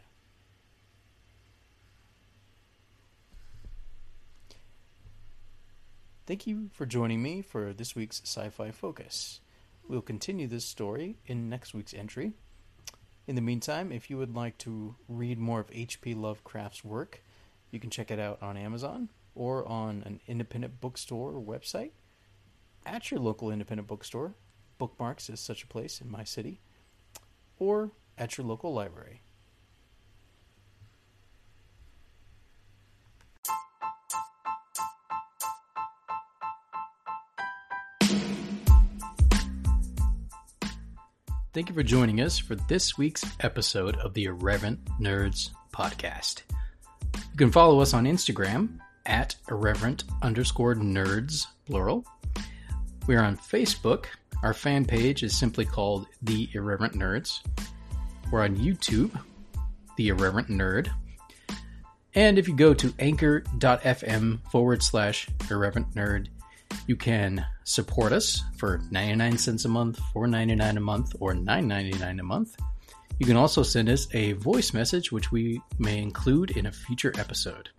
[6.26, 9.42] Thank you for joining me for this week's Sci Fi Focus.
[9.90, 12.32] We'll continue this story in next week's entry.
[13.28, 16.14] In the meantime, if you would like to read more of H.P.
[16.14, 17.22] Lovecraft's work,
[17.72, 21.92] you can check it out on Amazon or on an independent bookstore or website.
[22.86, 24.34] At your local independent bookstore,
[24.78, 26.60] Bookmarks is such a place in my city,
[27.60, 29.22] or at your local library.
[41.54, 46.44] Thank you for joining us for this week's episode of the Irreverent Nerds podcast.
[47.16, 48.78] You can follow us on Instagram
[49.08, 52.06] at irreverent underscore nerds, plural.
[53.08, 54.06] We are on Facebook.
[54.44, 57.40] Our fan page is simply called The Irreverent Nerds.
[58.32, 59.20] We're on YouTube,
[59.98, 60.90] The Irreverent Nerd.
[62.14, 66.28] And if you go to anchor.fm forward slash irreverent nerd,
[66.88, 72.24] you can support us for 99 cents a month, 4.99 a month, or 9.99 a
[72.24, 72.56] month.
[73.20, 77.14] You can also send us a voice message, which we may include in a future
[77.18, 77.70] episode.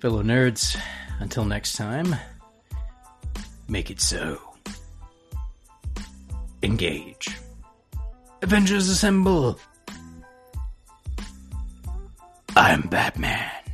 [0.00, 0.76] Fellow nerds,
[1.20, 2.16] until next time,
[3.68, 4.40] make it so.
[6.62, 7.36] Engage.
[8.42, 9.58] Avengers assemble!
[12.56, 13.65] I'm Batman.